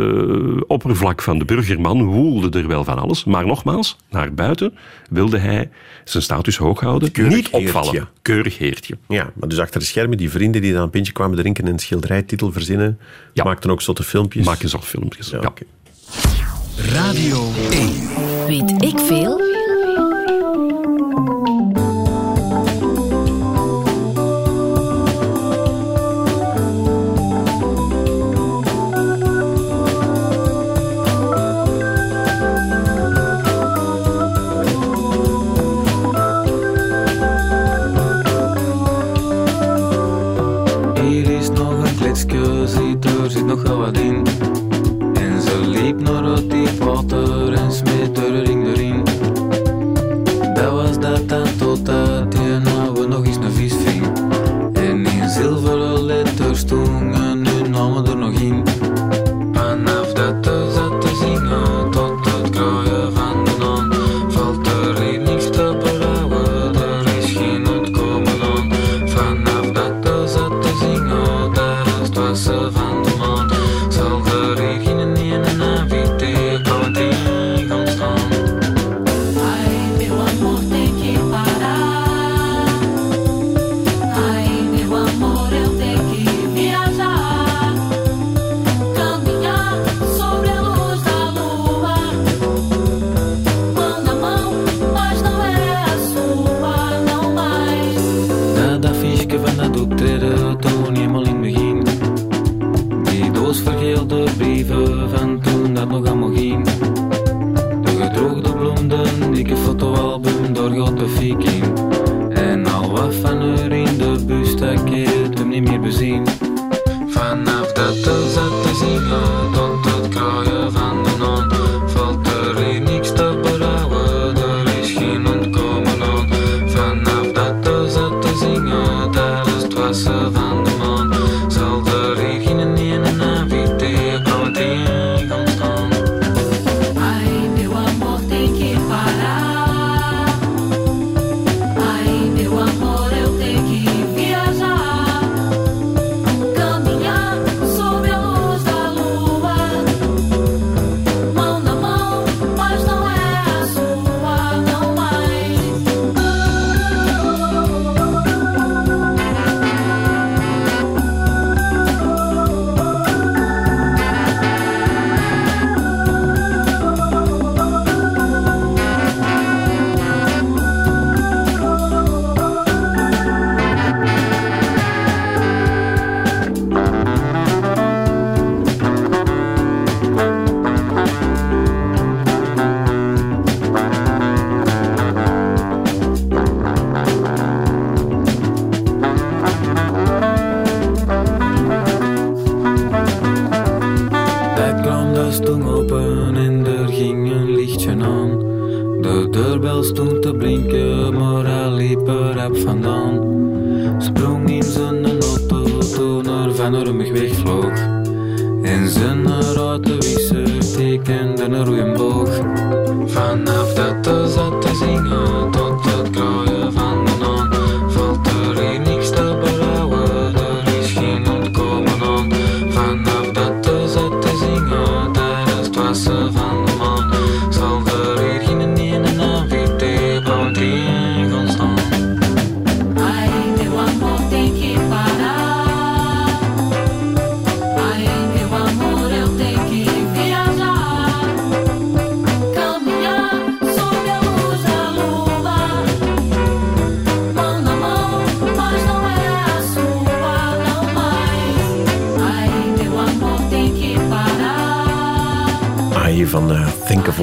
oppervlak 0.66 1.22
van 1.22 1.38
de 1.38 1.44
burgerman 1.44 2.04
woelde 2.04 2.58
er 2.58 2.66
wel 2.68 2.84
van 2.84 2.98
alles. 2.98 3.24
Maar 3.24 3.46
nogmaals, 3.46 3.96
naar 4.10 4.34
buiten 4.34 4.74
wilde 5.10 5.38
hij 5.38 5.70
zijn 6.04 6.22
status 6.22 6.56
hoog 6.56 6.80
houden. 6.80 7.10
Keurig 7.12 7.34
Niet 7.34 7.48
opvallen. 7.50 7.90
heertje. 7.92 8.08
Keurig 8.22 8.58
heertje. 8.58 8.98
Ja, 9.08 9.30
maar 9.34 9.48
dus 9.48 9.58
achter 9.58 9.80
de 9.80 9.86
schermen, 9.86 10.16
die 10.16 10.30
vrienden 10.30 10.62
die 10.62 10.72
dan 10.72 10.82
een 10.82 10.90
pintje 10.90 11.12
kwamen 11.12 11.36
drinken 11.36 11.64
en 11.64 11.72
een 11.72 11.78
schilderijtitel 11.78 12.52
verzinnen, 12.52 12.98
Ja. 13.32 13.44
maakten 13.44 13.70
ook 13.70 13.82
zotte 13.82 14.02
filmpjes. 14.02 14.44
Maak 14.46 14.62
eens 14.62 14.74
al 14.74 14.80
filmpjes. 14.82 15.30
Ja. 15.30 15.52
Radio 16.76 17.50
1. 17.70 18.46
Weet 18.46 18.82
ik 18.82 18.98
veel? 18.98 19.40
Hier 41.00 41.30
is 41.30 41.50
nog 41.50 41.70
een 42.00 42.16
ziet 42.68 43.04
er 43.04 43.30
zit 43.30 43.46
nog 43.46 43.62
wel 43.62 43.78
wat 43.78 43.96
in. 43.96 44.23
En 46.44 46.50
ze 46.50 46.56
liep 46.56 46.80
naar 46.80 46.96
het 46.96 47.08
diep 47.08 47.08
water 47.08 47.52
en 47.52 47.72
smeet 47.72 48.18
er 48.18 48.48
een 48.50 48.74
ring 48.74 49.13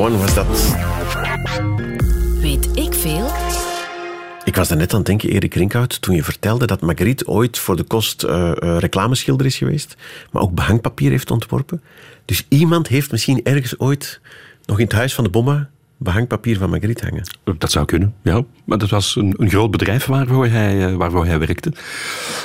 One 0.02 0.18
was 0.18 0.34
dat. 0.34 0.76
Weet 2.40 2.78
ik 2.78 2.94
veel? 2.94 3.28
Ik 4.44 4.56
was 4.56 4.70
net 4.70 4.92
aan 4.92 4.98
het 4.98 5.06
denken, 5.06 5.30
Erik 5.30 5.54
Rinkhout, 5.54 6.02
toen 6.02 6.16
je 6.16 6.24
vertelde 6.24 6.66
dat 6.66 6.82
Magritte 6.82 7.28
ooit 7.28 7.60
voor 7.60 7.76
de 7.76 7.84
kost 7.84 8.24
eh, 8.24 8.52
eh, 8.52 8.78
reclameschilder 8.78 9.46
is 9.46 9.58
geweest, 9.58 9.96
maar 10.32 10.42
ook 10.42 10.54
behangpapier 10.54 11.10
heeft 11.10 11.32
ontworpen. 11.32 11.82
Dus 12.26 12.46
iemand 12.50 12.88
heeft 12.88 13.12
misschien 13.12 13.44
ergens 13.44 13.80
ooit 13.80 14.22
nog 14.66 14.80
in 14.80 14.84
het 14.84 14.94
huis 14.94 15.14
van 15.14 15.24
de 15.24 15.30
Bomma 15.30 15.70
behangpapier 15.98 16.58
van 16.58 16.70
Magritte 16.70 17.06
hangen. 17.06 17.58
Dat 17.58 17.72
zou 17.72 17.86
kunnen, 17.86 18.16
ja. 18.24 18.44
Maar 18.72 18.80
dat 18.80 18.90
was 18.90 19.16
een, 19.16 19.34
een 19.38 19.50
groot 19.50 19.72
bedrijf 19.72 20.06
waarvoor 20.06 20.48
hij, 20.48 20.88
eh, 20.88 20.96
waarvoor 20.96 21.26
hij 21.26 21.40
werkte. 21.40 21.72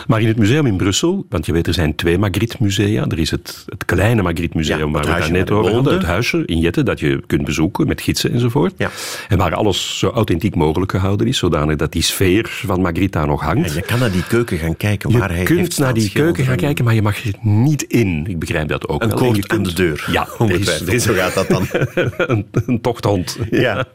Maar 0.06 0.20
in 0.20 0.26
het 0.26 0.36
museum 0.38 0.66
in 0.66 0.76
Brussel, 0.76 1.26
want 1.28 1.46
je 1.46 1.52
weet, 1.52 1.66
er 1.66 1.74
zijn 1.74 1.94
twee 1.94 2.18
Magritte-musea. 2.18 3.04
Er 3.08 3.18
is 3.18 3.30
het, 3.30 3.64
het 3.68 3.84
kleine 3.84 4.22
Magritte-museum 4.22 4.78
Ja, 4.78 4.90
waar 4.90 5.04
we 5.04 5.10
huisje 5.10 5.30
net 5.32 5.50
over 5.50 5.72
hadden. 5.72 5.92
Het 5.94 6.02
huisje 6.04 6.42
in 6.46 6.58
Jette 6.58 6.82
dat 6.82 7.00
je 7.00 7.22
kunt 7.26 7.44
bezoeken 7.44 7.86
met 7.86 8.00
gidsen 8.00 8.32
enzovoort. 8.32 8.72
Ja. 8.76 8.90
En 9.28 9.38
waar 9.38 9.54
alles 9.54 9.98
zo 9.98 10.08
authentiek 10.08 10.54
mogelijk 10.54 10.90
gehouden 10.90 11.26
is, 11.26 11.38
zodanig 11.38 11.76
dat 11.76 11.92
die 11.92 12.02
sfeer 12.02 12.48
van 12.66 12.80
Magritte 12.80 13.18
daar 13.18 13.26
nog 13.26 13.42
hangt. 13.42 13.68
En 13.68 13.74
je 13.74 13.82
kan 13.82 13.98
naar 13.98 14.12
die 14.12 14.24
keuken 14.26 14.58
gaan 14.58 14.76
kijken 14.76 15.10
Je 15.10 15.18
waar 15.18 15.28
hij 15.28 15.36
heeft 15.38 15.50
kunt 15.50 15.78
naar 15.78 15.94
die 15.94 16.10
keuken 16.12 16.44
gaan 16.44 16.56
kijken, 16.56 16.84
maar 16.84 16.94
je 16.94 17.02
mag 17.02 17.24
er 17.24 17.32
niet 17.42 17.82
in. 17.82 18.26
Ik 18.28 18.38
begrijp 18.38 18.68
dat 18.68 18.88
ook 18.88 19.02
Een 19.02 19.08
wel. 19.08 19.18
Je 19.18 19.24
koord 19.24 19.48
aan 19.48 19.62
de 19.62 19.72
deur. 19.72 20.08
Ja, 20.10 20.28
ongetwijfeld. 20.38 20.92
is- 20.92 21.02
Zo 21.02 21.12
gaat 21.14 21.34
dat 21.34 21.48
dan. 21.48 21.66
een, 22.16 22.46
een 22.66 22.80
tochthond. 22.80 23.38
Ja. 23.50 23.84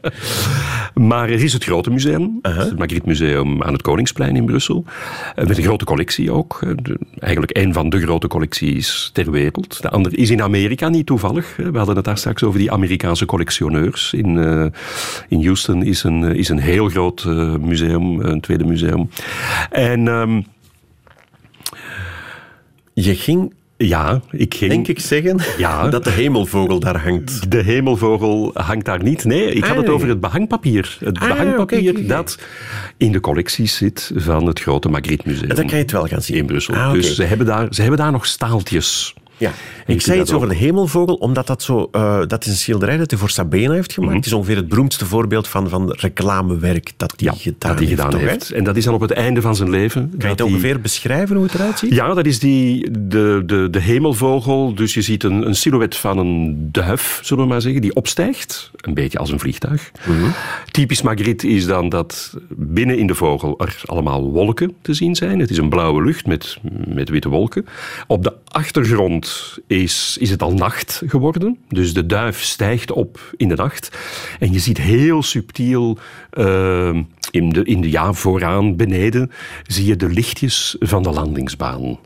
Maar 0.94 1.28
er 1.28 1.42
is 1.42 1.52
het 1.52 1.64
grote 1.64 1.90
museum, 1.90 2.21
het 2.42 2.78
Magritte 2.78 3.08
Museum 3.08 3.62
aan 3.62 3.72
het 3.72 3.82
Koningsplein 3.82 4.36
in 4.36 4.44
Brussel. 4.44 4.84
eh, 5.34 5.46
Met 5.46 5.58
een 5.58 5.64
grote 5.64 5.84
collectie 5.84 6.30
ook. 6.30 6.58
Eh, 6.62 6.70
de- 6.82 6.98
Eigenlijk 7.18 7.56
een 7.58 7.72
van 7.72 7.88
de 7.88 8.00
grote 8.00 8.26
collecties 8.28 9.10
ter 9.12 9.30
wereld. 9.30 9.82
De 9.82 9.90
andere 9.90 10.16
is 10.16 10.30
in 10.30 10.42
Amerika, 10.42 10.88
niet 10.88 11.06
toevallig. 11.06 11.56
We 11.56 11.76
hadden 11.78 11.96
het 11.96 12.04
daar 12.04 12.18
straks 12.18 12.42
over 12.42 12.58
die 12.58 12.72
Amerikaanse 12.72 13.26
collectioneurs. 13.26 14.12
In, 14.12 14.38
eh, 14.38 14.66
in 15.28 15.44
Houston 15.44 15.82
is 15.82 16.02
een, 16.02 16.22
is 16.22 16.48
een 16.48 16.58
heel 16.58 16.88
groot 16.88 17.24
museum, 17.60 18.20
een 18.20 18.40
tweede 18.40 18.64
museum. 18.64 19.08
En 19.70 20.08
ehm, 20.08 20.40
Je 22.94 23.14
ging, 23.14 23.54
ja, 23.86 24.20
ik 24.30 24.54
ging... 24.54 24.70
denk 24.70 24.88
ik 24.88 25.00
zeggen, 25.00 25.40
Ja. 25.58 25.88
dat 25.88 26.04
de 26.04 26.10
hemelvogel 26.10 26.80
daar 26.80 27.00
hangt. 27.02 27.50
De 27.50 27.62
hemelvogel 27.62 28.50
hangt 28.54 28.84
daar 28.84 29.02
niet. 29.02 29.24
Nee, 29.24 29.52
ik 29.52 29.62
had 29.62 29.70
Ah, 29.70 29.76
het 29.76 29.86
nee. 29.86 29.94
over 29.94 30.08
het 30.08 30.20
behangpapier. 30.20 30.96
Het 31.04 31.18
Ah, 31.18 31.28
behangpapier 31.28 32.06
dat 32.06 32.38
in 32.96 33.12
de 33.12 33.20
collecties 33.20 33.76
zit 33.76 34.12
van 34.14 34.46
het 34.46 34.60
grote 34.60 34.88
Magritte 34.88 35.28
Museum. 35.28 35.48
Dat 35.48 35.56
kan 35.58 35.66
je 35.68 35.74
het 35.74 35.90
wel 35.92 36.06
gaan 36.06 36.22
zien. 36.22 36.36
In 36.36 36.46
Brussel. 36.46 36.74
Ah. 36.74 36.92
Dus 36.92 37.14
ze 37.14 37.22
hebben, 37.22 37.46
daar, 37.46 37.66
ze 37.70 37.80
hebben 37.80 37.98
daar 37.98 38.12
nog 38.12 38.26
staaltjes. 38.26 39.14
Ja. 39.42 39.52
Ik 39.86 40.00
zei 40.00 40.20
iets 40.20 40.32
over 40.32 40.48
de 40.48 40.54
hemelvogel, 40.54 41.14
omdat 41.14 41.46
dat 41.46 41.62
zo... 41.62 41.88
eh, 41.92 42.20
dat 42.26 42.44
is 42.44 42.50
een 42.50 42.56
schilderij 42.56 42.96
dat 42.96 43.10
hij 43.10 43.18
voor 43.20 43.30
Sabena 43.30 43.72
heeft 43.74 43.92
gemaakt. 43.92 44.16
Het 44.16 44.26
is 44.26 44.32
ongeveer 44.32 44.56
het 44.56 44.68
beroemdste 44.68 45.06
voorbeeld 45.06 45.48
van, 45.48 45.68
van 45.68 45.90
reclamewerk 45.96 46.92
dat 46.96 47.14
hij 47.16 47.26
Mhm. 47.28 47.36
Ja, 47.36 47.42
gedaan 47.42 47.70
dat 47.70 47.78
hij 47.78 47.88
heeft. 47.88 48.00
gedaan 48.02 48.20
heeft. 48.20 48.50
En 48.50 48.64
dat 48.64 48.76
is 48.76 48.84
dan 48.84 48.94
op 48.94 49.00
het 49.00 49.10
einde 49.10 49.40
van 49.40 49.56
zijn 49.56 49.70
leven. 49.70 50.08
Kan 50.10 50.18
je 50.20 50.26
het 50.26 50.40
ongeveer 50.40 50.80
beschrijven 50.80 51.36
hoe 51.36 51.44
het 51.44 51.54
eruit 51.54 51.78
ziet? 51.78 51.92
Ja, 51.94 52.14
dat 52.14 52.26
is 52.26 52.38
die, 52.38 52.90
de, 52.90 53.42
de, 53.46 53.68
de 53.70 53.80
hemelvogel. 53.80 54.74
Dus 54.74 54.94
je 54.94 55.02
ziet 55.02 55.24
een, 55.24 55.46
een 55.46 55.54
silhouet 55.54 55.96
van 55.96 56.18
een 56.18 56.68
duif, 56.72 57.20
zullen 57.22 57.44
we 57.44 57.50
maar 57.50 57.60
zeggen, 57.60 57.80
die 57.80 57.94
opstijgt. 57.94 58.70
Een 58.76 58.94
beetje 58.94 59.18
als 59.18 59.30
een 59.30 59.38
vliegtuig. 59.40 59.90
Mhm. 60.06 60.30
Typisch 60.70 61.02
Magritte 61.02 61.48
is 61.48 61.66
dan 61.66 61.88
dat 61.88 62.34
binnen 62.48 62.98
in 62.98 63.06
de 63.06 63.14
vogel 63.14 63.58
er 63.58 63.80
allemaal 63.86 64.30
wolken 64.30 64.72
te 64.82 64.94
zien 64.94 65.14
zijn. 65.14 65.38
Het 65.40 65.50
is 65.50 65.56
een 65.58 65.68
blauwe 65.68 66.02
lucht 66.04 66.26
met, 66.26 66.58
met 66.88 67.08
witte 67.08 67.28
wolken. 67.28 67.66
Op 68.06 68.22
de 68.24 68.32
achtergrond 68.48 69.31
is, 69.66 70.16
is 70.20 70.30
het 70.30 70.42
al 70.42 70.52
nacht 70.52 71.02
geworden. 71.06 71.58
Dus 71.68 71.94
de 71.94 72.06
duif 72.06 72.42
stijgt 72.42 72.92
op 72.92 73.20
in 73.36 73.48
de 73.48 73.54
nacht. 73.54 73.98
En 74.38 74.52
je 74.52 74.58
ziet 74.58 74.78
heel 74.78 75.22
subtiel 75.22 75.98
eh, 76.30 76.96
in, 77.30 77.48
de, 77.48 77.64
in 77.64 77.80
de 77.80 77.90
ja, 77.90 78.12
vooraan, 78.12 78.76
beneden, 78.76 79.30
zie 79.66 79.86
je 79.86 79.96
de 79.96 80.08
lichtjes 80.08 80.76
van 80.78 81.02
de 81.02 81.10
landingsbaan 81.10 81.98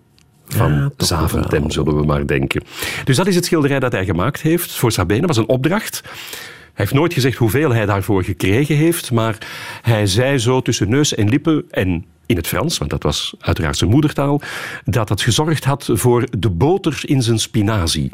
van 0.49 0.73
Ja, 0.73 0.91
Zaventem, 0.97 1.71
zullen 1.71 1.97
we 1.97 2.05
maar 2.05 2.27
denken. 2.27 2.63
Dus 3.05 3.17
dat 3.17 3.27
is 3.27 3.35
het 3.35 3.45
schilderij 3.45 3.81
dat 3.81 3.93
hij 3.93 4.05
gemaakt 4.05 4.41
heeft 4.41 4.73
voor 4.73 4.93
Sabine. 4.93 5.21
Dat 5.21 5.29
was 5.29 5.37
een 5.37 5.49
opdracht. 5.49 6.01
Hij 6.05 6.85
heeft 6.85 6.95
nooit 7.01 7.15
gezegd 7.15 7.39
hoeveel 7.39 7.73
hij 7.73 7.87
daarvoor 7.87 8.25
gekregen 8.25 8.77
heeft, 8.77 9.13
maar 9.13 9.39
hij 9.83 10.07
zei 10.07 10.39
zo 10.39 10.61
tussen 10.61 10.89
neus 10.89 11.15
en 11.15 11.29
lippen 11.29 11.65
en 11.71 12.05
in 12.27 12.37
het 12.37 12.47
Frans, 12.47 12.79
want 12.79 12.91
dat 12.91 13.03
was 13.03 13.35
uiteraard 13.41 13.77
zijn 13.77 13.91
moedertaal, 13.91 14.41
dat 14.85 15.09
dat 15.09 15.21
gezorgd 15.23 15.65
had 15.65 15.89
voor 15.93 16.27
de 16.39 16.51
boter 16.51 17.01
in 17.03 17.23
zijn 17.23 17.39
spinazie. 17.39 18.11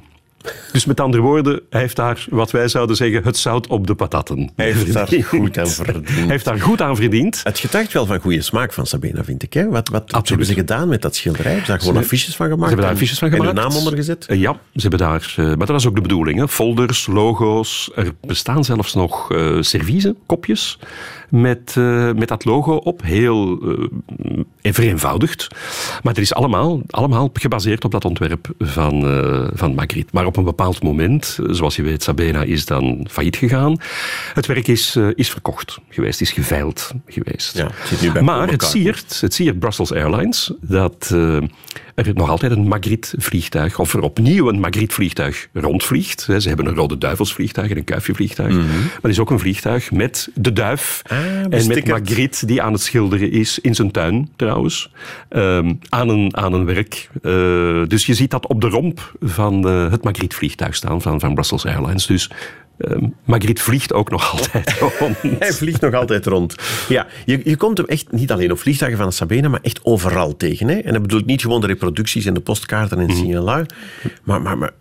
Dus 0.72 0.84
met 0.84 1.00
andere 1.00 1.22
woorden, 1.22 1.60
hij 1.70 1.80
heeft 1.80 1.96
daar, 1.96 2.26
wat 2.30 2.50
wij 2.50 2.68
zouden 2.68 2.96
zeggen, 2.96 3.22
het 3.24 3.36
zout 3.36 3.66
op 3.66 3.86
de 3.86 3.94
patatten. 3.94 4.50
Hij 4.56 4.66
heeft 4.72 4.92
daar 4.92 5.08
goed 5.24 5.58
aan 5.58 5.66
verdiend. 5.68 6.08
Hij 6.18 6.26
heeft 6.26 6.44
daar 6.44 6.60
goed 6.60 6.80
aan 6.82 6.96
verdiend. 6.96 7.40
Het 7.44 7.58
getuigt 7.58 7.92
wel 7.92 8.06
van 8.06 8.18
goede 8.20 8.40
smaak 8.42 8.72
van 8.72 8.86
Sabena, 8.86 9.24
vind 9.24 9.42
ik. 9.42 9.52
Hè? 9.52 9.68
Wat, 9.68 9.88
wat, 9.88 10.10
wat 10.10 10.28
hebben 10.28 10.46
ze 10.46 10.54
gedaan 10.54 10.88
met 10.88 11.02
dat 11.02 11.14
schilderij? 11.14 11.46
Hebben 11.46 11.66
ze 11.66 11.72
daar 11.72 11.80
gewoon 11.80 11.96
affiches 12.02 12.36
van 12.36 12.46
gemaakt? 12.48 12.60
Ze 12.70 12.74
hebben 12.74 12.84
daar 12.84 12.94
en- 12.94 13.00
affiches 13.00 13.18
van 13.18 13.28
En 13.28 13.34
gemaakt. 13.36 13.56
hun 13.58 13.66
naam 13.68 13.76
onder 13.78 13.96
gezet? 13.96 14.26
Eh, 14.26 14.40
ja, 14.40 14.52
ze 14.52 14.80
hebben 14.80 14.98
daar... 14.98 15.34
eh, 15.36 15.44
maar 15.44 15.56
dat 15.56 15.68
was 15.68 15.86
ook 15.86 15.94
de 15.94 16.00
bedoeling. 16.00 16.38
Hè. 16.38 16.48
Folders, 16.48 17.06
logo's. 17.06 17.90
Er 17.94 18.12
bestaan 18.20 18.64
zelfs 18.64 18.94
nog 18.94 19.32
eh 19.32 19.56
serviezen, 19.60 20.16
kopjes, 20.26 20.78
met, 21.32 21.74
eh, 21.76 22.12
met 22.12 22.28
dat 22.28 22.44
logo 22.44 22.74
op. 22.74 23.02
Heel 23.02 23.58
eh, 24.62 24.72
vereenvoudigd. 24.72 25.48
Maar 26.02 26.12
het 26.12 26.22
is 26.22 26.34
allemaal, 26.34 26.80
allemaal 26.90 27.30
gebaseerd 27.32 27.84
op 27.84 27.90
dat 27.90 28.04
ontwerp 28.04 28.48
van, 28.58 29.06
eh, 29.06 29.48
van 29.54 29.74
Magritte. 29.74 30.10
Maar 30.12 30.26
op 30.26 30.36
een 30.36 30.44
bepaald 30.44 30.82
moment, 30.82 31.38
zoals 31.46 31.76
je 31.76 31.82
weet, 31.82 32.02
Sabena 32.02 32.42
is 32.42 32.64
dan 32.64 33.06
failliet 33.10 33.36
gegaan. 33.36 33.76
Het 34.34 34.46
werk 34.46 34.68
is, 34.68 34.98
is 35.14 35.30
verkocht 35.30 35.78
geweest, 35.88 36.20
is 36.20 36.32
geveild 36.32 36.92
geweest. 37.06 37.56
Ja, 37.56 37.70
het 37.72 38.00
nu 38.00 38.12
bij 38.12 38.22
maar 38.22 38.50
het 38.50 38.62
siert, 38.62 39.20
het 39.20 39.34
siert 39.34 39.58
Brussels 39.58 39.92
Airlines 39.92 40.52
dat 40.60 41.14
er 41.94 42.14
nog 42.14 42.28
altijd 42.28 42.52
een 42.52 42.68
Magritte-vliegtuig, 42.68 43.78
of 43.78 43.94
er 43.94 44.00
opnieuw 44.00 44.48
een 44.48 44.60
Magritte-vliegtuig 44.60 45.48
rondvliegt. 45.52 46.20
Ze 46.20 46.48
hebben 46.48 46.66
een 46.66 46.74
Rode 46.74 46.98
Duivelsvliegtuig 46.98 47.70
en 47.70 47.76
een 47.76 47.84
Kuifje-vliegtuig. 47.84 48.54
Maar 48.54 49.00
er 49.02 49.10
is 49.10 49.18
ook 49.18 49.30
een 49.30 49.38
vliegtuig 49.38 49.90
met 49.90 50.28
de 50.34 50.52
duif. 50.52 51.02
Ah, 51.06 51.21
en 51.50 51.66
met. 51.66 51.86
Magritte 51.86 52.46
die 52.46 52.62
aan 52.62 52.72
het 52.72 52.82
schilderen 52.82 53.30
is, 53.30 53.58
in 53.58 53.74
zijn 53.74 53.90
tuin 53.90 54.28
trouwens, 54.36 54.92
ehm, 55.28 55.74
aan, 55.88 56.08
een, 56.08 56.36
aan 56.36 56.52
een 56.52 56.64
werk. 56.64 57.10
Eh, 57.22 57.32
dus 57.86 58.06
je 58.06 58.14
ziet 58.14 58.30
dat 58.30 58.46
op 58.46 58.60
de 58.60 58.68
romp 58.68 59.14
van 59.20 59.68
eh, 59.68 59.90
het 59.90 60.04
Magritte-vliegtuig 60.04 60.74
staan 60.74 61.02
van, 61.02 61.20
van 61.20 61.34
Brussels 61.34 61.66
Airlines. 61.66 62.06
Dus 62.06 62.30
Magritte 63.24 63.62
vliegt 63.62 63.92
ook 63.92 64.10
nog 64.10 64.30
altijd 64.38 64.78
rond. 64.98 65.16
Hij 65.38 65.52
vliegt 65.52 65.80
nog 65.80 65.94
altijd 65.94 66.26
rond. 66.26 66.54
Ja, 66.88 67.06
je, 67.24 67.40
je 67.44 67.56
komt 67.56 67.78
hem 67.78 67.86
echt 67.86 68.12
niet 68.12 68.32
alleen 68.32 68.52
op 68.52 68.58
vliegtuigen 68.58 69.00
van 69.00 69.12
Sabena, 69.12 69.48
maar 69.48 69.60
echt 69.62 69.80
overal 69.82 70.36
tegen. 70.36 70.68
Hè? 70.68 70.78
En 70.78 70.92
dat 70.92 71.02
bedoelt 71.02 71.26
niet 71.26 71.40
gewoon 71.40 71.60
de 71.60 71.66
reproducties 71.66 72.24
en 72.24 72.34
de 72.34 72.40
postkaarten 72.40 72.98
en 72.98 73.10
signalen, 73.10 73.66
maar, 74.22 74.42
maar, 74.42 74.58
maar 74.58 74.72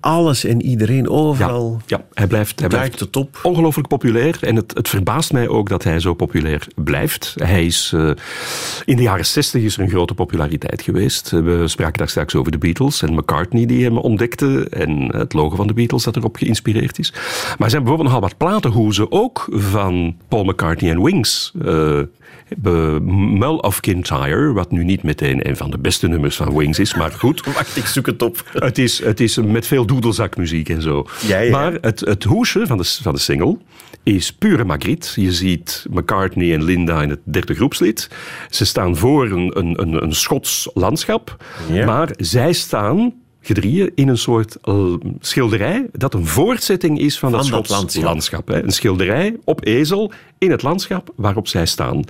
alles 0.00 0.44
en 0.44 0.62
iedereen, 0.62 1.08
overal. 1.08 1.80
Ja, 1.86 2.04
hij 2.14 2.26
blijft, 2.26 2.60
hij 2.60 2.68
blijft 2.68 3.00
het 3.00 3.16
op. 3.16 3.38
ongelooflijk 3.42 3.88
populair. 3.88 4.38
En 4.40 4.56
het, 4.56 4.74
het 4.74 4.88
verbaast 4.88 5.32
mij 5.32 5.48
ook 5.48 5.68
dat 5.68 5.84
hij 5.84 6.00
zo 6.00 6.14
populair 6.14 6.66
blijft. 6.74 7.34
Hij 7.38 7.66
is, 7.66 7.92
eh, 7.94 8.10
in 8.84 8.96
de 8.96 9.02
jaren 9.02 9.26
60 9.26 9.62
is 9.62 9.76
er 9.76 9.82
een 9.82 9.88
grote 9.90 10.14
populariteit 10.14 10.82
geweest. 10.82 11.32
Eh, 11.32 11.40
We 11.40 11.68
spraken 11.68 11.98
daar 11.98 12.08
straks 12.08 12.34
over 12.34 12.52
de 12.52 12.58
Beatles 12.58 13.02
en 13.02 13.14
McCartney 13.14 13.66
die 13.66 13.84
hem 13.84 13.98
ontdekte. 13.98 14.66
En 14.70 15.16
het 15.16 15.32
logo 15.32 15.56
van 15.56 15.66
de 15.66 15.72
Beatles 15.72 16.02
dat 16.02 16.16
erop 16.16 16.36
geïnspireerd 16.36 16.98
is. 16.98 17.12
Maar 17.12 17.56
er 17.58 17.70
zijn 17.70 17.82
bijvoorbeeld 17.82 18.08
nogal 18.14 18.28
wat 18.28 18.36
platenhoezen 18.36 19.12
ook 19.12 19.46
van 19.50 20.16
Paul 20.28 20.44
McCartney 20.44 20.90
en 20.90 21.02
Wings. 21.02 21.52
Eh, 21.58 21.64
be- 21.64 22.08
Mull 23.00 23.56
of 23.56 23.80
Kintyre, 23.80 24.52
wat 24.52 24.70
nu 24.70 24.84
niet 24.84 25.02
meteen 25.02 25.48
een 25.48 25.56
van 25.56 25.70
de 25.70 25.78
beste 25.78 26.08
nummers 26.08 26.36
van 26.36 26.56
Wings 26.56 26.78
is, 26.78 26.94
maar 26.94 27.10
goed. 27.10 27.46
Wacht, 27.54 27.76
ik 27.76 27.86
zoek 27.86 28.06
het 28.06 28.22
op. 28.22 28.50
Het 28.52 28.78
is, 28.78 29.02
het 29.04 29.20
is 29.20 29.36
met 29.36 29.66
veel 29.66 29.86
doedelzakmuziek 29.86 30.68
en 30.68 30.82
zo. 30.82 31.06
Ja, 31.26 31.38
ja. 31.38 31.50
Maar 31.50 31.72
het, 31.80 32.00
het 32.00 32.24
hoesje 32.24 32.66
van 32.66 32.78
de, 32.78 32.84
van 33.02 33.14
de 33.14 33.20
single 33.20 33.58
is 34.02 34.32
pure 34.32 34.64
Magritte. 34.64 35.20
Je 35.20 35.32
ziet 35.32 35.86
McCartney 35.90 36.54
en 36.54 36.64
Linda 36.64 37.02
in 37.02 37.10
het 37.10 37.20
derde 37.24 37.54
groepslid. 37.54 38.10
Ze 38.50 38.64
staan 38.64 38.96
voor 38.96 39.30
een, 39.30 39.58
een, 39.58 39.80
een, 39.80 40.02
een 40.02 40.14
Schots 40.14 40.70
landschap. 40.74 41.44
Ja. 41.72 41.86
Maar 41.86 42.08
zij 42.16 42.52
staan 42.52 43.14
gedrieën 43.48 43.90
in 43.94 44.08
een 44.08 44.18
soort 44.18 44.56
eh, 44.62 44.92
schilderij 45.20 45.86
dat 45.92 46.14
een 46.14 46.26
voortzetting 46.26 46.98
is 46.98 47.18
van, 47.18 47.30
Van 47.30 47.38
dat 47.38 47.46
Schots 47.48 47.70
landschap. 47.70 48.04
landschap. 48.04 48.48
hè. 48.48 48.62
Een 48.62 48.70
schilderij 48.70 49.36
op 49.44 49.64
ezel 49.66 50.12
in 50.38 50.50
het 50.50 50.62
landschap 50.62 51.12
waarop 51.16 51.48
zij 51.48 51.66
staan. 51.66 52.02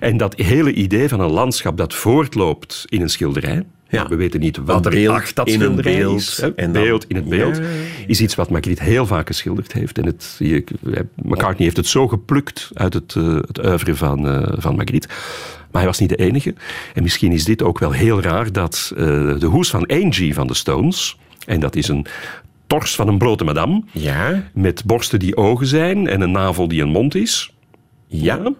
En 0.00 0.16
dat 0.16 0.34
hele 0.36 0.72
idee 0.72 1.08
van 1.08 1.20
een 1.20 1.30
landschap 1.30 1.76
dat 1.76 1.94
voortloopt 1.94 2.84
in 2.88 3.00
een 3.02 3.10
schilderij... 3.10 3.64
Ja. 3.88 4.08
We 4.08 4.14
weten 4.16 4.40
niet 4.40 4.56
wat 4.64 4.86
er 4.86 5.10
achter 5.10 5.34
dat 5.34 5.46
in 5.48 5.54
een 5.54 5.60
schilderij 5.60 5.96
beeld 5.96 6.20
is. 6.20 6.36
hè. 6.40 6.52
en 6.54 6.72
dan- 6.72 6.82
beeld 6.82 7.04
in 7.08 7.16
het 7.16 7.28
beeld. 7.28 7.56
Ja, 7.56 7.62
ja, 7.62 7.68
Is 8.06 8.20
iets 8.20 8.34
wat 8.34 8.50
Magritte 8.50 8.82
heel 8.82 9.06
vaak 9.06 9.26
geschilderd 9.26 9.72
heeft. 9.72 9.98
En 9.98 10.06
het, 10.06 10.36
je, 10.38 10.64
McCartney 11.22 11.64
heeft 11.64 11.76
het 11.76 11.86
zo 11.86 12.08
geplukt 12.08 12.70
uit 12.74 12.94
het, 12.94 13.14
eh, 13.16 13.34
het 13.34 13.64
oeuvre 13.66 13.96
van, 13.96 14.28
eh, 14.28 14.52
van 14.56 14.76
Magritte. 14.76 15.08
Maar 15.74 15.82
hij 15.82 15.90
was 15.92 16.00
niet 16.00 16.08
de 16.08 16.24
enige. 16.24 16.54
En 16.94 17.02
misschien 17.02 17.32
is 17.32 17.44
dit 17.44 17.62
ook 17.62 17.78
wel 17.78 17.90
heel 17.90 18.22
raar 18.22 18.52
dat 18.52 18.92
eh, 18.96 19.04
de 19.38 19.46
hoes 19.46 19.70
van 19.70 19.86
Angie 19.86 20.34
van 20.34 20.46
de 20.46 20.54
Stones... 20.54 21.18
En 21.46 21.60
dat 21.60 21.76
is 21.76 21.88
een 21.88 22.06
tors 22.66 22.94
van 22.94 23.08
een 23.08 23.18
blote 23.18 23.44
madame. 23.44 23.82
Ja, 23.92 24.42
Met 24.52 24.84
borsten 24.84 25.18
die 25.18 25.36
ogen 25.36 25.66
zijn 25.66 26.06
en 26.06 26.20
een 26.20 26.30
navel 26.30 26.68
die 26.68 26.82
een 26.82 26.88
mond 26.88 27.14
is. 27.14 27.52
ja. 28.06 28.52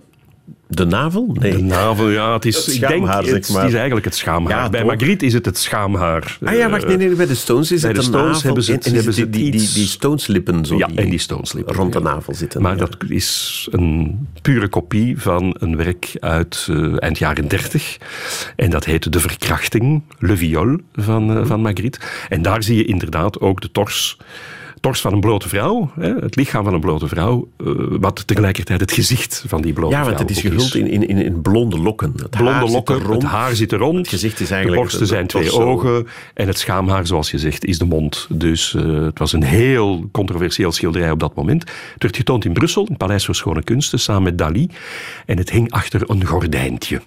De 0.74 0.84
navel? 0.84 1.36
Nee. 1.40 1.50
De 1.52 1.62
navel, 1.62 2.10
ja, 2.10 2.32
het 2.32 2.44
is, 2.44 2.56
Het 2.56 2.74
ik 2.74 2.80
denk, 2.80 3.06
zeg 3.06 3.16
het, 3.16 3.48
maar. 3.50 3.60
het 3.62 3.68
is 3.70 3.74
eigenlijk 3.76 4.04
het 4.04 4.14
schaamhaar. 4.14 4.62
Ja, 4.62 4.68
Bij? 4.68 4.84
Magritte 4.84 5.26
is 5.26 5.32
het 5.32 5.44
het 5.46 5.58
schaamhaar. 5.58 6.38
Ah 6.44 6.54
ja, 6.56 6.70
wacht, 6.70 6.86
nee, 6.86 6.96
nee, 6.96 7.14
bij 7.14 7.26
de 7.26 7.34
Stones 7.34 7.72
is 7.72 7.80
Bij 7.80 7.90
het 7.90 7.98
de 8.00 8.06
een 8.06 8.12
Stones 8.12 8.32
navel 8.32 8.42
hebben 8.46 8.62
ze 8.64 8.70
en, 8.72 8.76
het- 8.78 8.86
en 8.86 8.90
is 8.90 8.96
hebben 8.96 9.14
ze 9.14 9.30
die, 9.30 9.50
die, 9.50 9.60
iets- 9.62 9.72
die 9.74 9.86
Stoneslippen 9.86 10.64
zo 10.64 10.76
Ja, 10.76 10.86
die, 10.86 10.96
en 10.98 11.08
die 11.10 11.18
Stoneslippen. 11.18 11.74
rond 11.74 11.92
de 11.92 12.00
navel 12.00 12.34
zitten. 12.34 12.62
Maar 12.62 12.72
ja. 12.72 12.78
dat 12.78 12.96
is 13.08 13.68
een 13.70 14.26
pure 14.42 14.68
kopie 14.68 15.20
van 15.20 15.56
een 15.58 15.76
werk 15.76 16.12
uit 16.20 16.66
eh, 16.70 16.92
eind 17.02 17.18
jaren 17.18 17.48
30. 17.48 17.96
En 18.56 18.70
dat 18.70 18.84
heet 18.84 19.12
De 19.12 19.20
Verkrachting, 19.20 20.02
Le 20.18 20.36
Viol 20.36 20.76
van, 20.94 21.36
eh, 21.36 21.46
van 21.46 21.60
Magritte. 21.60 21.98
En 22.28 22.42
daar 22.42 22.62
zie 22.62 22.76
je 22.76 22.84
inderdaad 22.84 23.40
ook 23.40 23.60
de 23.60 23.70
tors. 23.72 24.16
Tors 24.84 25.00
van 25.00 25.12
een 25.12 25.20
blote 25.20 25.48
vrouw, 25.48 25.90
hè, 26.00 26.14
het 26.14 26.36
lichaam 26.36 26.64
van 26.64 26.74
een 26.74 26.80
blote 26.80 27.08
vrouw, 27.08 27.48
eh, 27.56 27.66
wat 28.00 28.26
tegelijkertijd 28.26 28.80
het 28.80 28.92
gezicht 28.92 29.44
van 29.46 29.62
die 29.62 29.72
blote 29.72 29.94
Ja, 29.94 30.00
vrouw 30.00 30.14
want 30.14 30.28
het 30.28 30.36
is 30.36 30.42
gehuld 30.42 30.74
in, 30.74 31.08
in, 31.08 31.18
in, 31.18 31.42
blonde 31.42 31.78
lokken. 31.78 32.12
Het 32.16 32.30
Blonde 32.30 32.52
haar 32.52 32.62
zit 32.62 32.72
lokken, 32.72 33.00
rond. 33.00 33.22
het 33.22 33.30
haar 33.30 33.54
zit 33.54 33.72
er 33.72 33.78
rond. 33.78 33.96
Het 33.96 34.08
gezicht 34.08 34.40
is 34.40 34.50
eigenlijk 34.50 34.82
De 34.82 34.88
borsten 34.88 35.06
zijn 35.06 35.26
twee 35.26 35.52
ogen. 35.52 36.06
En 36.34 36.46
het 36.46 36.58
schaamhaar, 36.58 37.06
zoals 37.06 37.30
je 37.30 37.38
zegt, 37.38 37.64
is 37.64 37.78
de 37.78 37.84
mond. 37.84 38.26
Dus 38.30 38.74
eh, 38.74 39.04
het 39.04 39.18
was 39.18 39.32
een 39.32 39.42
heel 39.42 40.08
controversieel 40.12 40.72
schilderij 40.72 41.10
op 41.10 41.20
dat 41.20 41.34
moment. 41.34 41.62
Het 41.92 42.02
werd 42.02 42.16
getoond 42.16 42.44
in 42.44 42.52
Brussel, 42.52 42.82
in 42.82 42.88
het 42.88 42.98
Paleis 42.98 43.24
voor 43.24 43.34
Schone 43.34 43.62
Kunsten, 43.62 43.98
samen 44.00 44.22
met 44.22 44.38
Dali. 44.38 44.68
En 45.26 45.38
het 45.38 45.50
hing 45.50 45.70
achter 45.70 46.10
een 46.10 46.24
gordijntje. 46.24 47.00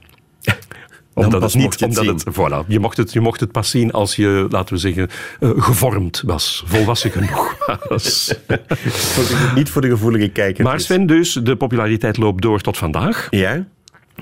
Omdat 1.26 1.42
het 1.42 1.56
niet, 1.56 1.80
het 1.80 1.84
omdat 1.84 2.06
het, 2.06 2.26
voilà, 2.36 2.68
je, 2.68 2.80
mocht 2.80 2.98
het, 2.98 3.14
je 3.14 3.20
mocht 3.20 3.40
het 3.40 3.52
pas 3.52 3.70
zien 3.70 3.92
als 3.92 4.16
je, 4.16 4.46
laten 4.50 4.74
we 4.74 4.80
zeggen, 4.80 5.10
eh, 5.40 5.50
gevormd 5.58 6.24
was, 6.26 6.64
volwassen 6.66 7.12
genoeg 7.12 7.56
was. 7.90 8.34
Voor 8.78 9.24
de- 9.24 9.52
niet 9.56 9.70
voor 9.70 9.82
de 9.82 9.90
gevoelige 9.90 10.28
kijker. 10.28 10.64
Maar 10.64 10.80
Sven, 10.80 11.06
dus, 11.06 11.34
de 11.34 11.56
populariteit 11.56 12.18
loopt 12.18 12.42
door 12.42 12.62
tot 12.62 12.78
vandaag. 12.78 13.28
Ja? 13.30 13.66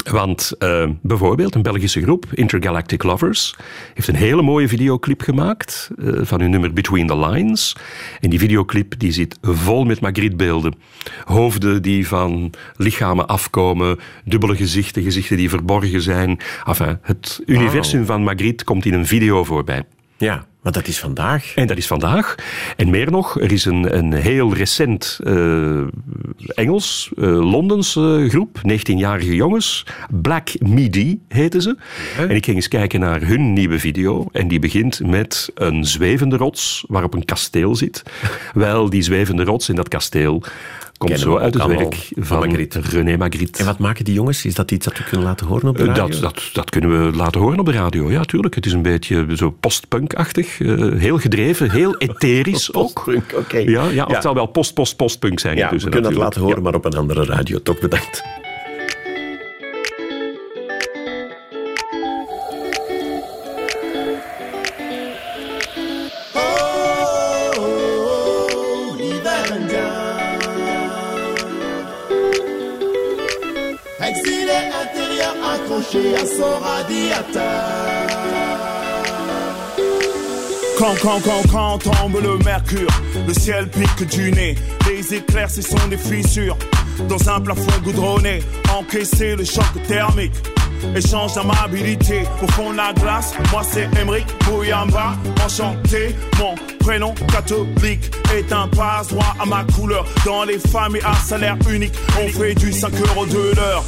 Want 0.03 0.51
eh, 0.59 0.89
bijvoorbeeld 1.01 1.55
een 1.55 1.61
Belgische 1.61 2.01
groep, 2.01 2.25
Intergalactic 2.33 3.03
Lovers, 3.03 3.55
heeft 3.93 4.07
een 4.07 4.15
hele 4.15 4.41
mooie 4.41 4.67
videoclip 4.67 5.21
gemaakt 5.21 5.89
eh, 5.99 6.13
van 6.21 6.39
hun 6.39 6.49
nummer 6.49 6.73
Between 6.73 7.07
the 7.07 7.17
Lines. 7.17 7.75
En 8.19 8.29
die 8.29 8.39
videoclip 8.39 8.93
die 8.99 9.11
zit 9.11 9.37
vol 9.41 9.83
met 9.83 9.99
Magritte-beelden. 9.99 10.75
Hoofden 11.23 11.81
die 11.81 12.07
van 12.07 12.53
lichamen 12.75 13.27
afkomen, 13.27 13.99
dubbele 14.23 14.55
gezichten, 14.55 15.03
gezichten 15.03 15.37
die 15.37 15.49
verborgen 15.49 16.01
zijn. 16.01 16.39
Enfin, 16.65 16.97
het 17.01 17.41
universum 17.45 18.05
van 18.05 18.23
Magritte 18.23 18.63
komt 18.63 18.85
in 18.85 18.93
een 18.93 19.07
video 19.07 19.43
voorbij. 19.43 19.83
Ja, 20.17 20.45
maar 20.61 20.71
dat 20.71 20.87
is 20.87 20.99
vandaag. 20.99 21.53
En 21.55 21.67
dat 21.67 21.77
is 21.77 21.87
vandaag. 21.87 22.35
En 22.75 22.89
meer 22.89 23.11
nog, 23.11 23.41
er 23.41 23.51
is 23.51 23.65
een, 23.65 23.97
een 23.97 24.13
heel 24.13 24.53
recent 24.53 25.19
eh, 25.23 25.81
Engels, 26.47 27.11
eh, 27.17 27.23
Londens 27.51 27.95
eh, 27.95 28.29
groep, 28.29 28.57
19-jarige 28.57 29.35
jongens. 29.35 29.85
Black 30.21 30.49
Midi 30.59 31.21
heten 31.27 31.61
ze. 31.61 31.77
En 32.17 32.29
ik 32.29 32.45
ging 32.45 32.57
eens 32.57 32.67
kijken 32.67 32.99
naar 32.99 33.21
hun 33.21 33.53
nieuwe 33.53 33.79
video. 33.79 34.27
En 34.31 34.47
die 34.47 34.59
begint 34.59 34.99
met 35.05 35.51
een 35.55 35.85
zwevende 35.85 36.37
rots 36.37 36.83
waarop 36.87 37.13
een 37.13 37.25
kasteel 37.25 37.75
zit. 37.75 38.03
Wel, 38.53 38.89
die 38.89 39.01
zwevende 39.01 39.43
rots 39.43 39.69
in 39.69 39.75
dat 39.75 39.87
kasteel 39.87 40.43
komt 41.05 41.19
zo 41.19 41.37
uit 41.37 41.53
het 41.53 41.65
werk 41.65 42.09
van 42.15 42.39
Magritte. 42.39 42.79
René 42.81 43.17
Magritte. 43.17 43.59
En 43.59 43.65
wat 43.65 43.79
maken 43.79 44.05
die 44.05 44.13
jongens? 44.13 44.45
Is 44.45 44.53
dat 44.55 44.71
iets 44.71 44.85
dat 44.85 44.97
we 44.97 45.03
kunnen 45.03 45.25
laten 45.27 45.47
horen 45.47 45.67
op 45.69 45.77
de 45.77 45.81
Eh, 45.83 45.87
radio? 45.95 46.07
Dat, 46.07 46.21
dat, 46.21 46.49
dat 46.53 46.69
kunnen 46.69 47.05
we 47.11 47.17
laten 47.17 47.41
horen 47.41 47.59
op 47.59 47.65
de 47.65 47.71
radio, 47.71 48.11
ja, 48.11 48.21
tuurlijk. 48.23 48.55
Het 48.55 48.65
is 48.65 48.71
een 48.73 48.81
beetje 48.81 49.25
zo 49.35 49.49
postpunk-achtig. 49.59 50.59
eh, 50.61 50.91
heel 50.97 51.17
gedreven, 51.17 51.71
heel 51.71 51.97
etherisch 52.07 52.73
ook. 52.73 52.93
Postpunk, 53.03 53.33
oké. 53.35 53.57
Ja, 53.57 53.89
ja, 53.89 54.05
het 54.07 54.21
zal 54.21 54.33
wel 54.33 54.45
post-post-postpunk 54.45 55.39
zijn 55.39 55.57
Ja, 55.57 55.69
we 55.69 55.77
kunnen 55.77 55.91
dat 55.91 56.03
laten 56.03 56.19
natuurlijk. 56.23 56.45
horen, 56.47 56.63
maar 56.63 56.73
op 56.75 56.85
een 56.85 56.99
andere 56.99 57.25
radio. 57.25 57.59
Toch 57.61 57.79
bedankt. 57.79 58.23
Quand, 80.77 80.95
quand, 81.01 81.19
quand, 81.21 81.51
quand 81.51 81.77
tombe 81.79 82.21
le 82.21 82.37
mercure, 82.43 82.89
le 83.27 83.33
ciel 83.33 83.69
pique 83.69 84.07
du 84.09 84.31
nez. 84.31 84.55
Les 84.87 85.13
éclairs, 85.13 85.49
ce 85.49 85.61
sont 85.61 85.87
des 85.89 85.97
fissures. 85.97 86.57
Dans 87.07 87.29
un 87.29 87.41
plafond 87.41 87.81
goudronné, 87.83 88.41
encaisser 88.77 89.35
le 89.35 89.43
choc 89.43 89.65
thermique. 89.87 90.33
Échange 90.95 91.33
d'amabilité 91.33 92.23
au 92.43 92.47
fond 92.51 92.71
de 92.71 92.77
la 92.77 92.93
glace. 92.93 93.33
Moi 93.51 93.63
c'est 93.63 93.89
Emric 93.99 94.25
Bouyamba, 94.45 95.15
enchanté. 95.43 96.15
Mon 96.37 96.55
prénom 96.79 97.13
catholique 97.31 98.11
est 98.35 98.51
un 98.51 98.67
passe-droit 98.67 99.35
à 99.39 99.45
ma 99.45 99.63
couleur. 99.73 100.05
Dans 100.25 100.43
les 100.43 100.59
familles 100.59 101.01
à 101.05 101.15
salaire 101.15 101.57
unique, 101.69 101.93
on 102.21 102.27
fait 102.27 102.53
du 102.55 102.71
5 102.71 102.91
euros 102.93 103.25
de 103.25 103.55
l'heure. 103.55 103.83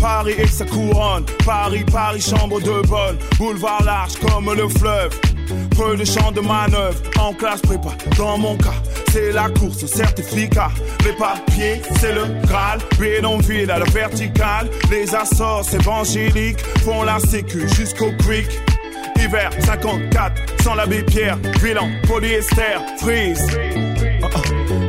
Paris 0.00 0.34
et 0.38 0.46
sa 0.46 0.64
couronne. 0.64 1.24
Paris, 1.44 1.84
Paris, 1.92 2.20
chambre 2.20 2.60
de 2.60 2.86
bonne. 2.86 3.18
Boulevard 3.38 3.82
large 3.84 4.14
comme 4.16 4.52
le 4.54 4.68
fleuve. 4.68 5.10
Peu 5.76 5.96
de 5.96 6.04
champs 6.04 6.32
de 6.32 6.40
manœuvre. 6.40 7.00
En 7.20 7.32
classe 7.32 7.60
prépa, 7.60 7.90
dans 8.16 8.38
mon 8.38 8.56
cas, 8.56 8.74
c'est 9.12 9.32
la 9.32 9.48
course 9.50 9.84
certificat. 9.86 10.70
Les 11.04 11.12
papiers, 11.12 11.82
c'est 12.00 12.12
le 12.12 12.24
Graal. 12.46 12.80
Bénonville 12.98 13.70
à 13.70 13.78
la 13.78 13.84
verticale. 13.86 14.68
Les 14.90 15.14
assorts 15.14 15.66
évangéliques 15.72 16.64
font 16.84 17.02
la 17.02 17.18
sécu 17.20 17.68
jusqu'au 17.68 18.12
creek. 18.18 18.48
Hiver 19.26 19.50
54, 19.58 20.62
sans 20.62 20.74
l'abbé 20.76 21.02
Pierre, 21.02 21.36
bilan, 21.60 21.90
polyester, 22.06 22.78
freeze. 23.00 23.44
Ah, 24.22 24.28
ah. 24.32 24.40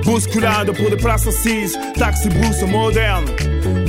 Bousculade 0.03 0.71
pour 0.73 0.91
des 0.91 0.97
places 0.97 1.25
assises, 1.25 1.75
taxi 1.95 2.29
brousse 2.29 2.61
moderne. 2.61 3.25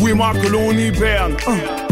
Oui, 0.01 0.15
moi 0.15 0.33
que 0.33 0.49
l'on 0.49 0.71
hiberne. 0.71 1.37
Ah. 1.47 1.88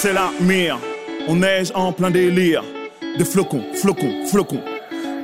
C'est 0.00 0.14
la 0.14 0.30
mire. 0.40 0.78
On 1.28 1.36
neige 1.36 1.70
en 1.74 1.92
plein 1.92 2.10
délire. 2.10 2.64
Des 3.18 3.24
flocons, 3.24 3.62
flocons, 3.74 4.26
flocons. 4.30 4.62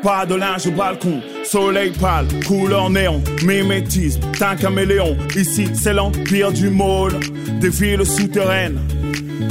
Pas 0.03 0.27
de 0.27 0.35
linge 0.35 0.67
au 0.67 0.71
balcon. 0.71 1.23
Soleil 1.45 1.93
pâle, 1.93 2.27
couleur 2.47 2.91
néon. 2.91 3.23
Mimétisme, 3.43 4.21
d'un 4.39 4.55
caméléon. 4.55 5.17
Ici, 5.35 5.69
c'est 5.73 5.95
l'empire 5.95 6.53
du 6.53 6.69
môle. 6.69 7.15
Des 7.59 7.71
villes 7.71 8.05
souterraines. 8.05 8.79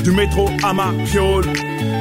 Du 0.03 0.11
métro 0.11 0.47
à 0.63 0.73
ma 0.73 0.93
piole. 1.05 1.45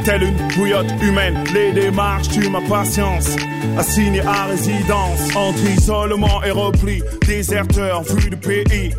Telle 0.04 0.24
une 0.24 0.48
bouillotte 0.54 0.92
humaine. 1.00 1.44
Les 1.54 1.72
démarches 1.72 2.28
tuent 2.28 2.50
ma 2.50 2.60
patience. 2.60 3.36
Assigné 3.78 4.20
à 4.20 4.44
résidence. 4.44 5.34
Entre 5.34 5.64
isolement 5.78 6.42
et 6.44 6.50
repli. 6.50 7.02
Déserteur, 7.26 8.02
vu 8.02 8.28
du 8.28 8.36
pays. 8.36 8.92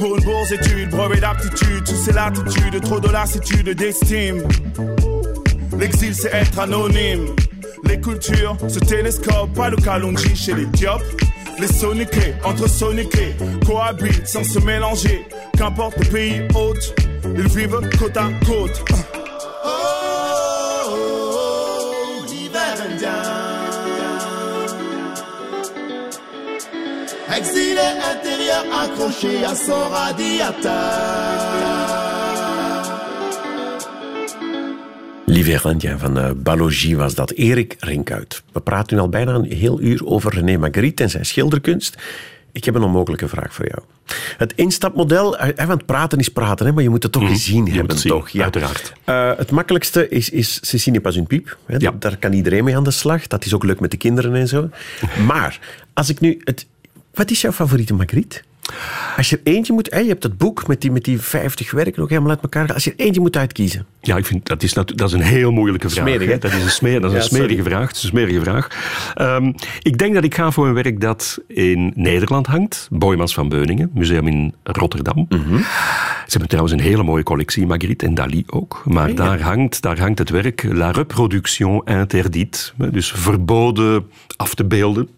Pour 0.00 0.16
une 0.16 0.24
bourse 0.24 0.50
étude, 0.50 0.88
brevet 0.88 1.20
d'aptitude, 1.20 1.86
sous 1.86 1.94
ces 1.94 2.12
latitudes, 2.12 2.80
trop 2.80 2.98
de 2.98 3.08
lassitude 3.08 3.68
d'estime. 3.68 4.42
L'exil 5.78 6.14
c'est 6.14 6.32
être 6.32 6.58
anonyme. 6.58 7.26
Les 7.84 8.00
cultures 8.00 8.56
se 8.66 8.78
télescopent, 8.78 9.52
pas 9.54 9.70
de 9.70 9.76
Kalonji 9.76 10.34
chez 10.34 10.54
les. 10.54 10.66
Les 11.58 11.66
soniqués, 11.66 12.32
entre 12.44 12.66
soniqués, 12.66 13.36
cohabitent 13.66 14.26
sans 14.26 14.42
se 14.42 14.58
mélanger. 14.60 15.26
Qu'importe 15.58 15.98
le 15.98 16.06
pays 16.06 16.42
hôte, 16.54 16.94
ils 17.36 17.48
vivent 17.48 17.80
côte 17.98 18.16
à 18.16 18.30
côte. 18.46 18.82
Exilé 27.80 27.98
intérieur 28.12 28.64
accroché 28.72 29.44
à 29.44 29.54
son 29.54 29.88
radiateur. 29.88 30.70
Lieve 35.26 35.56
Randja 35.56 35.98
van 35.98 36.18
uh, 36.18 36.30
Balogie 36.36 36.96
was 36.96 37.14
dat. 37.14 37.30
Erik 37.30 37.76
Rinkuit. 37.78 38.42
We 38.52 38.60
praten 38.60 38.96
nu 38.96 39.02
al 39.02 39.08
bijna 39.08 39.34
een 39.34 39.52
heel 39.52 39.80
uur 39.80 40.06
over 40.06 40.34
René 40.34 40.58
Magritte 40.58 41.02
en 41.02 41.10
zijn 41.10 41.26
schilderkunst. 41.26 41.96
Ik 42.52 42.64
heb 42.64 42.74
een 42.74 42.82
onmogelijke 42.82 43.28
vraag 43.28 43.54
voor 43.54 43.66
jou. 43.68 43.82
Het 44.36 44.52
instapmodel, 44.54 45.38
eh, 45.38 45.66
want 45.66 45.86
praten 45.86 46.18
is 46.18 46.28
praten, 46.28 46.66
hè, 46.66 46.72
maar 46.72 46.82
je 46.82 46.88
moet 46.88 47.02
het 47.02 47.12
toch 47.12 47.28
gezien 47.28 47.60
moet 47.60 47.68
hebben. 47.68 47.90
het 47.90 48.00
zien, 48.00 48.10
toch? 48.12 48.28
Ja. 48.28 48.42
uiteraard. 48.42 48.92
Eh, 49.04 49.32
het 49.36 49.50
makkelijkste 49.50 50.08
is, 50.08 50.30
is 50.30 50.58
Cécine 50.62 51.00
pas 51.00 51.16
une 51.16 51.26
piep. 51.26 51.56
Hè. 51.66 51.76
Ja. 51.78 51.92
Daar 51.98 52.16
kan 52.16 52.32
iedereen 52.32 52.64
mee 52.64 52.76
aan 52.76 52.84
de 52.84 52.90
slag. 52.90 53.26
Dat 53.26 53.44
is 53.44 53.54
ook 53.54 53.64
leuk 53.64 53.80
met 53.80 53.90
de 53.90 53.96
kinderen 53.96 54.34
en 54.34 54.48
zo. 54.48 54.68
Maar 55.26 55.58
als 55.92 56.08
ik 56.08 56.20
nu... 56.20 56.40
Het, 56.44 56.66
wat 57.14 57.30
is 57.30 57.40
jouw 57.40 57.52
favoriete 57.52 57.94
Magritte? 57.94 58.40
Als 59.16 59.30
je 59.30 59.40
er 59.44 59.52
eentje 59.52 59.72
moet... 59.72 59.90
Hè, 59.92 59.98
je 59.98 60.08
hebt 60.08 60.22
het 60.22 60.38
boek 60.38 60.66
met 60.66 60.80
die, 60.80 60.90
met 60.90 61.04
die 61.04 61.20
50 61.20 61.70
werken 61.70 62.02
ook 62.02 62.08
helemaal 62.08 62.30
uit 62.30 62.42
elkaar. 62.42 62.72
Als 62.74 62.84
je 62.84 62.90
er 62.96 63.04
eentje 63.04 63.20
moet 63.20 63.36
uitkiezen. 63.36 63.86
Ja, 64.00 64.16
ik 64.16 64.26
vind 64.26 64.46
dat 64.46 64.62
is, 64.62 64.72
dat 64.72 65.00
is 65.00 65.12
een 65.12 65.20
heel 65.20 65.50
moeilijke 65.52 65.88
vraag. 65.88 66.06
Smerig, 66.06 66.28
hè? 66.28 66.38
Dat 66.38 66.52
is 66.52 66.62
een, 66.62 66.70
smer, 66.70 67.00
dat 67.00 67.10
is 67.10 67.16
Ja, 67.16 67.22
een 67.22 67.28
smerige 67.28 67.54
sorry. 67.54 67.70
vraag. 67.70 67.86
Het 67.88 67.96
is 67.96 68.02
een 68.02 68.08
smerige 68.08 68.40
vraag. 68.40 68.68
Ehm, 69.14 69.52
ik 69.82 69.98
denk 69.98 70.14
dat 70.14 70.24
ik 70.24 70.34
ga 70.34 70.50
voor 70.50 70.66
een 70.66 70.74
werk 70.74 71.00
dat 71.00 71.38
in 71.46 71.92
Nederland 71.94 72.46
hangt. 72.46 72.88
Boymans 72.90 73.34
van 73.34 73.48
Beuningen, 73.48 73.90
museum 73.94 74.26
in 74.26 74.54
Rotterdam. 74.62 75.26
Mhm. 75.28 75.56
Ze 75.56 76.36
hebben 76.38 76.48
trouwens 76.48 76.74
een 76.74 76.80
hele 76.80 77.02
mooie 77.02 77.22
collectie, 77.22 77.66
Magritte 77.66 78.06
en 78.06 78.14
Dali 78.14 78.44
ook. 78.46 78.82
Maar 78.84 79.14
daar, 79.14 79.40
hangt, 79.40 79.82
daar 79.82 79.98
hangt 79.98 80.18
het 80.18 80.30
werk 80.30 80.62
La 80.62 80.90
Reproduction 80.90 81.84
Interdite. 81.84 82.58
Dus 82.90 83.12
verboden 83.12 84.06
af 84.36 84.54
te 84.54 84.64
beelden. 84.64 85.08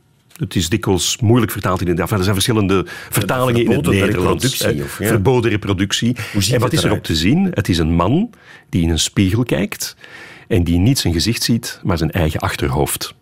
Het 0.43 0.55
is 0.57 0.69
dikwijls 0.69 1.17
moeilijk 1.21 1.53
vertaald 1.53 1.81
in 1.81 1.89
het 1.89 1.99
Enfin, 1.99 2.17
Er 2.17 2.23
zijn 2.23 2.35
verschillende 2.35 2.87
vertalingen 3.11 3.65
in 3.65 3.71
het 3.71 3.87
Nederlands. 3.87 4.45
reproductie, 4.45 4.67
Eh, 4.79 4.85
of, 4.85 4.99
ja. 4.99 5.07
Verboden 5.07 5.51
reproductie. 5.51 6.17
En 6.53 6.61
wat 6.61 6.73
is 6.73 6.79
erop 6.79 6.85
eruit? 6.91 7.05
te 7.05 7.17
zien? 7.17 7.49
Het 7.51 7.69
is 7.69 7.79
een 7.79 7.95
man 7.95 8.31
die 8.69 8.83
in 8.83 8.91
een 8.91 8.99
spiegel 8.99 9.43
kijkt 9.45 9.97
en 10.49 10.65
die 10.65 10.79
niet 10.79 10.99
zijn 10.99 11.13
gezicht 11.13 11.43
ziet, 11.43 11.81
maar 11.83 11.99
zijn 11.99 12.11
eigen 12.11 12.41
achterhoofd. 12.41 13.15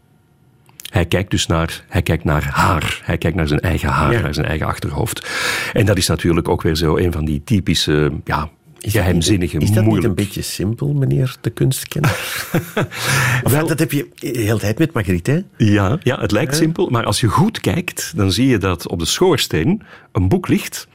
Hij 0.91 1.07
kijkt 1.07 1.31
dus 1.31 1.47
naar, 1.47 1.85
hij 1.89 2.03
kijkt 2.03 2.25
naar 2.25 2.45
haar. 2.53 3.01
Hij 3.05 3.19
kijkt 3.19 3.37
naar 3.37 3.49
zijn 3.49 3.61
eigen 3.61 3.89
haar, 3.89 4.13
Ja. 4.13 4.21
naar 4.21 4.35
zijn 4.35 4.47
eigen 4.47 4.67
achterhoofd. 4.67 5.29
En 5.73 5.87
dat 5.87 5.97
is 5.99 6.07
natuurlijk 6.07 6.49
ook 6.49 6.63
weer 6.63 6.77
zo 6.77 6.97
een 6.97 7.13
van 7.13 7.25
die 7.25 7.43
typische, 7.45 8.13
ja, 8.25 8.49
geheimzinnige, 8.81 9.59
Is 9.59 9.67
dat 9.67 9.75
niet 9.75 9.85
moeilijk. 9.85 10.09
een 10.09 10.25
beetje 10.25 10.43
simpel, 10.43 10.93
meneer 10.93 11.37
de 11.41 11.51
kunstkenner? 11.51 12.47
Wel, 13.43 13.67
dat 13.67 13.79
heb 13.79 13.93
je 13.93 14.09
de 14.19 14.29
hele 14.39 14.59
tijd 14.59 14.79
met 14.79 14.93
Margriet, 14.93 15.27
hè? 15.27 15.39
Ja, 15.57 15.99
ja, 16.03 16.21
het 16.21 16.31
lijkt 16.33 16.57
simpel, 16.57 16.89
maar 16.91 17.05
als 17.05 17.21
je 17.21 17.27
goed 17.29 17.61
kijkt, 17.61 18.13
dan 18.17 18.33
zie 18.33 18.47
je 18.47 18.59
dat 18.59 18.89
op 18.89 18.99
de 18.99 19.05
schoorsteen 19.05 19.83
een 20.13 20.29
boek 20.29 20.49
ligt. 20.49 20.89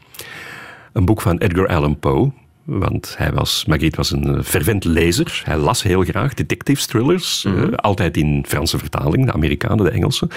Een 0.94 1.06
boek 1.06 1.22
van 1.22 1.38
Edgar 1.38 1.68
Allan 1.68 2.00
Poe. 2.00 2.32
Want 2.64 3.14
hij 3.18 3.32
was, 3.32 3.66
Magritte 3.66 3.98
was 3.98 4.12
een 4.12 4.36
eh, 4.38 4.44
fervent 4.44 4.84
lezer. 4.84 5.42
Hij 5.46 5.58
las 5.58 5.84
heel 5.84 6.02
graag 6.04 6.34
detective 6.34 6.86
thrillers. 6.88 7.46
eh, 7.46 7.64
altijd 7.76 8.18
in 8.18 8.46
Franse 8.48 8.78
vertaling, 8.78 9.26
de 9.26 9.34
Amerikanen, 9.34 9.86
de 9.86 9.92
Engelsen. 9.92 10.30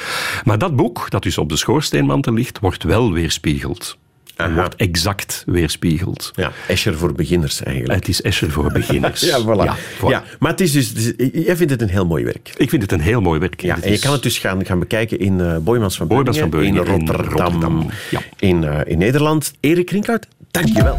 Maar 0.45 0.59
dat 0.59 0.77
boek, 0.77 1.11
dat 1.11 1.23
dus 1.23 1.39
op 1.39 1.49
de 1.49 1.57
schoorsteenmantel 1.57 2.33
ligt, 2.33 2.59
wordt 2.59 2.83
wel 2.83 3.13
weerspiegeld. 3.13 3.99
En 4.39 4.55
wordt 4.55 4.77
exact 4.77 5.43
weerspiegeld. 5.47 6.31
Ja, 6.35 6.53
Escher 6.69 6.97
voor 6.99 7.13
beginners 7.13 7.63
eigenlijk. 7.63 7.99
Het 7.99 8.09
is 8.09 8.23
Escher 8.23 8.51
voor 8.51 8.73
beginners. 8.73 9.21
Ja, 9.29 9.41
voilà. 9.43 9.65
Ja, 9.65 9.77
voilà. 9.77 10.09
Ja, 10.09 10.25
maar 10.39 10.51
het 10.51 10.61
is 10.61 10.73
dus, 10.73 11.13
jij 11.33 11.57
vindt 11.57 11.73
het 11.73 11.83
een 11.83 11.89
heel 11.89 12.07
mooi 12.07 12.25
werk. 12.25 12.53
Ik 12.57 12.69
vind 12.71 12.83
het 12.83 12.93
een 12.93 13.01
heel 13.01 13.21
mooi 13.21 13.41
werk. 13.41 13.61
Ja, 13.63 13.75
en 13.75 13.81
je 13.89 13.95
is- 13.95 14.01
kan 14.01 14.13
het 14.13 14.23
dus 14.23 14.39
gaan, 14.39 14.65
gaan 14.67 14.79
bekijken 14.79 15.19
in 15.19 15.41
eh 15.41 15.57
Boymans 15.57 15.97
van 15.97 16.07
Boymans 16.07 16.39
van 16.39 16.51
Beuningen, 16.51 16.87
in 16.87 16.93
in 17.01 17.07
Rotterdam, 17.07 17.37
Rotterdam, 17.53 17.91
ja. 18.11 18.21
in, 18.39 18.65
eh, 18.65 18.81
in 18.85 18.99
Nederland. 18.99 19.53
Erik 19.61 19.91
Rinkhout, 19.91 20.27
dankjewel. 20.51 20.99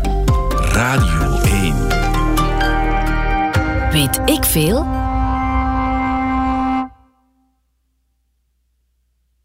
Radio 0.72 1.40
1. 1.44 1.88
Weet 3.92 4.20
ik 4.26 4.44
veel? 4.44 4.99